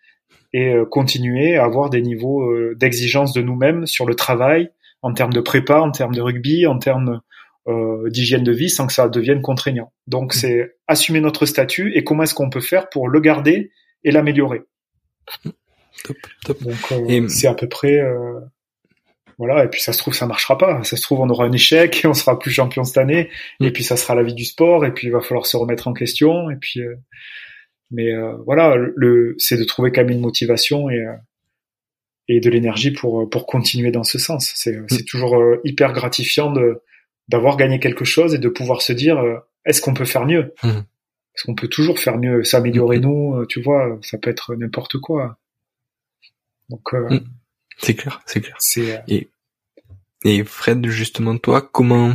et 0.52 0.74
continuer 0.90 1.56
à 1.56 1.64
avoir 1.64 1.90
des 1.90 2.00
niveaux 2.00 2.48
d'exigence 2.74 3.32
de 3.32 3.42
nous-mêmes 3.42 3.84
sur 3.86 4.06
le 4.06 4.14
travail 4.14 4.70
en 5.02 5.12
termes 5.12 5.32
de 5.32 5.40
prépa, 5.40 5.80
en 5.80 5.90
termes 5.90 6.14
de 6.14 6.20
rugby, 6.20 6.66
en 6.66 6.78
termes 6.78 7.20
euh, 7.68 8.08
d'hygiène 8.10 8.44
de 8.44 8.52
vie 8.52 8.70
sans 8.70 8.86
que 8.86 8.92
ça 8.92 9.08
devienne 9.08 9.42
contraignant. 9.42 9.92
Donc 10.06 10.34
mmh. 10.34 10.38
c'est 10.38 10.76
assumer 10.86 11.20
notre 11.20 11.46
statut 11.46 11.96
et 11.96 12.04
comment 12.04 12.22
est-ce 12.22 12.34
qu'on 12.34 12.48
peut 12.48 12.60
faire 12.60 12.88
pour 12.88 13.08
le 13.08 13.18
garder 13.18 13.72
et 14.04 14.12
l'améliorer. 14.12 14.62
Top, 16.04 16.16
top. 16.44 16.62
Donc 16.62 16.92
euh, 16.92 17.28
c'est 17.28 17.48
à 17.48 17.54
peu 17.54 17.68
près 17.68 18.00
euh, 18.00 18.38
voilà 19.38 19.64
et 19.64 19.68
puis 19.68 19.80
ça 19.80 19.92
se 19.92 19.98
trouve 19.98 20.14
ça 20.14 20.26
marchera 20.26 20.58
pas. 20.58 20.82
Ça 20.84 20.96
se 20.96 21.02
trouve 21.02 21.20
on 21.20 21.28
aura 21.28 21.44
un 21.44 21.52
échec 21.52 22.04
et 22.04 22.08
on 22.08 22.14
sera 22.14 22.38
plus 22.38 22.50
champion 22.50 22.84
cette 22.84 22.98
année 22.98 23.30
et 23.60 23.70
puis 23.70 23.84
ça 23.84 23.96
sera 23.96 24.14
la 24.14 24.22
vie 24.22 24.34
du 24.34 24.44
sport 24.44 24.84
et 24.84 24.92
puis 24.92 25.08
il 25.08 25.10
va 25.10 25.20
falloir 25.20 25.46
se 25.46 25.56
remettre 25.56 25.88
en 25.88 25.92
question 25.92 26.50
et 26.50 26.56
puis 26.56 26.80
mais 27.90 28.10
voilà 28.44 28.76
le 28.76 29.34
c'est 29.38 29.56
de 29.56 29.64
trouver 29.64 29.92
quand 29.92 30.02
même 30.02 30.10
une 30.10 30.20
motivation 30.20 30.90
et 30.90 31.04
et 32.28 32.40
de 32.40 32.50
l'énergie 32.50 32.90
pour 32.90 33.28
pour 33.30 33.46
continuer 33.46 33.90
dans 33.90 34.04
ce 34.04 34.18
sens. 34.18 34.52
C'est 34.54 34.76
mmh. 34.76 34.86
c'est 34.88 35.04
toujours 35.04 35.40
hyper 35.64 35.92
gratifiant 35.92 36.50
de 36.50 36.82
d'avoir 37.28 37.56
gagné 37.56 37.80
quelque 37.80 38.04
chose 38.04 38.34
et 38.34 38.38
de 38.38 38.48
pouvoir 38.48 38.82
se 38.82 38.92
dire 38.92 39.18
euh, 39.18 39.38
est-ce 39.64 39.80
qu'on 39.80 39.94
peut 39.94 40.04
faire 40.04 40.26
mieux? 40.26 40.54
Mmh. 40.62 40.68
Est-ce 40.68 41.44
qu'on 41.44 41.54
peut 41.54 41.68
toujours 41.68 41.98
faire 41.98 42.18
mieux, 42.18 42.44
s'améliorer 42.44 43.00
nous, 43.00 43.36
euh, 43.36 43.46
tu 43.46 43.60
vois, 43.60 43.98
ça 44.02 44.16
peut 44.18 44.30
être 44.30 44.54
n'importe 44.54 44.98
quoi. 44.98 45.38
Donc 46.68 46.94
euh. 46.94 47.20
C'est 47.78 47.94
clair, 47.94 48.22
c'est 48.26 48.40
clair. 48.40 48.56
Et 49.08 49.28
et 50.24 50.42
Fred, 50.44 50.86
justement 50.88 51.36
toi, 51.38 51.60
comment 51.60 52.14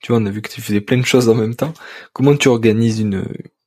tu 0.00 0.10
vois, 0.10 0.20
on 0.20 0.26
a 0.26 0.30
vu 0.30 0.42
que 0.42 0.50
tu 0.50 0.60
faisais 0.60 0.80
plein 0.80 0.98
de 0.98 1.06
choses 1.06 1.28
en 1.28 1.34
même 1.34 1.54
temps. 1.54 1.74
Comment 2.12 2.36
tu 2.36 2.48
organises 2.48 3.00
une 3.00 3.24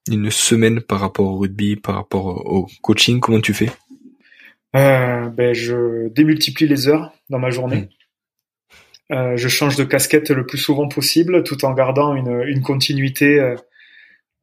une 0.09 0.29
semaine 0.29 0.81
par 0.81 0.99
rapport 0.99 1.25
au 1.25 1.37
rugby, 1.37 1.75
par 1.75 1.95
rapport 1.95 2.25
au 2.27 2.67
coaching 2.81 3.19
Comment 3.19 3.41
tu 3.41 3.53
fais? 3.53 3.71
Euh, 4.75 5.29
ben, 5.29 5.53
je 5.53 6.09
démultiplie 6.09 6.67
les 6.67 6.87
heures 6.87 7.13
dans 7.29 7.39
ma 7.39 7.49
journée. 7.49 7.89
Euh, 9.11 9.37
je 9.37 9.47
change 9.47 9.75
de 9.77 9.83
casquette 9.83 10.31
le 10.31 10.45
plus 10.45 10.57
souvent 10.57 10.87
possible, 10.87 11.43
tout 11.43 11.63
en 11.63 11.73
gardant 11.73 12.15
une, 12.15 12.43
une 12.47 12.61
continuité. 12.61 13.39
Euh, 13.39 13.55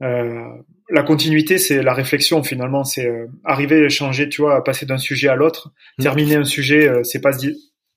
euh 0.03 0.49
la 0.93 1.03
continuité, 1.03 1.59
c'est 1.59 1.83
la 1.83 1.95
réflexion 1.95 2.43
finalement, 2.43 2.85
c'est 2.85 3.07
euh, 3.07 3.27
arriver 3.45 3.85
à 3.85 3.89
changer, 3.89 4.29
tu 4.29 4.43
vois, 4.43 4.57
à 4.57 4.61
passer 4.61 4.87
d'un 4.87 4.99
sujet 4.99 5.29
à 5.29 5.35
l'autre, 5.35 5.73
mmh. 5.99 6.03
terminer 6.03 6.37
un 6.37 6.45
sujet, 6.45 6.91
c'est 7.03 7.21
pas 7.21 7.33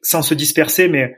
sans 0.02 0.22
se 0.22 0.34
disperser, 0.34 0.88
mais 0.88 1.16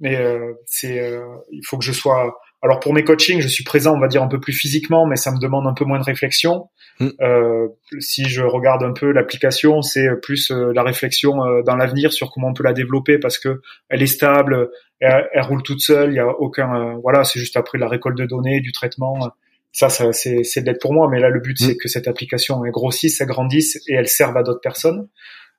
mais 0.00 0.16
c'est 0.64 1.12
il 1.50 1.62
faut 1.66 1.76
que 1.76 1.84
je 1.84 1.92
sois 1.92 2.38
alors 2.60 2.80
pour 2.80 2.92
mes 2.92 3.04
coachings, 3.04 3.40
je 3.40 3.48
suis 3.48 3.62
présent, 3.62 3.94
on 3.94 4.00
va 4.00 4.08
dire 4.08 4.22
un 4.22 4.28
peu 4.28 4.40
plus 4.40 4.52
physiquement, 4.52 5.06
mais 5.06 5.16
ça 5.16 5.30
me 5.30 5.38
demande 5.38 5.66
un 5.66 5.74
peu 5.74 5.84
moins 5.84 6.00
de 6.00 6.04
réflexion. 6.04 6.68
Mm. 6.98 7.08
Euh, 7.20 7.68
si 8.00 8.28
je 8.28 8.42
regarde 8.42 8.82
un 8.82 8.92
peu 8.92 9.12
l'application, 9.12 9.80
c'est 9.82 10.08
plus 10.20 10.50
euh, 10.50 10.72
la 10.74 10.82
réflexion 10.82 11.44
euh, 11.44 11.62
dans 11.62 11.76
l'avenir 11.76 12.12
sur 12.12 12.32
comment 12.32 12.48
on 12.48 12.54
peut 12.54 12.64
la 12.64 12.72
développer 12.72 13.18
parce 13.18 13.38
que 13.38 13.60
elle 13.88 14.02
est 14.02 14.08
stable, 14.08 14.70
elle, 14.98 15.28
roule 15.42 15.62
toute 15.62 15.80
seule, 15.80 16.10
il 16.10 16.16
y 16.16 16.20
a 16.20 16.26
aucun, 16.26 16.96
voilà, 17.00 17.22
c'est 17.22 17.38
juste 17.38 17.56
après 17.56 17.78
la 17.78 17.86
récolte 17.86 18.18
de 18.18 18.26
données, 18.26 18.60
du 18.60 18.72
traitement. 18.72 19.30
Ça, 19.72 19.88
ça 19.88 20.12
c'est, 20.12 20.44
c'est 20.44 20.62
de 20.62 20.66
l'aide 20.66 20.80
pour 20.80 20.92
moi, 20.92 21.08
mais 21.10 21.20
là 21.20 21.28
le 21.28 21.40
but 21.40 21.56
c'est 21.58 21.74
mm. 21.74 21.78
que 21.78 21.88
cette 21.88 22.08
application 22.08 22.64
elle 22.64 22.72
grossisse, 22.72 23.20
elle 23.20 23.28
grandisse 23.28 23.76
et 23.88 23.94
elle 23.94 24.08
serve 24.08 24.36
à 24.36 24.42
d'autres 24.42 24.60
personnes. 24.60 25.08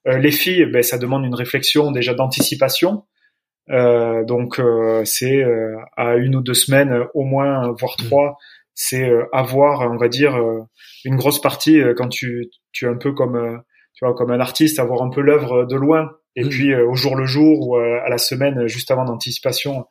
les 0.05 0.31
filles, 0.31 0.65
ben, 0.65 0.81
ça 0.81 0.97
demande 0.97 1.25
une 1.25 1.35
réflexion 1.35 1.91
déjà 1.91 2.13
d'anticipation. 2.13 3.03
Euh, 3.71 4.23
donc 4.25 4.59
euh, 4.59 5.03
c'est 5.05 5.43
euh, 5.43 5.77
à 5.95 6.15
une 6.15 6.35
ou 6.35 6.41
deux 6.41 6.53
semaines 6.53 7.03
au 7.13 7.23
moins, 7.23 7.71
voire 7.79 7.95
mm. 7.99 8.05
trois, 8.05 8.37
c'est 8.73 9.11
avoir, 9.33 9.81
on 9.91 9.97
va 9.97 10.07
dire, 10.07 10.39
une 11.03 11.17
grosse 11.17 11.41
partie 11.41 11.81
quand 11.97 12.07
tu 12.07 12.49
tu 12.71 12.85
es 12.85 12.87
un 12.87 12.95
peu 12.95 13.11
comme 13.13 13.61
tu 13.93 14.05
vois 14.05 14.15
comme 14.15 14.31
un 14.31 14.39
artiste, 14.39 14.79
avoir 14.79 15.01
un 15.01 15.09
peu 15.09 15.21
l'œuvre 15.21 15.65
de 15.65 15.75
loin. 15.75 16.11
Et 16.35 16.45
mm. 16.45 16.49
puis 16.49 16.75
au 16.75 16.95
jour 16.95 17.15
le 17.15 17.25
jour 17.25 17.67
ou 17.67 17.75
à 17.75 18.07
la 18.09 18.17
semaine 18.17 18.67
juste 18.67 18.89
avant 18.91 19.03
d'anticipation, 19.03 19.85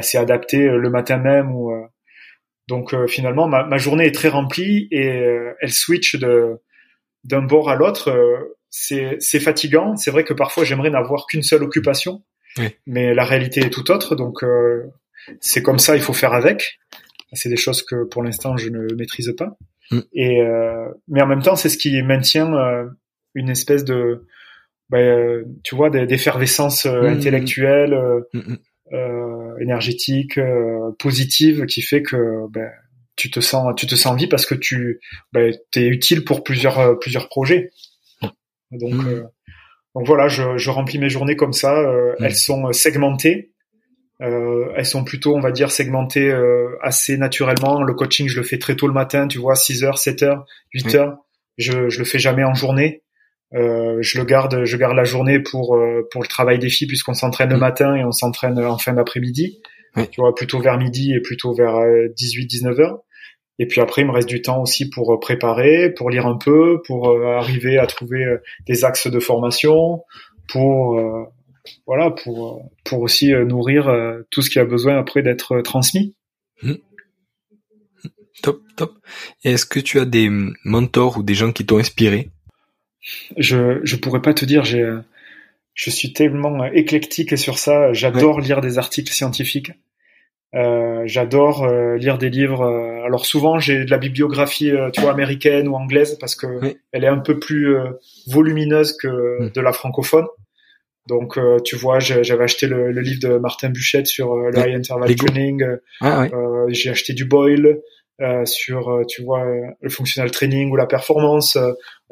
c'est 0.00 0.18
adapté 0.18 0.68
le 0.68 0.90
matin 0.90 1.18
même 1.18 1.54
ou 1.54 1.70
donc 2.70 2.94
finalement 3.06 3.46
ma, 3.46 3.64
ma, 3.64 3.76
journée 3.76 4.06
est 4.06 4.14
très 4.14 4.28
remplie 4.28 4.88
et 4.90 5.20
elle 5.60 5.72
switch 5.72 6.16
de 6.16 6.56
d'un 7.24 7.42
bord 7.42 7.68
à 7.68 7.74
l'autre. 7.74 8.10
c'est 8.70 9.16
c'est 9.18 9.40
fatigant. 9.40 9.96
C'est 9.96 10.10
vrai 10.10 10.24
que 10.24 10.32
parfois 10.32 10.64
j'aimerais 10.64 10.88
n'avoir 10.88 11.26
qu'une 11.26 11.42
seule 11.42 11.62
occupation 11.62 12.22
mais 12.86 13.14
la 13.14 13.24
réalité 13.24 13.60
est 13.60 13.70
tout 13.70 13.90
autre, 13.90 14.16
donc 14.16 14.42
euh, 14.42 14.90
c'est 15.40 15.62
comme 15.62 15.78
ça, 15.78 15.96
il 15.96 16.02
faut 16.02 16.12
faire 16.12 16.32
avec. 16.32 16.80
C'est 17.32 17.48
des 17.48 17.56
choses 17.56 17.82
que 17.82 18.04
pour 18.04 18.22
l'instant 18.22 18.56
je 18.56 18.68
ne 18.68 18.92
maîtrise 18.94 19.32
pas. 19.36 19.56
Mm. 19.90 20.00
Et 20.14 20.42
euh, 20.42 20.88
mais 21.08 21.22
en 21.22 21.26
même 21.26 21.42
temps, 21.42 21.56
c'est 21.56 21.68
ce 21.68 21.78
qui 21.78 22.02
maintient 22.02 22.52
euh, 22.54 22.86
une 23.34 23.48
espèce 23.48 23.84
de, 23.84 24.26
bah, 24.88 24.98
tu 25.62 25.74
vois, 25.76 25.90
d'effervescence 25.90 26.86
mm. 26.86 27.04
intellectuelle, 27.04 27.98
mm, 28.32 28.54
énergétique, 29.60 30.38
positive, 30.98 31.66
qui 31.66 31.82
fait 31.82 32.02
que 32.02 32.48
ben, 32.50 32.70
tu 33.16 33.30
te 33.30 33.40
sens, 33.40 33.74
tu 33.76 33.86
te 33.86 33.94
sens 33.94 34.16
vie 34.16 34.26
parce 34.26 34.46
que 34.46 34.54
tu, 34.54 35.00
ben, 35.32 35.54
es 35.76 35.86
utile 35.86 36.24
pour 36.24 36.42
plusieurs 36.42 36.98
plusieurs 36.98 37.28
projets. 37.28 37.70
Donc 38.70 38.94
donc 39.94 40.06
voilà, 40.06 40.28
je, 40.28 40.56
je, 40.56 40.70
remplis 40.70 40.98
mes 40.98 41.08
journées 41.08 41.36
comme 41.36 41.52
ça. 41.52 41.76
Euh, 41.76 42.14
elles 42.20 42.36
sont 42.36 42.68
euh, 42.68 42.72
segmentées. 42.72 43.52
Euh, 44.22 44.72
elles 44.76 44.86
sont 44.86 45.02
plutôt, 45.02 45.34
on 45.34 45.40
va 45.40 45.50
dire, 45.50 45.70
segmentées 45.70 46.30
euh, 46.30 46.76
assez 46.82 47.16
naturellement. 47.16 47.82
Le 47.82 47.94
coaching, 47.94 48.28
je 48.28 48.36
le 48.36 48.42
fais 48.42 48.58
très 48.58 48.76
tôt 48.76 48.86
le 48.86 48.92
matin, 48.92 49.26
tu 49.26 49.38
vois, 49.38 49.56
6 49.56 49.82
heures, 49.82 49.98
7 49.98 50.22
heures, 50.22 50.44
8 50.74 50.94
heures. 50.94 51.16
Je, 51.58 51.88
je 51.88 51.98
le 51.98 52.04
fais 52.04 52.18
jamais 52.18 52.44
en 52.44 52.54
journée. 52.54 53.02
Euh, 53.54 53.98
je 54.00 54.18
le 54.18 54.24
garde, 54.24 54.64
je 54.64 54.76
garde 54.76 54.96
la 54.96 55.04
journée 55.04 55.40
pour 55.40 55.78
pour 56.10 56.22
le 56.22 56.28
travail 56.28 56.58
des 56.58 56.68
filles 56.68 56.86
puisqu'on 56.86 57.14
s'entraîne 57.14 57.50
le 57.50 57.58
matin 57.58 57.96
et 57.96 58.04
on 58.04 58.12
s'entraîne 58.12 58.58
en 58.58 58.78
fin 58.78 58.92
d'après-midi. 58.92 59.60
Tu 59.96 60.20
vois, 60.20 60.34
plutôt 60.34 60.60
vers 60.60 60.78
midi 60.78 61.12
et 61.12 61.20
plutôt 61.20 61.52
vers 61.52 61.74
18-19 61.74 62.80
heures. 62.80 63.00
Et 63.60 63.66
puis 63.66 63.82
après, 63.82 64.00
il 64.00 64.06
me 64.06 64.12
reste 64.12 64.28
du 64.28 64.40
temps 64.40 64.62
aussi 64.62 64.88
pour 64.88 65.12
euh, 65.12 65.20
préparer, 65.20 65.92
pour 65.92 66.08
lire 66.08 66.26
un 66.26 66.38
peu, 66.38 66.80
pour 66.86 67.10
euh, 67.10 67.36
arriver 67.36 67.76
à 67.78 67.86
trouver 67.86 68.24
euh, 68.24 68.38
des 68.66 68.86
axes 68.86 69.06
de 69.06 69.20
formation, 69.20 70.02
pour 70.48 70.98
voilà, 71.86 72.10
pour 72.10 72.68
pour 72.84 73.00
aussi 73.02 73.32
nourrir 73.32 73.94
tout 74.30 74.42
ce 74.42 74.50
qui 74.50 74.58
a 74.58 74.64
besoin 74.64 74.98
après 74.98 75.22
d'être 75.22 75.60
transmis. 75.60 76.16
Mmh. 76.62 76.72
Top, 78.42 78.62
top. 78.76 78.94
Est-ce 79.44 79.66
que 79.66 79.78
tu 79.78 80.00
as 80.00 80.06
des 80.06 80.28
mentors 80.64 81.18
ou 81.18 81.22
des 81.22 81.34
gens 81.34 81.52
qui 81.52 81.64
t'ont 81.66 81.78
inspiré? 81.78 82.30
Je 83.36 83.80
je 83.82 83.96
pourrais 83.96 84.22
pas 84.22 84.34
te 84.34 84.44
dire. 84.44 84.64
J'ai 84.64 84.92
je 85.74 85.90
suis 85.90 86.12
tellement 86.12 86.64
éclectique 86.66 87.38
sur 87.38 87.58
ça. 87.58 87.92
J'adore 87.92 88.40
lire 88.40 88.60
des 88.60 88.78
articles 88.78 89.12
scientifiques. 89.12 89.72
Euh, 90.54 91.02
j'adore 91.06 91.64
euh, 91.64 91.96
lire 91.96 92.18
des 92.18 92.28
livres. 92.28 92.62
Euh, 92.62 93.04
alors 93.04 93.24
souvent 93.24 93.58
j'ai 93.58 93.84
de 93.84 93.90
la 93.90 93.98
bibliographie, 93.98 94.72
tu 94.92 95.00
vois, 95.00 95.12
américaine 95.12 95.68
ou 95.68 95.76
anglaise 95.76 96.18
parce 96.18 96.34
que 96.34 96.76
elle 96.92 97.04
est 97.04 97.08
un 97.08 97.18
peu 97.18 97.38
plus 97.38 97.76
volumineuse 98.26 98.96
que 98.96 99.08
hmm. 99.08 99.50
de 99.50 99.60
la 99.60 99.72
francophone. 99.72 100.26
Donc 101.06 101.38
tu 101.64 101.76
vois, 101.76 101.98
j'avais 101.98 102.44
acheté 102.44 102.66
le, 102.66 102.92
le, 102.92 103.00
livre 103.00 103.20
de 103.20 103.38
Martin 103.38 103.70
Buchette 103.70 104.06
sur 104.06 104.36
le 104.36 104.56
high 104.58 104.76
interval 104.76 105.14
training. 105.16 105.64
Ah, 106.00 106.26
j'ai 106.68 106.90
acheté 106.90 107.14
du 107.14 107.24
Boyle. 107.24 107.80
Sur 108.44 109.02
tu 109.08 109.22
vois 109.22 109.44
le 109.80 109.90
functional 109.90 110.30
training 110.30 110.70
ou 110.70 110.76
la 110.76 110.86
performance 110.86 111.56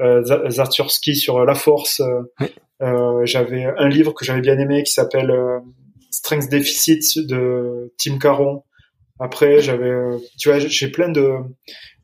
euh, 0.00 0.22
Zatursky 0.48 1.16
sur 1.16 1.44
la 1.44 1.54
force 1.54 2.02
j'avais 3.24 3.64
un 3.64 3.88
livre 3.88 4.14
que 4.14 4.24
j'avais 4.24 4.40
bien 4.40 4.58
aimé 4.58 4.82
qui 4.82 4.92
s'appelle 4.92 5.32
Strength 6.10 6.50
Deficit 6.50 7.26
de 7.26 7.92
Tim 7.98 8.18
Caron. 8.18 8.62
Après, 9.20 9.60
j'avais, 9.60 9.92
tu 10.38 10.48
vois, 10.48 10.58
j'ai 10.58 10.88
plein 10.88 11.08
de. 11.08 11.32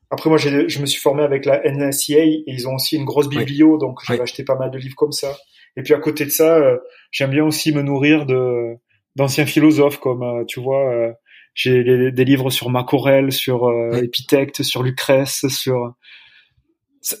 Après, 0.09 0.29
moi, 0.29 0.37
je 0.37 0.79
me 0.79 0.85
suis 0.85 0.99
formé 0.99 1.23
avec 1.23 1.45
la 1.45 1.61
NSCA 1.63 2.19
et 2.19 2.43
ils 2.47 2.67
ont 2.67 2.75
aussi 2.75 2.95
une 2.97 3.05
grosse 3.05 3.29
biblio, 3.29 3.77
donc 3.77 3.99
j'avais 4.05 4.21
acheté 4.21 4.43
pas 4.43 4.55
mal 4.55 4.71
de 4.71 4.77
livres 4.77 4.95
comme 4.95 5.11
ça. 5.11 5.35
Et 5.77 5.83
puis 5.83 5.93
à 5.93 5.99
côté 5.99 6.25
de 6.25 6.29
ça, 6.29 6.57
euh, 6.57 6.77
j'aime 7.11 7.31
bien 7.31 7.43
aussi 7.43 7.73
me 7.73 7.81
nourrir 7.81 8.25
de 8.25 8.75
d'anciens 9.15 9.45
philosophes 9.45 9.99
comme, 9.99 10.23
euh, 10.23 10.43
tu 10.45 10.59
vois, 10.59 10.91
euh, 10.93 11.11
j'ai 11.55 12.11
des 12.11 12.25
livres 12.25 12.49
sur 12.49 12.69
Macorel, 12.69 13.31
sur 13.31 13.67
euh, 13.67 14.01
Epithète, 14.03 14.61
sur 14.61 14.83
Lucrèce, 14.83 15.47
sur. 15.47 15.95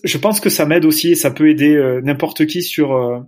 Je 0.03 0.17
pense 0.17 0.39
que 0.39 0.49
ça 0.49 0.65
m'aide 0.65 0.83
aussi 0.83 1.11
et 1.11 1.15
ça 1.15 1.31
peut 1.31 1.49
aider 1.49 1.73
euh, 1.73 2.01
n'importe 2.01 2.45
qui 2.45 2.61
sur 2.61 2.93
euh, 2.93 3.19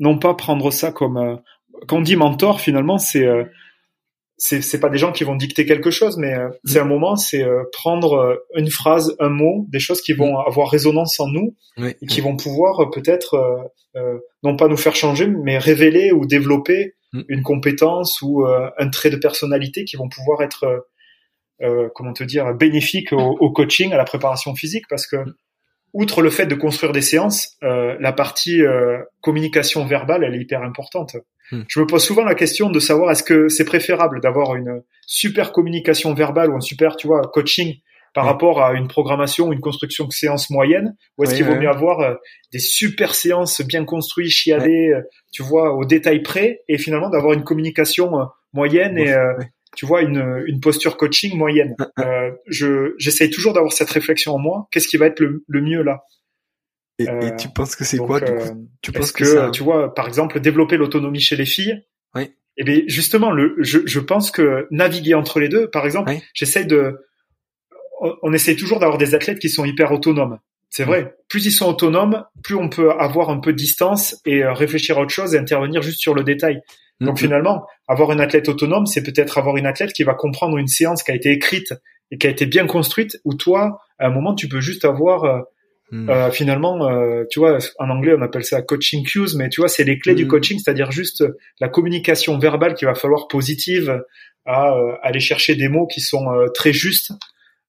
non 0.00 0.18
pas 0.18 0.34
prendre 0.34 0.70
ça 0.70 0.92
comme 0.92 1.40
quand 1.86 1.98
on 1.98 2.00
dit 2.00 2.16
mentor 2.16 2.60
finalement 2.60 2.96
c'est 2.98 3.26
c'est 4.36 4.62
c'est 4.62 4.78
pas 4.78 4.88
des 4.88 4.98
gens 4.98 5.10
qui 5.10 5.24
vont 5.24 5.34
dicter 5.34 5.66
quelque 5.66 5.90
chose 5.90 6.16
mais 6.16 6.34
c'est 6.64 6.78
un 6.78 6.84
moment 6.84 7.16
c'est 7.16 7.44
prendre 7.72 8.38
une 8.54 8.70
phrase 8.70 9.16
un 9.20 9.30
mot 9.30 9.66
des 9.68 9.78
choses 9.78 10.02
qui 10.02 10.12
vont 10.12 10.38
avoir 10.38 10.70
résonance 10.70 11.18
en 11.18 11.28
nous 11.28 11.56
et 11.78 12.06
qui 12.06 12.20
vont 12.20 12.36
pouvoir 12.36 12.90
peut-être 12.90 13.70
non 14.42 14.56
pas 14.56 14.68
nous 14.68 14.76
faire 14.76 14.94
changer 14.94 15.26
mais 15.26 15.56
révéler 15.56 16.12
ou 16.12 16.26
développer 16.26 16.95
Mm. 17.12 17.22
une 17.28 17.42
compétence 17.42 18.20
ou 18.22 18.44
euh, 18.44 18.70
un 18.78 18.88
trait 18.88 19.10
de 19.10 19.16
personnalité 19.16 19.84
qui 19.84 19.96
vont 19.96 20.08
pouvoir 20.08 20.42
être, 20.42 20.64
euh, 20.64 20.80
euh, 21.62 21.88
comment 21.94 22.12
te 22.12 22.24
dire, 22.24 22.52
bénéfiques 22.54 23.12
au, 23.12 23.50
coaching, 23.50 23.92
à 23.92 23.96
la 23.96 24.04
préparation 24.04 24.54
physique, 24.54 24.84
parce 24.88 25.06
que 25.06 25.16
mm. 25.16 25.34
outre 25.94 26.22
le 26.22 26.30
fait 26.30 26.46
de 26.46 26.54
construire 26.54 26.92
des 26.92 27.02
séances, 27.02 27.56
la 27.62 28.12
partie 28.12 28.60
communication 29.20 29.86
verbale, 29.86 30.24
elle 30.24 30.34
est 30.34 30.40
hyper 30.40 30.62
importante. 30.62 31.16
Mm. 31.52 31.62
Je 31.68 31.80
me 31.80 31.86
pose 31.86 32.04
souvent 32.04 32.24
la 32.24 32.34
question 32.34 32.70
de 32.70 32.80
savoir 32.80 33.10
est-ce 33.10 33.22
que 33.22 33.48
c'est 33.48 33.64
préférable 33.64 34.20
d'avoir 34.20 34.56
une 34.56 34.82
super 35.06 35.52
communication 35.52 36.12
verbale 36.12 36.50
ou 36.50 36.56
un 36.56 36.60
super, 36.60 36.96
tu 36.96 37.06
vois, 37.06 37.22
coaching 37.32 37.76
par 38.16 38.24
rapport 38.24 38.62
à 38.62 38.72
une 38.72 38.88
programmation, 38.88 39.52
une 39.52 39.60
construction 39.60 40.06
de 40.06 40.10
séance 40.10 40.48
moyenne, 40.48 40.96
ou 41.18 41.24
est-ce 41.24 41.34
qu'il 41.34 41.44
vaut 41.44 41.54
mieux 41.54 41.68
avoir 41.68 42.00
euh, 42.00 42.14
des 42.50 42.58
super 42.58 43.14
séances 43.14 43.60
bien 43.60 43.84
construites, 43.84 44.30
chiadées, 44.30 44.94
euh, 44.94 45.02
tu 45.32 45.42
vois, 45.42 45.74
au 45.74 45.84
détail 45.84 46.22
près, 46.22 46.62
et 46.66 46.78
finalement 46.78 47.10
d'avoir 47.10 47.34
une 47.34 47.44
communication 47.44 48.18
euh, 48.18 48.24
moyenne 48.54 48.96
et 48.96 49.14
tu 49.76 49.84
vois 49.84 50.00
une, 50.00 50.42
une 50.46 50.60
posture 50.60 50.96
coaching 50.96 51.36
moyenne. 51.36 51.76
je 52.46 52.94
j'essaye 52.96 53.28
toujours 53.28 53.52
d'avoir 53.52 53.74
cette 53.74 53.90
réflexion 53.90 54.32
en 54.32 54.38
moi. 54.38 54.66
Qu'est-ce 54.72 54.88
qui 54.88 54.96
va 54.96 55.08
être 55.08 55.20
le, 55.20 55.60
mieux 55.60 55.82
là? 55.82 56.02
Et, 56.98 57.04
tu 57.38 57.50
penses 57.50 57.76
que 57.76 57.84
c'est 57.84 57.98
quoi 57.98 58.22
Tu 58.80 58.92
penses 58.92 59.12
que, 59.12 59.50
tu 59.50 59.62
vois, 59.62 59.92
par 59.92 60.08
exemple, 60.08 60.40
développer 60.40 60.78
l'autonomie 60.78 61.20
chez 61.20 61.36
les 61.36 61.44
filles? 61.44 61.84
Oui. 62.14 62.22
Et 62.22 62.30
eh 62.56 62.64
bien 62.64 62.80
justement, 62.86 63.30
le, 63.30 63.56
je, 63.58 63.80
je 63.84 64.00
pense 64.00 64.30
que 64.30 64.66
naviguer 64.70 65.12
entre 65.12 65.38
les 65.38 65.50
deux, 65.50 65.68
par 65.68 65.84
exemple, 65.84 66.14
j'essaye 66.32 66.64
de 66.64 66.96
on 68.00 68.32
essaie 68.32 68.56
toujours 68.56 68.78
d'avoir 68.78 68.98
des 68.98 69.14
athlètes 69.14 69.38
qui 69.38 69.48
sont 69.48 69.64
hyper 69.64 69.92
autonomes. 69.92 70.38
C'est 70.70 70.84
vrai. 70.84 71.14
Plus 71.28 71.46
ils 71.46 71.52
sont 71.52 71.68
autonomes, 71.68 72.24
plus 72.42 72.54
on 72.54 72.68
peut 72.68 72.90
avoir 72.90 73.30
un 73.30 73.38
peu 73.38 73.52
de 73.52 73.56
distance 73.56 74.20
et 74.26 74.42
euh, 74.42 74.52
réfléchir 74.52 74.98
à 74.98 75.02
autre 75.02 75.10
chose 75.10 75.34
et 75.34 75.38
intervenir 75.38 75.80
juste 75.82 76.00
sur 76.00 76.14
le 76.14 76.22
détail. 76.22 76.60
Donc 77.00 77.18
finalement, 77.18 77.66
avoir 77.88 78.12
une 78.12 78.20
athlète 78.20 78.48
autonome, 78.48 78.86
c'est 78.86 79.02
peut-être 79.02 79.36
avoir 79.36 79.58
une 79.58 79.66
athlète 79.66 79.92
qui 79.92 80.02
va 80.02 80.14
comprendre 80.14 80.56
une 80.56 80.66
séance 80.66 81.02
qui 81.02 81.10
a 81.10 81.14
été 81.14 81.30
écrite 81.30 81.74
et 82.10 82.16
qui 82.16 82.26
a 82.26 82.30
été 82.30 82.46
bien 82.46 82.66
construite, 82.66 83.18
où 83.24 83.34
toi, 83.34 83.80
à 83.98 84.06
un 84.06 84.10
moment, 84.10 84.34
tu 84.34 84.48
peux 84.48 84.60
juste 84.60 84.86
avoir 84.86 85.24
euh, 85.24 85.40
mm. 85.92 86.10
euh, 86.10 86.30
finalement, 86.30 86.88
tu 87.30 87.38
vois, 87.38 87.58
en 87.78 87.90
anglais 87.90 88.14
on 88.16 88.22
appelle 88.22 88.44
ça 88.44 88.62
coaching 88.62 89.04
cues, 89.04 89.34
mais 89.36 89.50
tu 89.50 89.60
vois, 89.60 89.68
c'est 89.68 89.84
les 89.84 89.98
clés 89.98 90.14
du 90.14 90.24
mm. 90.24 90.28
coaching, 90.28 90.58
c'est-à-dire 90.58 90.90
juste 90.90 91.22
la 91.60 91.68
communication 91.68 92.38
verbale 92.38 92.74
qu'il 92.74 92.88
va 92.88 92.94
falloir 92.94 93.28
positive, 93.28 94.02
à 94.46 94.74
aller 95.02 95.20
chercher 95.20 95.54
des 95.54 95.68
mots 95.68 95.86
qui 95.86 96.00
sont 96.00 96.26
très 96.54 96.72
justes 96.72 97.12
euh, 97.12 97.14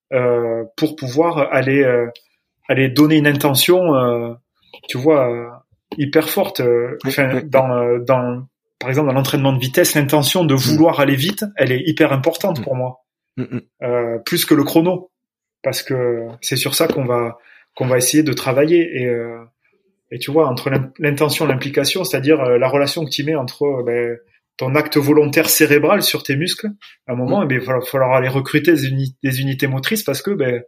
pour 0.10 0.96
pouvoir 0.96 1.54
aller 1.54 1.84
euh, 1.84 2.08
aller 2.70 2.90
donner 2.90 3.18
une 3.18 3.28
intention, 3.28 3.96
euh, 3.96 4.34
tu 4.88 4.98
vois, 4.98 5.66
hyper 5.98 6.30
forte. 6.30 6.62
Enfin, 7.06 7.42
dans 7.44 7.98
dans 8.00 8.48
par 8.80 8.90
exemple 8.90 9.08
dans 9.08 9.14
l'entraînement 9.14 9.54
de 9.54 9.60
vitesse, 9.60 9.96
l'intention 9.96 10.46
de 10.46 10.54
vouloir 10.54 11.00
aller 11.00 11.16
vite, 11.16 11.46
elle 11.56 11.72
est 11.72 11.82
hyper 11.86 12.14
importante 12.14 12.60
mm. 12.60 12.64
pour 12.64 12.76
moi, 12.76 13.06
mm, 13.38 13.44
mm. 13.44 13.62
euh, 13.84 14.18
plus 14.20 14.46
que 14.46 14.54
le 14.54 14.64
chrono, 14.64 15.12
parce 15.64 15.82
que 15.82 16.28
c'est 16.42 16.58
sur 16.58 16.76
ça 16.76 16.88
qu'on 16.88 17.06
va 17.06 17.38
qu'on 17.76 17.88
va 17.88 17.98
essayer 17.98 18.24
de 18.24 18.34
travailler 18.34 19.02
et 19.02 19.12
et 20.10 20.20
tu 20.20 20.32
vois 20.32 20.48
entre 20.48 20.72
l'intention, 21.00 21.46
l'implication, 21.46 22.04
c'est-à-dire 22.06 22.42
la 22.42 22.70
relation 22.70 23.04
que 23.04 23.10
tu 23.10 23.24
mets 23.24 23.36
entre 23.36 23.84
ben, 23.86 24.18
ton 24.58 24.74
acte 24.74 24.98
volontaire 24.98 25.50
cérébral 25.50 26.02
sur 26.02 26.24
tes 26.24 26.36
muscles, 26.36 26.70
à 27.08 27.14
un 27.14 27.16
moment, 27.16 27.46
mm. 27.46 27.52
eh 27.52 27.54
il 27.56 27.60
va 27.62 27.80
falloir 27.82 28.14
aller 28.14 28.28
recruter 28.28 28.74
des, 28.74 29.42
unités 29.42 29.68
motrices 29.68 30.04
parce 30.04 30.24
que 30.24 30.32
ben, 30.32 30.64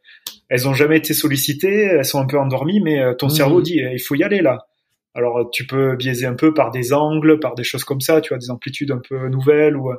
elles 0.47 0.67
ont 0.67 0.75
jamais 0.75 0.97
été 0.97 1.13
sollicitées, 1.13 1.83
elles 1.83 2.05
sont 2.05 2.19
un 2.19 2.27
peu 2.27 2.37
endormies, 2.37 2.81
mais 2.81 2.99
euh, 2.99 3.15
ton 3.15 3.27
mm. 3.27 3.31
cerveau 3.31 3.61
dit 3.61 3.79
eh, 3.79 3.93
il 3.93 3.99
faut 3.99 4.15
y 4.15 4.23
aller 4.23 4.41
là. 4.41 4.67
Alors 5.15 5.49
tu 5.51 5.65
peux 5.65 5.95
biaiser 5.95 6.27
un 6.27 6.35
peu 6.35 6.53
par 6.53 6.69
des 6.69 6.93
angles, 6.93 7.39
par 7.39 7.55
des 7.55 7.63
choses 7.63 7.83
comme 7.83 7.99
ça, 7.99 8.21
tu 8.21 8.29
vois, 8.29 8.37
des 8.37 8.51
amplitudes 8.51 8.91
un 8.91 9.01
peu 9.07 9.27
nouvelles 9.27 9.75
ou 9.75 9.91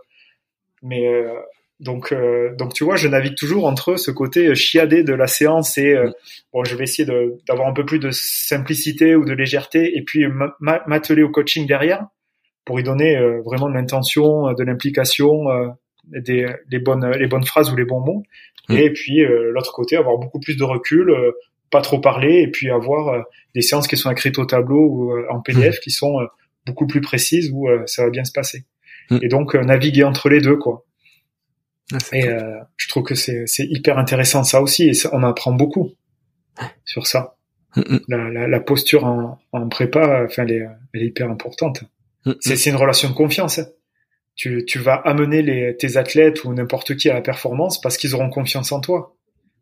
mais 0.82 1.09
euh, 1.09 1.34
donc 1.80 2.12
euh, 2.12 2.55
donc 2.57 2.74
tu 2.74 2.84
vois, 2.84 2.95
je 2.95 3.09
navigue 3.09 3.34
toujours 3.36 3.66
entre 3.66 3.97
ce 3.97 4.12
côté 4.12 4.55
chiadé 4.55 5.03
de 5.03 5.12
la 5.12 5.26
séance 5.26 5.76
et 5.78 5.95
mm. 5.95 6.12
bon, 6.53 6.62
je 6.62 6.76
vais 6.76 6.84
essayer 6.84 7.09
d'avoir 7.49 7.66
un 7.66 7.72
peu 7.72 7.84
plus 7.84 7.99
de 7.99 8.11
simplicité 8.12 9.16
ou 9.16 9.24
de 9.24 9.32
légèreté 9.32 9.99
et 9.99 10.03
puis 10.03 10.26
m'atteler 10.61 11.24
au 11.24 11.30
coaching 11.30 11.66
derrière 11.66 12.07
pour 12.65 12.79
y 12.81 12.83
donner 12.83 13.17
euh, 13.17 13.41
vraiment 13.43 13.69
de 13.69 13.75
l'intention, 13.75 14.49
euh, 14.49 14.55
de 14.55 14.65
l'implication, 14.65 15.51
euh, 15.51 15.69
des 16.05 16.47
les 16.71 16.79
bonnes 16.79 17.09
les 17.11 17.27
bonnes 17.27 17.45
phrases 17.45 17.71
ou 17.71 17.77
les 17.77 17.85
bons 17.85 18.01
mots. 18.01 18.23
Et 18.69 18.93
puis 18.93 19.25
l'autre 19.27 19.73
côté, 19.73 19.97
avoir 19.97 20.17
beaucoup 20.19 20.39
plus 20.39 20.57
de 20.57 20.63
recul, 20.63 21.13
pas 21.73 21.81
trop 21.81 21.99
parler, 21.99 22.43
et 22.43 22.47
puis 22.49 22.71
avoir 22.71 23.25
des 23.53 23.63
séances 23.63 23.89
qui 23.89 23.97
sont 23.97 24.13
écrites 24.13 24.39
au 24.39 24.45
tableau 24.45 24.79
ou 24.79 25.13
en 25.29 25.41
PDF 25.41 25.77
mm. 25.77 25.81
qui 25.83 25.91
sont 25.91 26.21
beaucoup 26.67 26.87
plus 26.87 27.01
précises 27.01 27.51
où 27.53 27.69
ça 27.87 28.05
va 28.05 28.11
bien 28.11 28.23
se 28.23 28.31
passer. 28.31 28.67
Mm. 29.11 29.19
Et 29.23 29.29
donc 29.29 29.55
naviguer 29.57 30.05
entre 30.05 30.29
les 30.29 30.41
deux, 30.41 30.57
quoi. 30.57 30.85
Ah, 31.93 31.99
et 32.13 32.29
je 32.77 32.89
trouve 32.89 33.03
que 33.03 33.17
c'est 33.17 33.43
c'est 33.47 33.67
hyper 33.67 33.99
intéressant 33.99 34.45
ça 34.45 34.63
aussi, 34.63 34.89
et 34.89 34.93
on 35.13 35.25
apprend 35.25 35.53
beaucoup 35.53 35.91
sur 36.85 37.09
ça. 37.09 37.35
La, 38.09 38.31
la, 38.31 38.47
la, 38.47 38.61
posture 38.61 39.05
en, 39.05 39.41
en 39.53 39.69
prépa, 39.69 40.27
enfin, 40.27 40.45
elle 40.45 40.53
est, 40.53 40.67
elle 40.95 41.03
est 41.03 41.07
hyper 41.07 41.29
importante. 41.29 41.85
Mm, 42.27 42.31
mm. 42.31 42.37
C'est 42.41 42.71
une 42.71 42.77
relation 42.77 43.09
de 43.09 43.14
confiance. 43.14 43.59
Hein. 43.59 43.66
Tu, 44.37 44.64
tu 44.66 44.79
vas 44.79 44.95
amener 44.95 45.43
les, 45.43 45.77
tes 45.77 45.97
athlètes 45.97 46.45
ou 46.45 46.55
n'importe 46.55 46.97
qui 46.97 47.11
à 47.11 47.14
la 47.14 47.21
performance 47.21 47.81
parce 47.81 47.97
qu'ils 47.97 48.14
auront 48.14 48.31
confiance 48.31 48.73
en 48.73 48.81
toi. 48.81 49.16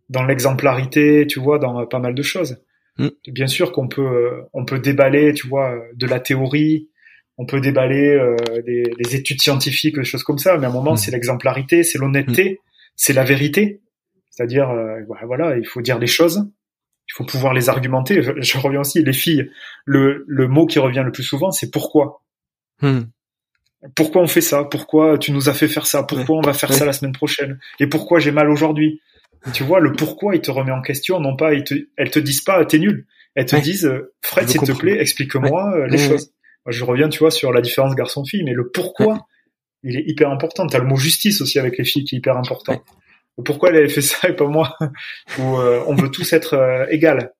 Dans 0.08 0.24
l'exemplarité, 0.24 1.26
tu 1.26 1.40
vois, 1.40 1.58
dans 1.58 1.86
pas 1.86 1.98
mal 1.98 2.14
de 2.14 2.22
choses. 2.22 2.62
Mm. 2.98 3.08
Bien 3.28 3.46
sûr 3.46 3.72
qu'on 3.72 3.88
peut, 3.88 4.42
on 4.52 4.64
peut 4.64 4.78
déballer, 4.78 5.32
tu 5.32 5.48
vois, 5.48 5.74
de 5.94 6.06
la 6.06 6.20
théorie, 6.20 6.88
on 7.38 7.46
peut 7.46 7.60
déballer 7.60 8.10
euh, 8.10 8.36
des, 8.66 8.82
des, 8.98 9.16
études 9.16 9.40
scientifiques, 9.40 9.96
des 9.96 10.04
choses 10.04 10.24
comme 10.24 10.38
ça, 10.38 10.58
mais 10.58 10.66
à 10.66 10.70
un 10.70 10.72
moment, 10.72 10.96
c'est 10.96 11.12
l'exemplarité, 11.12 11.84
c'est 11.84 11.98
l'honnêteté, 11.98 12.60
c'est 12.96 13.12
la 13.12 13.24
vérité. 13.24 13.80
C'est-à-dire, 14.30 14.70
euh, 14.70 15.00
voilà, 15.24 15.56
il 15.56 15.66
faut 15.66 15.80
dire 15.80 15.98
les 15.98 16.08
choses, 16.08 16.50
il 17.08 17.12
faut 17.14 17.24
pouvoir 17.24 17.54
les 17.54 17.68
argumenter. 17.68 18.22
Je, 18.22 18.32
je 18.40 18.58
reviens 18.58 18.80
aussi, 18.80 19.02
les 19.02 19.12
filles, 19.12 19.50
le, 19.84 20.24
le 20.26 20.48
mot 20.48 20.66
qui 20.66 20.80
revient 20.80 21.02
le 21.04 21.12
plus 21.12 21.22
souvent, 21.22 21.52
c'est 21.52 21.70
pourquoi. 21.70 22.22
Hmm. 22.80 23.02
Pourquoi 23.94 24.22
on 24.22 24.26
fait 24.26 24.40
ça? 24.40 24.64
Pourquoi 24.64 25.18
tu 25.18 25.32
nous 25.32 25.48
as 25.48 25.54
fait 25.54 25.68
faire 25.68 25.86
ça? 25.86 26.02
Pourquoi 26.02 26.36
on 26.36 26.40
va 26.40 26.52
faire 26.52 26.72
ça 26.72 26.84
la 26.84 26.92
semaine 26.92 27.12
prochaine? 27.12 27.60
Et 27.78 27.86
pourquoi 27.86 28.18
j'ai 28.18 28.32
mal 28.32 28.50
aujourd'hui? 28.50 29.00
Tu 29.52 29.62
vois, 29.62 29.78
le 29.78 29.92
pourquoi, 29.92 30.34
il 30.34 30.40
te 30.40 30.50
remet 30.50 30.72
en 30.72 30.82
question. 30.82 31.20
Non 31.20 31.36
pas, 31.36 31.58
te, 31.62 31.74
elles 31.96 32.10
te 32.10 32.18
disent 32.18 32.40
pas, 32.40 32.64
t'es 32.64 32.78
nul. 32.78 33.06
Elles 33.34 33.46
te 33.46 33.56
disent, 33.56 33.86
euh, 33.86 34.12
Fred, 34.20 34.48
s'il 34.48 34.62
te 34.62 34.72
plaît, 34.72 35.00
explique-moi 35.00 35.76
euh, 35.76 35.86
les 35.86 35.98
choses. 35.98 36.32
je 36.66 36.84
reviens, 36.84 37.08
tu 37.08 37.20
vois, 37.20 37.30
sur 37.30 37.52
la 37.52 37.60
différence 37.60 37.94
garçon-fille, 37.94 38.42
mais 38.42 38.52
le 38.52 38.68
pourquoi, 38.68 39.28
il 39.84 39.96
est 39.96 40.04
hyper 40.08 40.30
important. 40.30 40.66
T'as 40.66 40.80
le 40.80 40.86
mot 40.86 40.96
justice 40.96 41.40
aussi 41.40 41.60
avec 41.60 41.78
les 41.78 41.84
filles 41.84 42.04
qui 42.04 42.16
est 42.16 42.18
hyper 42.18 42.36
important. 42.36 42.82
Pourquoi 43.44 43.68
elle 43.68 43.76
avait 43.76 43.88
fait 43.88 44.02
ça 44.02 44.28
et 44.28 44.32
pas 44.32 44.46
moi 44.46 44.76
Ou 45.38 45.58
euh, 45.58 45.84
on 45.86 45.94
veut 45.94 46.10
tous 46.10 46.32
être 46.32 46.88
égal. 46.90 47.32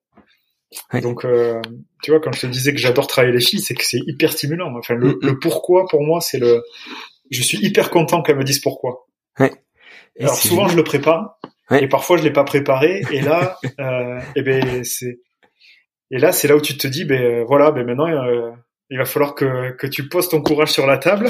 Donc, 1.01 1.25
euh, 1.25 1.61
tu 2.03 2.11
vois, 2.11 2.19
quand 2.19 2.31
je 2.31 2.41
te 2.41 2.47
disais 2.47 2.73
que 2.73 2.79
j'adore 2.79 3.07
travailler 3.07 3.33
les 3.33 3.41
filles, 3.41 3.61
c'est 3.61 3.73
que 3.73 3.83
c'est 3.83 3.99
hyper 4.05 4.31
stimulant. 4.31 4.75
Enfin, 4.77 4.95
le, 4.95 5.13
mm, 5.13 5.19
mm. 5.21 5.39
pourquoi 5.39 5.87
pour 5.87 6.03
moi, 6.03 6.21
c'est 6.21 6.39
le. 6.39 6.63
Je 7.31 7.41
suis 7.41 7.57
hyper 7.59 7.89
content 7.89 8.21
qu'elles 8.21 8.37
me 8.37 8.43
disent 8.43 8.61
pourquoi. 8.61 9.07
Ouais. 9.39 9.51
Alors 10.19 10.35
souvent, 10.35 10.67
je 10.67 10.75
le 10.75 10.83
prépare, 10.83 11.39
et 11.71 11.87
parfois 11.87 12.17
je 12.17 12.23
l'ai 12.23 12.33
pas 12.33 12.43
préparé. 12.43 13.01
Et 13.11 13.21
là, 13.21 13.57
euh, 13.79 14.19
et 14.19 14.23
eh 14.37 14.41
ben 14.41 14.83
c'est. 14.83 15.19
Et 16.11 16.17
là, 16.17 16.31
c'est 16.31 16.47
là 16.47 16.55
où 16.55 16.61
tu 16.61 16.75
te 16.77 16.87
dis, 16.87 17.05
ben 17.05 17.21
euh, 17.21 17.43
voilà, 17.47 17.71
ben 17.71 17.85
maintenant, 17.85 18.07
euh, 18.07 18.51
il 18.89 18.97
va 18.97 19.05
falloir 19.05 19.35
que, 19.35 19.71
que 19.77 19.85
tu 19.85 20.09
poses 20.09 20.27
ton 20.29 20.41
courage 20.41 20.71
sur 20.71 20.87
la 20.87 20.97
table, 20.97 21.29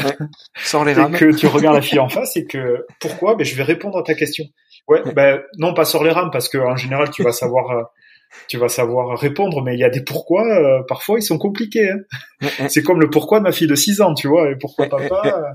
sans 0.55 0.85
les 0.85 0.93
rames, 0.95 1.13
et 1.13 1.17
que 1.17 1.35
tu 1.35 1.47
regardes 1.47 1.75
la 1.75 1.81
fille 1.81 1.99
en 1.99 2.07
face, 2.07 2.37
et 2.37 2.45
que 2.45 2.85
pourquoi? 2.99 3.35
Ben 3.35 3.45
je 3.45 3.55
vais 3.55 3.63
répondre 3.63 3.97
à 3.97 4.03
ta 4.03 4.13
question. 4.13 4.45
Ouais, 4.87 5.01
ben 5.13 5.41
non, 5.57 5.73
pas 5.73 5.85
sur 5.85 6.03
les 6.03 6.11
rames, 6.11 6.31
parce 6.31 6.47
que 6.47 6.57
en 6.57 6.77
général, 6.77 7.11
tu 7.11 7.23
vas 7.23 7.33
savoir 7.33 7.71
euh, 7.71 7.83
tu 8.47 8.57
vas 8.57 8.69
savoir 8.69 9.17
répondre, 9.17 9.61
mais 9.63 9.75
il 9.75 9.79
y 9.79 9.83
a 9.83 9.89
des 9.89 10.03
pourquoi, 10.03 10.45
euh, 10.47 10.83
parfois 10.87 11.19
ils 11.19 11.23
sont 11.23 11.37
compliqués. 11.37 11.91
Hein. 11.91 12.67
c'est 12.69 12.83
comme 12.83 12.99
le 12.99 13.09
pourquoi 13.09 13.39
de 13.39 13.43
ma 13.43 13.51
fille 13.51 13.67
de 13.67 13.75
6 13.75 14.01
ans, 14.01 14.13
tu 14.13 14.27
vois, 14.27 14.49
et 14.51 14.55
pourquoi 14.55 14.85
papa, 14.89 15.51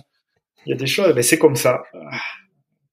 il 0.66 0.70
y 0.70 0.72
a 0.72 0.76
des 0.76 0.86
choses, 0.86 1.12
mais 1.14 1.22
c'est 1.22 1.38
comme 1.38 1.56
ça. 1.56 1.82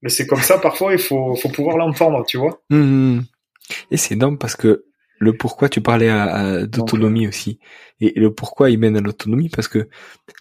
Mais 0.01 0.09
c'est 0.09 0.25
comme 0.25 0.41
ça, 0.41 0.57
parfois 0.57 0.93
il 0.93 0.99
faut, 0.99 1.35
faut 1.35 1.49
pouvoir 1.49 1.77
l'entendre, 1.77 2.25
tu 2.25 2.37
vois. 2.37 2.61
Hum. 2.71 3.23
Et 3.91 3.97
c'est 3.97 4.15
énorme 4.15 4.37
parce 4.37 4.55
que 4.55 4.85
le 5.21 5.33
pourquoi 5.33 5.69
tu 5.69 5.81
parlais 5.81 6.09
à, 6.09 6.65
d'autonomie 6.65 7.27
aussi. 7.27 7.59
Et 7.99 8.19
le 8.19 8.33
pourquoi 8.33 8.71
il 8.71 8.79
mène 8.79 8.97
à 8.97 9.01
l'autonomie 9.01 9.49
parce 9.49 9.67
que 9.67 9.87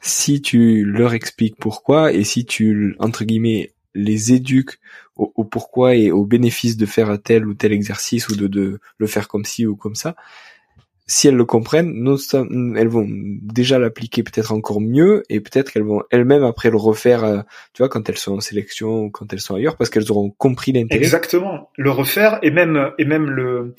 si 0.00 0.40
tu 0.40 0.84
leur 0.84 1.12
expliques 1.12 1.56
pourquoi 1.60 2.12
et 2.14 2.24
si 2.24 2.46
tu, 2.46 2.96
entre 2.98 3.24
guillemets, 3.24 3.74
les 3.94 4.32
éduque 4.32 4.78
au, 5.16 5.44
pourquoi 5.44 5.94
et 5.96 6.10
au 6.10 6.24
bénéfice 6.24 6.76
de 6.76 6.86
faire 6.86 7.18
tel 7.22 7.46
ou 7.46 7.54
tel 7.54 7.72
exercice 7.72 8.28
ou 8.28 8.36
de, 8.36 8.46
de 8.46 8.80
le 8.98 9.06
faire 9.06 9.28
comme 9.28 9.44
ci 9.44 9.66
ou 9.66 9.76
comme 9.76 9.94
ça, 9.94 10.16
si 11.10 11.26
elles 11.26 11.34
le 11.34 11.44
comprennent, 11.44 11.92
elles 12.76 12.88
vont 12.88 13.06
déjà 13.08 13.80
l'appliquer 13.80 14.22
peut-être 14.22 14.52
encore 14.52 14.80
mieux 14.80 15.24
et 15.28 15.40
peut-être 15.40 15.72
qu'elles 15.72 15.82
vont 15.82 16.04
elles-mêmes 16.10 16.44
après 16.44 16.70
le 16.70 16.76
refaire, 16.76 17.24
euh, 17.24 17.40
tu 17.72 17.82
vois, 17.82 17.88
quand 17.88 18.08
elles 18.08 18.16
sont 18.16 18.34
en 18.34 18.40
sélection 18.40 19.00
ou 19.00 19.10
quand 19.10 19.32
elles 19.32 19.40
sont 19.40 19.56
ailleurs, 19.56 19.76
parce 19.76 19.90
qu'elles 19.90 20.10
auront 20.12 20.30
compris 20.30 20.70
l'intérêt. 20.70 21.02
Exactement, 21.02 21.68
le 21.76 21.90
refaire 21.90 22.38
et 22.42 22.52
même 22.52 22.92
et 22.98 23.04
même 23.04 23.28
le 23.28 23.74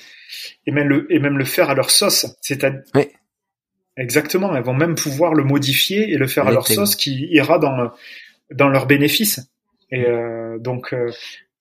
et 0.67 0.71
même 0.71 0.89
le 0.89 1.07
et 1.09 1.19
même 1.19 1.37
le 1.37 1.45
faire 1.45 1.69
à 1.69 1.73
leur 1.73 1.89
sauce, 1.89 2.25
c'est 2.41 2.65
à 2.65 2.73
ouais. 2.95 3.13
Exactement, 3.95 4.53
elles 4.53 4.63
vont 4.63 4.73
même 4.73 4.95
pouvoir 4.95 5.33
le 5.33 5.43
modifier 5.43 6.11
et 6.11 6.17
le 6.17 6.27
faire 6.27 6.47
à 6.47 6.51
leur 6.51 6.67
sauce 6.67 6.97
qui 6.97 7.27
ira 7.31 7.59
dans 7.59 7.91
dans 8.51 8.67
leur 8.67 8.87
bénéfice. 8.87 9.50
Et 9.91 10.05
euh, 10.05 10.57
donc 10.59 10.93
euh, 10.93 11.11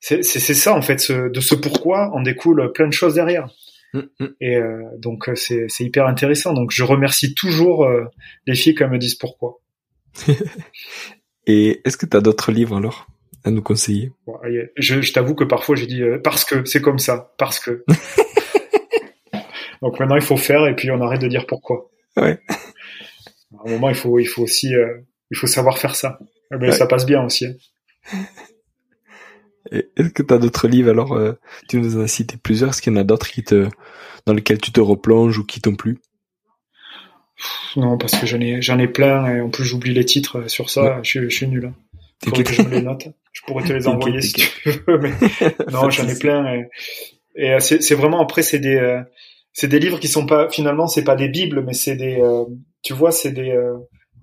c'est 0.00 0.22
ça 0.22 0.74
en 0.74 0.82
fait, 0.82 1.10
de 1.12 1.40
ce 1.40 1.54
pourquoi 1.54 2.10
en 2.14 2.22
découle 2.22 2.72
plein 2.72 2.86
de 2.86 2.92
choses 2.92 3.14
derrière. 3.14 3.48
Mm, 3.92 4.00
mm. 4.20 4.26
Et 4.40 4.56
euh, 4.56 4.82
donc 4.98 5.30
c'est 5.34 5.68
hyper 5.80 6.06
intéressant. 6.06 6.54
Donc 6.54 6.70
je 6.70 6.84
remercie 6.84 7.34
toujours 7.34 7.84
euh, 7.84 8.04
les 8.46 8.54
filles 8.54 8.74
qui 8.74 8.84
me 8.84 8.98
disent 8.98 9.16
pourquoi. 9.16 9.60
Et 11.46 11.80
est-ce 11.84 11.96
que 11.96 12.06
tu 12.06 12.16
as 12.16 12.20
d'autres 12.20 12.52
livres 12.52 12.76
alors 12.76 13.06
à 13.44 13.50
nous 13.50 13.62
conseiller? 13.62 14.12
Je, 14.76 15.00
je 15.00 15.12
t'avoue 15.12 15.34
que 15.34 15.44
parfois 15.44 15.74
j'ai 15.74 15.86
dit 15.86 16.02
parce 16.22 16.44
que 16.44 16.64
c'est 16.64 16.82
comme 16.82 16.98
ça, 16.98 17.32
parce 17.38 17.58
que. 17.58 17.84
donc 19.82 19.98
maintenant 19.98 20.16
il 20.16 20.22
faut 20.22 20.36
faire 20.36 20.66
et 20.66 20.76
puis 20.76 20.90
on 20.90 21.00
arrête 21.00 21.20
de 21.20 21.28
dire 21.28 21.46
pourquoi. 21.46 21.90
Ouais. 22.16 22.38
À 22.48 23.68
un 23.68 23.70
moment 23.70 23.88
il 23.88 23.94
faut 23.94 24.18
il 24.18 24.26
faut 24.26 24.42
aussi 24.42 24.72
il 25.30 25.36
faut 25.36 25.46
savoir 25.46 25.78
faire 25.78 25.94
ça. 25.94 26.18
Mais 26.58 26.72
ça 26.72 26.86
passe 26.86 27.06
bien 27.06 27.24
aussi. 27.24 27.46
Hein. 27.46 27.54
Est-ce 29.70 30.08
que 30.08 30.22
tu 30.22 30.34
as 30.34 30.38
d'autres 30.38 30.68
livres? 30.68 30.90
Alors 30.90 31.12
euh, 31.12 31.32
Tu 31.68 31.78
nous 31.78 31.98
as 31.98 32.08
cité 32.08 32.36
plusieurs. 32.36 32.70
Est-ce 32.70 32.82
qu'il 32.82 32.92
y 32.92 32.96
en 32.96 33.00
a 33.00 33.04
d'autres 33.04 33.30
qui 33.30 33.44
te, 33.44 33.68
dans 34.26 34.32
lesquels 34.32 34.60
tu 34.60 34.72
te 34.72 34.80
replonges 34.80 35.38
ou 35.38 35.44
qui 35.44 35.60
t'ont 35.60 35.76
plu? 35.76 35.98
Non, 37.76 37.96
parce 37.96 38.18
que 38.18 38.26
j'en 38.26 38.40
ai, 38.40 38.60
j'en 38.60 38.78
ai 38.78 38.88
plein 38.88 39.26
et 39.26 39.40
en 39.40 39.48
plus 39.48 39.64
j'oublie 39.64 39.94
les 39.94 40.04
titres 40.04 40.48
sur 40.50 40.70
ça. 40.70 41.00
Je, 41.02 41.28
suis 41.28 41.46
nul. 41.46 41.66
Hein. 41.66 41.74
Faudrait 42.22 42.44
que 42.44 42.52
je 42.52 42.62
me 42.62 42.70
les 42.70 42.82
note. 42.82 43.08
Je 43.32 43.42
pourrais 43.46 43.64
te 43.64 43.72
les 43.72 43.86
envoyer 43.86 44.20
si 44.20 44.32
tu 44.32 44.70
veux. 44.86 44.98
Mais 44.98 45.12
non, 45.70 45.88
j'en 45.88 46.08
ai 46.08 46.18
plein. 46.18 46.52
Et, 46.54 46.68
et 47.36 47.52
euh, 47.52 47.60
c'est, 47.60 47.94
vraiment 47.94 48.20
après 48.20 48.42
c'est 48.42 48.58
des, 48.58 48.76
euh, 48.76 49.00
c'est 49.52 49.68
des 49.68 49.78
livres 49.78 50.00
qui 50.00 50.08
sont 50.08 50.26
pas 50.26 50.50
finalement 50.50 50.86
c'est 50.86 51.04
pas 51.04 51.16
des 51.16 51.28
bibles, 51.28 51.62
mais 51.64 51.74
c'est 51.74 51.96
des, 51.96 52.20
tu 52.82 52.92
vois, 52.92 53.12
c'est 53.12 53.32
des, 53.32 53.56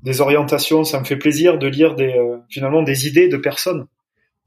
des 0.07 0.21
orientations. 0.21 0.83
Ça 0.83 0.99
me 0.99 1.05
fait 1.05 1.17
plaisir 1.17 1.57
de 1.57 1.67
lire 1.67 1.95
des, 1.95 2.15
finalement 2.49 2.81
des 2.81 3.07
idées 3.07 3.27
de 3.27 3.37
personnes 3.37 3.87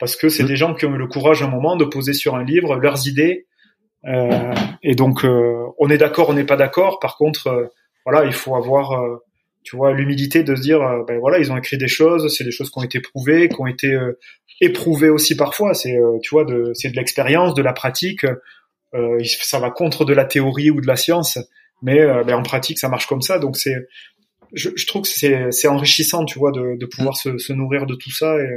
parce 0.00 0.16
que 0.16 0.28
c'est 0.28 0.42
mm. 0.42 0.48
des 0.48 0.56
gens 0.56 0.74
qui 0.74 0.86
ont 0.86 0.94
eu 0.94 0.98
le 0.98 1.06
courage 1.06 1.42
à 1.42 1.46
un 1.46 1.50
moment 1.50 1.76
de 1.76 1.84
poser 1.84 2.14
sur 2.14 2.34
un 2.34 2.42
livre 2.42 2.74
leurs 2.76 3.06
idées. 3.06 3.46
Euh, 4.06 4.54
et 4.82 4.96
donc, 4.96 5.24
euh, 5.24 5.66
on 5.78 5.90
est 5.90 5.98
d'accord, 5.98 6.30
on 6.30 6.32
n'est 6.32 6.44
pas 6.44 6.56
d'accord. 6.56 6.98
Par 6.98 7.16
contre, 7.16 7.46
euh, 7.48 7.66
voilà, 8.04 8.24
il 8.24 8.32
faut 8.32 8.56
avoir, 8.56 8.92
euh, 8.92 9.18
tu 9.62 9.76
vois, 9.76 9.92
l'humilité 9.92 10.42
de 10.42 10.56
se 10.56 10.62
dire, 10.62 10.80
ben 11.06 11.18
voilà, 11.20 11.38
ils 11.38 11.52
ont 11.52 11.56
écrit 11.58 11.76
des 11.76 11.86
choses, 11.86 12.34
c'est 12.34 12.44
des 12.44 12.50
choses 12.50 12.70
qui 12.70 12.78
ont 12.78 12.82
été 12.82 12.98
prouvées, 12.98 13.50
qui 13.50 13.60
ont 13.60 13.66
été 13.66 13.94
éprouvées 14.62 15.10
aussi 15.10 15.36
parfois. 15.36 15.74
C'est, 15.74 15.98
tu 16.22 16.30
vois, 16.30 16.46
de, 16.46 16.72
c'est 16.72 16.88
de 16.88 16.96
l'expérience, 16.96 17.52
de 17.52 17.60
la 17.60 17.74
pratique. 17.74 18.24
ça 19.42 19.58
va 19.58 19.70
contre 19.70 20.06
de 20.06 20.14
la 20.14 20.24
théorie 20.24 20.70
ou 20.70 20.80
de 20.80 20.86
la 20.86 20.96
science, 20.96 21.38
mais 21.82 21.98
ben, 22.24 22.36
en 22.36 22.42
pratique, 22.42 22.78
ça 22.78 22.88
marche 22.88 23.06
comme 23.06 23.20
ça. 23.20 23.38
Donc 23.38 23.58
c'est, 23.58 23.76
je, 24.52 24.70
je 24.74 24.86
trouve 24.86 25.02
que 25.02 25.08
c'est, 25.08 25.68
enrichissant, 25.68 26.24
tu 26.24 26.38
vois, 26.38 26.52
de, 26.52 26.76
de 26.78 26.86
pouvoir 26.86 27.14
mm. 27.14 27.36
se, 27.36 27.38
se, 27.38 27.52
nourrir 27.52 27.86
de 27.86 27.94
tout 27.94 28.10
ça. 28.10 28.36
Et, 28.38 28.48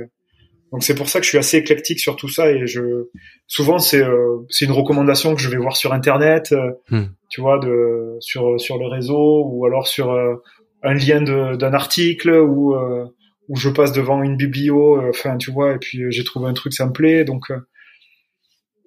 donc 0.73 0.83
c'est 0.83 0.95
pour 0.95 1.07
ça 1.07 1.19
que 1.19 1.23
je 1.23 1.29
suis 1.29 1.37
assez 1.37 1.57
éclectique 1.57 1.99
sur 1.99 2.15
tout 2.15 2.27
ça 2.27 2.51
et 2.51 2.65
je 2.65 3.07
souvent 3.45 3.77
c'est 3.77 4.01
euh, 4.01 4.39
c'est 4.49 4.65
une 4.65 4.71
recommandation 4.71 5.35
que 5.35 5.39
je 5.39 5.47
vais 5.47 5.57
voir 5.57 5.77
sur 5.77 5.93
internet, 5.93 6.51
euh, 6.51 6.71
hmm. 6.89 7.09
tu 7.29 7.41
vois, 7.41 7.59
de 7.59 8.17
sur 8.19 8.59
sur 8.59 8.79
le 8.79 8.87
réseau 8.87 9.45
ou 9.45 9.67
alors 9.67 9.87
sur 9.87 10.11
euh, 10.11 10.33
un 10.81 10.95
lien 10.95 11.21
d'un 11.21 11.73
article 11.73 12.31
ou 12.31 12.75
où 13.49 13.55
je 13.55 13.69
passe 13.69 13.91
devant 13.91 14.23
une 14.23 14.35
biblio, 14.35 14.99
enfin 15.09 15.37
tu 15.37 15.51
vois, 15.51 15.75
et 15.75 15.77
puis 15.77 16.05
j'ai 16.09 16.23
trouvé 16.23 16.49
un 16.49 16.53
truc 16.53 16.73
ça 16.73 16.87
me 16.87 16.91
plaît 16.91 17.23
donc 17.23 17.51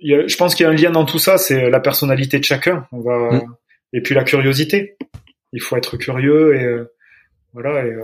je 0.02 0.36
pense 0.36 0.56
qu'il 0.56 0.64
y 0.64 0.66
a 0.66 0.72
un 0.72 0.74
lien 0.74 0.90
dans 0.90 1.04
tout 1.04 1.18
ça, 1.20 1.38
c'est 1.38 1.70
la 1.70 1.80
personnalité 1.80 2.38
de 2.38 2.44
chacun. 2.44 2.86
On 2.90 3.00
va 3.00 3.32
hmm. 3.32 3.54
et 3.92 4.00
puis 4.02 4.14
la 4.14 4.24
curiosité. 4.24 4.96
Il 5.52 5.62
faut 5.62 5.76
être 5.76 5.96
curieux 5.96 6.56
et 6.56 6.86
voilà 7.56 7.86
et 7.86 7.94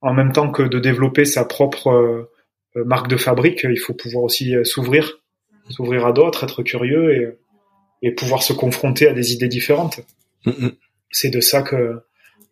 en 0.00 0.12
même 0.12 0.32
temps 0.32 0.50
que 0.50 0.62
de 0.62 0.78
développer 0.78 1.24
sa 1.24 1.44
propre 1.44 2.28
euh, 2.76 2.84
marque 2.84 3.08
de 3.08 3.16
fabrique, 3.16 3.64
il 3.64 3.78
faut 3.78 3.94
pouvoir 3.94 4.24
aussi 4.24 4.54
euh, 4.54 4.64
s'ouvrir, 4.64 5.20
s'ouvrir 5.70 6.06
à 6.06 6.12
d'autres, 6.12 6.44
être 6.44 6.62
curieux 6.62 7.14
et, 7.14 8.08
et 8.08 8.12
pouvoir 8.12 8.42
se 8.42 8.52
confronter 8.52 9.08
à 9.08 9.12
des 9.12 9.32
idées 9.32 9.48
différentes. 9.48 10.00
Mm, 10.44 10.50
mm. 10.50 10.72
C'est 11.10 11.30
de 11.30 11.40
ça 11.40 11.62
que, 11.62 12.02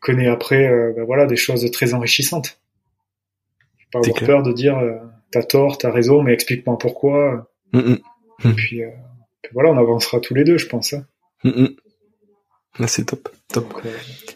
que 0.01 0.13
naît 0.13 0.29
après 0.29 0.67
euh, 0.67 0.93
ben 0.97 1.05
voilà, 1.05 1.27
des 1.27 1.37
choses 1.37 1.69
très 1.71 1.93
enrichissantes. 1.95 2.59
Pas 3.93 3.99
avoir 3.99 4.21
peur 4.21 4.43
de 4.43 4.53
dire 4.53 4.81
t'as 5.31 5.43
tort, 5.43 5.77
t'as 5.77 5.91
raison, 5.91 6.23
mais 6.23 6.33
explique-moi 6.33 6.79
pourquoi. 6.79 7.51
Mm, 7.73 7.97
et 8.45 8.53
puis, 8.55 8.81
voilà, 9.53 9.71
on 9.71 9.77
avancera 9.77 10.19
tous 10.21 10.33
les 10.33 10.45
deux, 10.45 10.57
je 10.57 10.67
pense. 10.67 10.95
Hein. 10.95 11.05
Ah, 12.79 12.87
c'est 12.87 13.05
top, 13.05 13.29
top. 13.49 13.83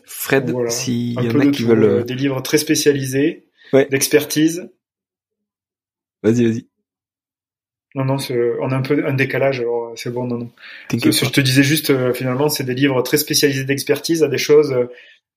Fred, 0.05 0.55
s'il 0.69 1.13
y 1.13 1.31
en 1.31 1.41
a 1.41 1.47
qui 1.47 1.65
veulent 1.65 2.05
des 2.05 2.15
livres 2.15 2.41
très 2.43 2.59
spécialisés, 2.59 3.47
d'expertise, 3.73 4.69
Vas-y, 6.23 6.45
vas-y. 6.45 6.67
Non, 7.95 8.05
non, 8.05 8.17
on 8.61 8.71
a 8.73 8.77
un 8.77 8.83
peu 8.83 9.07
un 9.07 9.15
décalage, 9.15 9.61
alors 9.61 9.93
c'est 9.97 10.13
bon, 10.13 10.27
non, 10.27 10.39
non. 10.39 10.51
je 10.93 11.31
te 11.31 11.41
disais 11.41 11.63
juste, 11.63 11.91
euh, 11.91 12.13
finalement, 12.13 12.51
c'est 12.51 12.65
des 12.65 12.75
livres 12.75 13.01
très 13.01 13.17
spécialisés 13.17 13.65
d'expertise 13.65 14.23
à 14.23 14.29
des 14.29 14.37
choses 14.39 14.77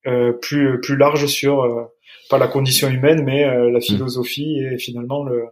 euh, 0.08 0.34
plus 0.34 0.82
plus 0.82 0.98
larges 0.98 1.28
sur 1.28 1.62
euh, 1.62 1.86
pas 2.30 2.38
la 2.38 2.48
condition 2.48 2.90
humaine, 2.90 3.24
mais 3.24 3.46
la 3.46 3.78
mm. 3.78 3.82
philosophie 3.82 4.60
et 4.60 4.78
finalement 4.78 5.24
le 5.24 5.46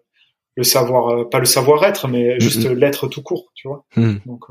le 0.56 0.64
savoir, 0.64 1.30
pas 1.30 1.40
le 1.40 1.46
savoir-être, 1.46 2.08
mais 2.08 2.36
mm, 2.36 2.42
juste 2.42 2.70
mm. 2.70 2.74
l'être 2.74 3.08
tout 3.08 3.22
court, 3.22 3.52
tu 3.56 3.70
vois. 3.70 3.86
Donc 4.26 4.46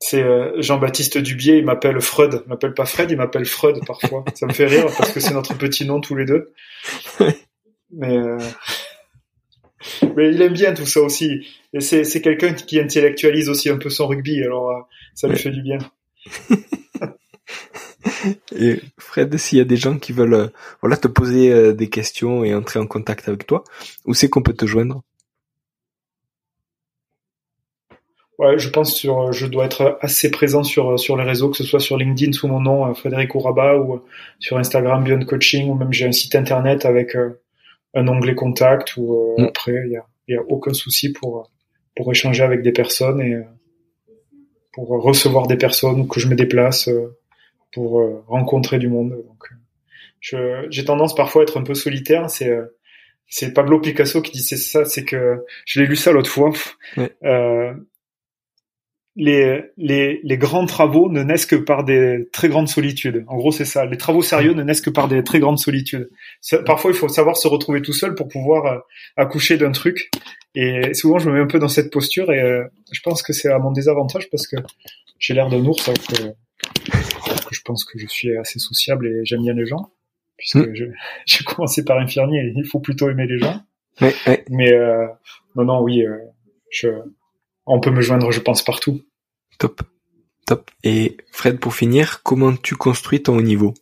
c'est 0.00 0.24
Jean-Baptiste 0.62 1.18
Dubier, 1.18 1.58
il 1.58 1.64
m'appelle 1.64 2.00
Freud, 2.00 2.42
il 2.44 2.48
m'appelle 2.48 2.74
pas 2.74 2.86
Fred, 2.86 3.10
il 3.10 3.16
m'appelle 3.16 3.46
Freud 3.46 3.80
parfois. 3.86 4.24
Ça 4.34 4.46
me 4.46 4.52
fait 4.52 4.66
rire 4.66 4.86
parce 4.96 5.10
que 5.10 5.20
c'est 5.20 5.34
notre 5.34 5.56
petit 5.58 5.84
nom 5.84 6.00
tous 6.00 6.14
les 6.14 6.24
deux. 6.24 6.52
Mais, 7.90 8.16
euh, 8.16 8.38
mais 10.16 10.30
il 10.30 10.42
aime 10.42 10.52
bien 10.52 10.74
tout 10.74 10.86
ça 10.86 11.00
aussi. 11.00 11.46
Et 11.72 11.80
c'est, 11.80 12.04
c'est 12.04 12.20
quelqu'un 12.20 12.52
qui 12.52 12.78
intellectualise 12.80 13.48
aussi 13.48 13.70
un 13.70 13.78
peu 13.78 13.90
son 13.90 14.06
rugby, 14.06 14.42
alors 14.42 14.70
euh, 14.70 14.80
ça 15.14 15.28
lui 15.28 15.38
fait 15.38 15.50
du 15.50 15.62
bien. 15.62 15.78
Et 18.54 18.80
Fred, 18.98 19.36
s'il 19.36 19.58
y 19.58 19.60
a 19.60 19.64
des 19.64 19.76
gens 19.76 19.98
qui 19.98 20.12
veulent 20.12 20.34
euh, 20.34 20.48
voilà 20.80 20.96
te 20.96 21.08
poser 21.08 21.72
des 21.72 21.88
questions 21.88 22.42
et 22.44 22.54
entrer 22.54 22.78
en 22.78 22.86
contact 22.86 23.28
avec 23.28 23.46
toi, 23.46 23.64
où 24.04 24.14
c'est 24.14 24.28
qu'on 24.28 24.42
peut 24.42 24.54
te 24.54 24.66
joindre? 24.66 25.02
Ouais, 28.38 28.56
je 28.58 28.68
pense 28.68 28.94
sur, 28.94 29.32
je 29.32 29.46
dois 29.46 29.64
être 29.64 29.98
assez 30.00 30.30
présent 30.30 30.62
sur 30.62 30.98
sur 30.98 31.16
les 31.16 31.24
réseaux, 31.24 31.50
que 31.50 31.56
ce 31.56 31.64
soit 31.64 31.80
sur 31.80 31.96
LinkedIn 31.96 32.32
sous 32.32 32.46
mon 32.46 32.60
nom 32.60 32.94
Frédéric 32.94 33.34
Ouraba 33.34 33.76
ou 33.76 34.00
sur 34.38 34.58
Instagram 34.58 35.02
Beyond 35.02 35.24
Coaching 35.24 35.68
ou 35.68 35.74
même 35.74 35.92
j'ai 35.92 36.06
un 36.06 36.12
site 36.12 36.36
internet 36.36 36.84
avec 36.84 37.16
un 37.94 38.08
onglet 38.08 38.34
contact 38.34 38.96
ou 38.96 39.14
euh, 39.14 39.42
mm. 39.42 39.46
après 39.46 39.82
il 39.86 39.92
y 39.92 39.96
a, 39.96 40.06
y 40.28 40.36
a 40.36 40.42
aucun 40.48 40.72
souci 40.72 41.12
pour 41.12 41.50
pour 41.96 42.10
échanger 42.12 42.42
avec 42.42 42.62
des 42.62 42.72
personnes 42.72 43.20
et 43.20 43.34
euh, 43.34 43.42
pour 44.72 44.88
recevoir 44.88 45.46
des 45.48 45.56
personnes 45.56 46.00
ou 46.00 46.06
que 46.06 46.20
je 46.20 46.28
me 46.28 46.36
déplace 46.36 46.88
euh, 46.88 47.18
pour 47.72 48.24
rencontrer 48.26 48.78
du 48.78 48.88
monde. 48.88 49.10
Donc, 49.10 49.50
j'ai 50.20 50.84
tendance 50.86 51.14
parfois 51.14 51.42
à 51.42 51.44
être 51.44 51.58
un 51.58 51.62
peu 51.62 51.74
solitaire. 51.74 52.30
C'est 52.30 52.56
c'est 53.28 53.52
Pablo 53.52 53.78
Picasso 53.78 54.22
qui 54.22 54.32
disait 54.32 54.56
ça. 54.56 54.86
C'est 54.86 55.04
que 55.04 55.44
je 55.66 55.80
l'ai 55.80 55.86
lu 55.86 55.96
ça 55.96 56.12
l'autre 56.12 56.30
fois. 56.30 56.50
Euh, 57.24 57.74
les, 59.18 59.64
les, 59.76 60.20
les 60.22 60.38
grands 60.38 60.64
travaux 60.64 61.10
ne 61.10 61.24
naissent 61.24 61.44
que 61.44 61.56
par 61.56 61.82
des 61.82 62.28
très 62.32 62.48
grandes 62.48 62.68
solitudes. 62.68 63.24
En 63.26 63.36
gros, 63.36 63.50
c'est 63.50 63.64
ça. 63.64 63.84
Les 63.84 63.96
travaux 63.96 64.22
sérieux 64.22 64.52
ne 64.54 64.62
naissent 64.62 64.80
que 64.80 64.90
par 64.90 65.08
des 65.08 65.24
très 65.24 65.40
grandes 65.40 65.58
solitudes. 65.58 66.08
Parfois, 66.64 66.92
il 66.92 66.96
faut 66.96 67.08
savoir 67.08 67.36
se 67.36 67.48
retrouver 67.48 67.82
tout 67.82 67.92
seul 67.92 68.14
pour 68.14 68.28
pouvoir 68.28 68.66
euh, 68.66 68.78
accoucher 69.16 69.56
d'un 69.56 69.72
truc. 69.72 70.12
Et 70.54 70.94
souvent, 70.94 71.18
je 71.18 71.28
me 71.28 71.34
mets 71.34 71.40
un 71.40 71.48
peu 71.48 71.58
dans 71.58 71.68
cette 71.68 71.92
posture 71.92 72.32
et 72.32 72.40
euh, 72.40 72.62
je 72.92 73.00
pense 73.00 73.24
que 73.24 73.32
c'est 73.32 73.50
à 73.50 73.58
mon 73.58 73.72
désavantage 73.72 74.30
parce 74.30 74.46
que 74.46 74.56
j'ai 75.18 75.34
l'air 75.34 75.48
d'un 75.48 75.64
ours. 75.64 75.88
Alors 75.88 76.00
que, 76.06 77.54
je 77.54 77.60
pense 77.64 77.84
que 77.84 77.98
je 77.98 78.06
suis 78.06 78.36
assez 78.36 78.60
sociable 78.60 79.08
et 79.08 79.24
j'aime 79.24 79.42
bien 79.42 79.54
les 79.54 79.66
gens. 79.66 79.90
Puisque 80.36 80.58
hmm. 80.58 80.92
j'ai 81.26 81.44
commencé 81.44 81.84
par 81.84 81.98
infirmier 81.98 82.38
et 82.38 82.52
il 82.54 82.64
faut 82.64 82.78
plutôt 82.78 83.10
aimer 83.10 83.26
les 83.26 83.38
gens. 83.38 83.62
Mais 84.48 84.72
euh, 84.72 85.08
non, 85.56 85.64
non, 85.64 85.80
oui, 85.82 86.04
je, 86.70 86.88
on 87.66 87.80
peut 87.80 87.90
me 87.90 88.00
joindre, 88.00 88.30
je 88.30 88.40
pense, 88.40 88.62
partout. 88.62 89.02
Top. 89.58 89.82
Top. 90.46 90.70
Et 90.84 91.16
Fred, 91.32 91.58
pour 91.58 91.74
finir, 91.74 92.22
comment 92.22 92.54
tu 92.54 92.76
construis 92.76 93.22
ton 93.22 93.36
haut 93.36 93.42
niveau? 93.42 93.74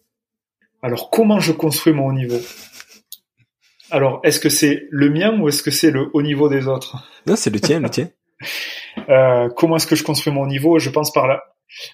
Alors, 0.82 1.10
comment 1.10 1.38
je 1.38 1.52
construis 1.52 1.92
mon 1.92 2.06
haut 2.06 2.12
niveau? 2.12 2.40
Alors, 3.90 4.20
est-ce 4.24 4.40
que 4.40 4.48
c'est 4.48 4.88
le 4.90 5.10
mien 5.10 5.38
ou 5.38 5.48
est-ce 5.48 5.62
que 5.62 5.70
c'est 5.70 5.90
le 5.90 6.08
haut 6.12 6.22
niveau 6.22 6.48
des 6.48 6.66
autres? 6.66 7.08
Non, 7.26 7.36
c'est 7.36 7.50
le 7.50 7.60
tien, 7.60 7.80
le 7.80 7.90
tien. 7.90 8.08
Euh, 9.08 9.48
comment 9.50 9.76
est-ce 9.76 9.86
que 9.86 9.96
je 9.96 10.02
construis 10.02 10.32
mon 10.32 10.46
niveau? 10.46 10.78
Je 10.78 10.90
pense 10.90 11.12
par 11.12 11.26
là. 11.26 11.42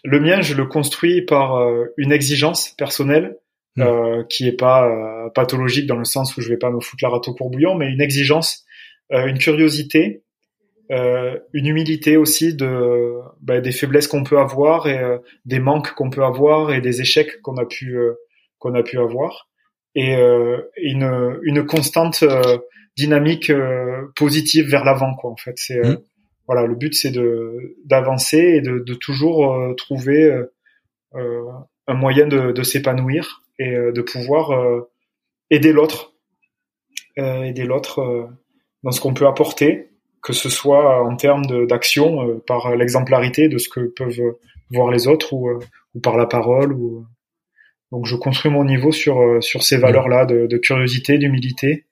Le 0.05 0.21
mien, 0.21 0.41
je 0.41 0.55
le 0.55 0.67
construis 0.67 1.23
par 1.23 1.57
euh, 1.57 1.87
une 1.97 2.13
exigence 2.13 2.71
personnelle 2.71 3.37
hmm. 3.77 3.83
euh, 3.83 4.25
qui 4.29 4.47
est 4.47 4.57
pas 4.57 4.89
pathologique 5.35 5.87
dans 5.87 5.97
le 5.97 6.05
sens 6.05 6.37
où 6.37 6.41
je 6.41 6.49
vais 6.49 6.57
pas 6.57 6.71
me 6.71 6.81
foutre 6.81 7.05
la 7.05 7.11
rate 7.11 7.29
au 7.29 7.35
courbouillon, 7.35 7.75
mais 7.75 7.91
une 7.91 8.01
exigence, 8.01 8.65
une 9.11 9.39
curiosité, 9.39 10.23
une 10.93 11.67
humilité 11.67 12.17
aussi 12.17 12.55
de 12.55 13.15
bah, 13.41 13.61
des 13.61 13.73
faiblesses 13.73 14.07
qu'on 14.07 14.25
peut 14.25 14.39
avoir 14.39 14.87
et 14.87 15.01
des 15.47 15.59
manques 15.59 15.95
qu'on 15.95 16.11
peut 16.11 16.25
avoir 16.25 16.73
et 16.73 16.81
des 16.81 17.01
échecs 17.01 17.41
qu'on 17.41 17.57
a 17.57 17.65
pu 17.65 17.99
qu'on 18.59 18.75
a 18.75 18.83
pu 18.83 18.99
avoir. 18.99 19.49
Et 19.95 20.15
une, 20.77 21.39
une 21.43 21.65
constante 21.65 22.25
dynamique 22.97 23.51
positive 24.17 24.69
vers 24.69 24.85
l'avant 24.85 25.15
quoi 25.15 25.31
en 25.31 25.37
fait. 25.37 25.55
C'est 25.57 25.81
hmm 25.81 25.97
voilà, 26.47 26.67
le 26.67 26.75
but 26.75 26.95
c'est 26.95 27.11
de 27.11 27.77
d'avancer 27.85 28.39
et 28.39 28.61
de, 28.61 28.79
de 28.79 28.95
toujours 28.95 29.53
euh, 29.53 29.75
trouver 29.75 30.25
euh, 30.25 30.53
euh, 31.15 31.43
un 31.87 31.95
moyen 31.95 32.27
de, 32.27 32.53
de 32.53 32.63
s'épanouir 32.63 33.43
et 33.59 33.71
de 33.71 34.03
pouvoir 34.03 34.51
aider 35.51 35.73
l'autre, 35.73 36.15
aider 37.17 37.65
l'autre 37.65 38.29
dans 38.83 38.91
ce 38.91 39.01
qu'on 39.01 39.15
peut 39.15 39.27
apporter, 39.27 39.91
que 40.23 40.33
ce 40.33 40.49
soit 40.49 41.03
en 41.05 41.17
termes 41.17 41.67
d'action 41.67 42.41
par 42.47 42.77
l'exemplarité 42.77 43.49
de 43.49 43.59
ce 43.59 43.69
que 43.69 43.81
peuvent 43.81 44.37
voir 44.71 44.91
les 44.91 45.09
autres 45.09 45.33
ou, 45.33 45.51
ou 45.95 46.01
par 46.01 46.17
la 46.17 46.27
parole 46.27 46.73
ou 46.73 47.07
donc 47.91 48.07
je 48.07 48.17
construis 48.17 48.51
mon 48.51 48.65
niveau 48.65 48.93
sur 48.93 49.43
sur 49.43 49.63
ces 49.63 49.77
valeurs 49.77 50.09
là 50.09 50.25
de, 50.25 50.47
de 50.47 50.59
curiosité, 50.59 51.19
d'humilité 51.19 51.87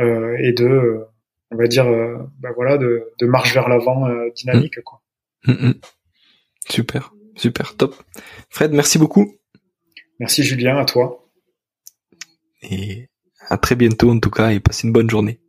euh, 0.00 0.36
et 0.40 0.52
de 0.52 1.06
on 1.50 1.56
va 1.56 1.66
dire, 1.66 1.86
euh, 1.86 2.18
bah 2.40 2.50
voilà, 2.54 2.76
de, 2.78 3.10
de, 3.18 3.26
marche 3.26 3.54
vers 3.54 3.68
l'avant 3.68 4.06
euh, 4.06 4.30
dynamique. 4.34 4.80
Quoi. 4.82 5.02
Mm, 5.46 5.68
mm. 5.68 5.74
Super, 6.68 7.14
super, 7.36 7.76
top. 7.76 7.94
Fred, 8.50 8.72
merci 8.72 8.98
beaucoup. 8.98 9.34
Merci 10.20 10.42
Julien, 10.42 10.76
à 10.76 10.84
toi. 10.84 11.30
Et 12.62 13.08
à 13.48 13.56
très 13.56 13.76
bientôt 13.76 14.10
en 14.10 14.18
tout 14.18 14.30
cas, 14.30 14.50
et 14.50 14.60
passe 14.60 14.82
une 14.82 14.92
bonne 14.92 15.08
journée. 15.08 15.40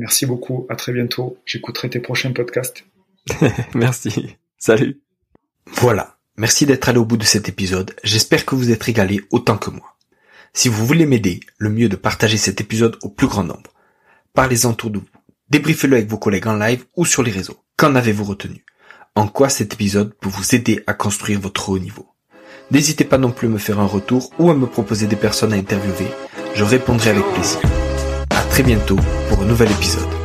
Merci 0.00 0.24
beaucoup, 0.24 0.66
à 0.70 0.76
très 0.76 0.94
bientôt. 0.94 1.36
J'écouterai 1.44 1.90
tes 1.90 2.00
prochains 2.00 2.32
podcasts. 2.32 2.86
merci, 3.74 4.38
salut. 4.56 4.98
Voilà, 5.66 6.16
merci 6.38 6.64
d'être 6.64 6.88
allé 6.88 6.96
au 6.96 7.04
bout 7.04 7.18
de 7.18 7.24
cet 7.24 7.50
épisode. 7.50 7.94
J'espère 8.02 8.46
que 8.46 8.54
vous 8.54 8.70
êtes 8.70 8.82
régalé 8.82 9.20
autant 9.30 9.58
que 9.58 9.68
moi. 9.68 9.98
Si 10.54 10.70
vous 10.70 10.86
voulez 10.86 11.04
m'aider, 11.04 11.40
le 11.58 11.68
mieux 11.68 11.84
est 11.84 11.90
de 11.90 11.96
partager 11.96 12.38
cet 12.38 12.62
épisode 12.62 12.96
au 13.02 13.10
plus 13.10 13.26
grand 13.26 13.44
nombre. 13.44 13.74
Parlez-en 14.32 14.70
autour 14.70 14.88
de 14.88 15.00
vous. 15.00 15.06
Débriefez-le 15.50 15.96
avec 15.96 16.08
vos 16.08 16.16
collègues 16.16 16.46
en 16.46 16.56
live 16.56 16.86
ou 16.96 17.04
sur 17.04 17.22
les 17.22 17.30
réseaux. 17.30 17.62
Qu'en 17.76 17.94
avez-vous 17.94 18.24
retenu? 18.24 18.64
En 19.14 19.28
quoi 19.28 19.50
cet 19.50 19.74
épisode 19.74 20.14
peut 20.18 20.30
vous 20.30 20.54
aider 20.54 20.82
à 20.86 20.94
construire 20.94 21.40
votre 21.40 21.68
haut 21.68 21.78
niveau? 21.78 22.08
N'hésitez 22.70 23.04
pas 23.04 23.18
non 23.18 23.32
plus 23.32 23.48
à 23.48 23.50
me 23.50 23.58
faire 23.58 23.80
un 23.80 23.86
retour 23.86 24.32
ou 24.38 24.48
à 24.48 24.54
me 24.54 24.66
proposer 24.66 25.06
des 25.06 25.16
personnes 25.16 25.52
à 25.52 25.56
interviewer. 25.56 26.08
Je 26.54 26.64
répondrai 26.64 27.10
avec 27.10 27.26
plaisir. 27.34 27.60
Bientôt 28.62 28.96
pour 29.28 29.40
un 29.42 29.46
nouvel 29.46 29.70
épisode. 29.70 30.19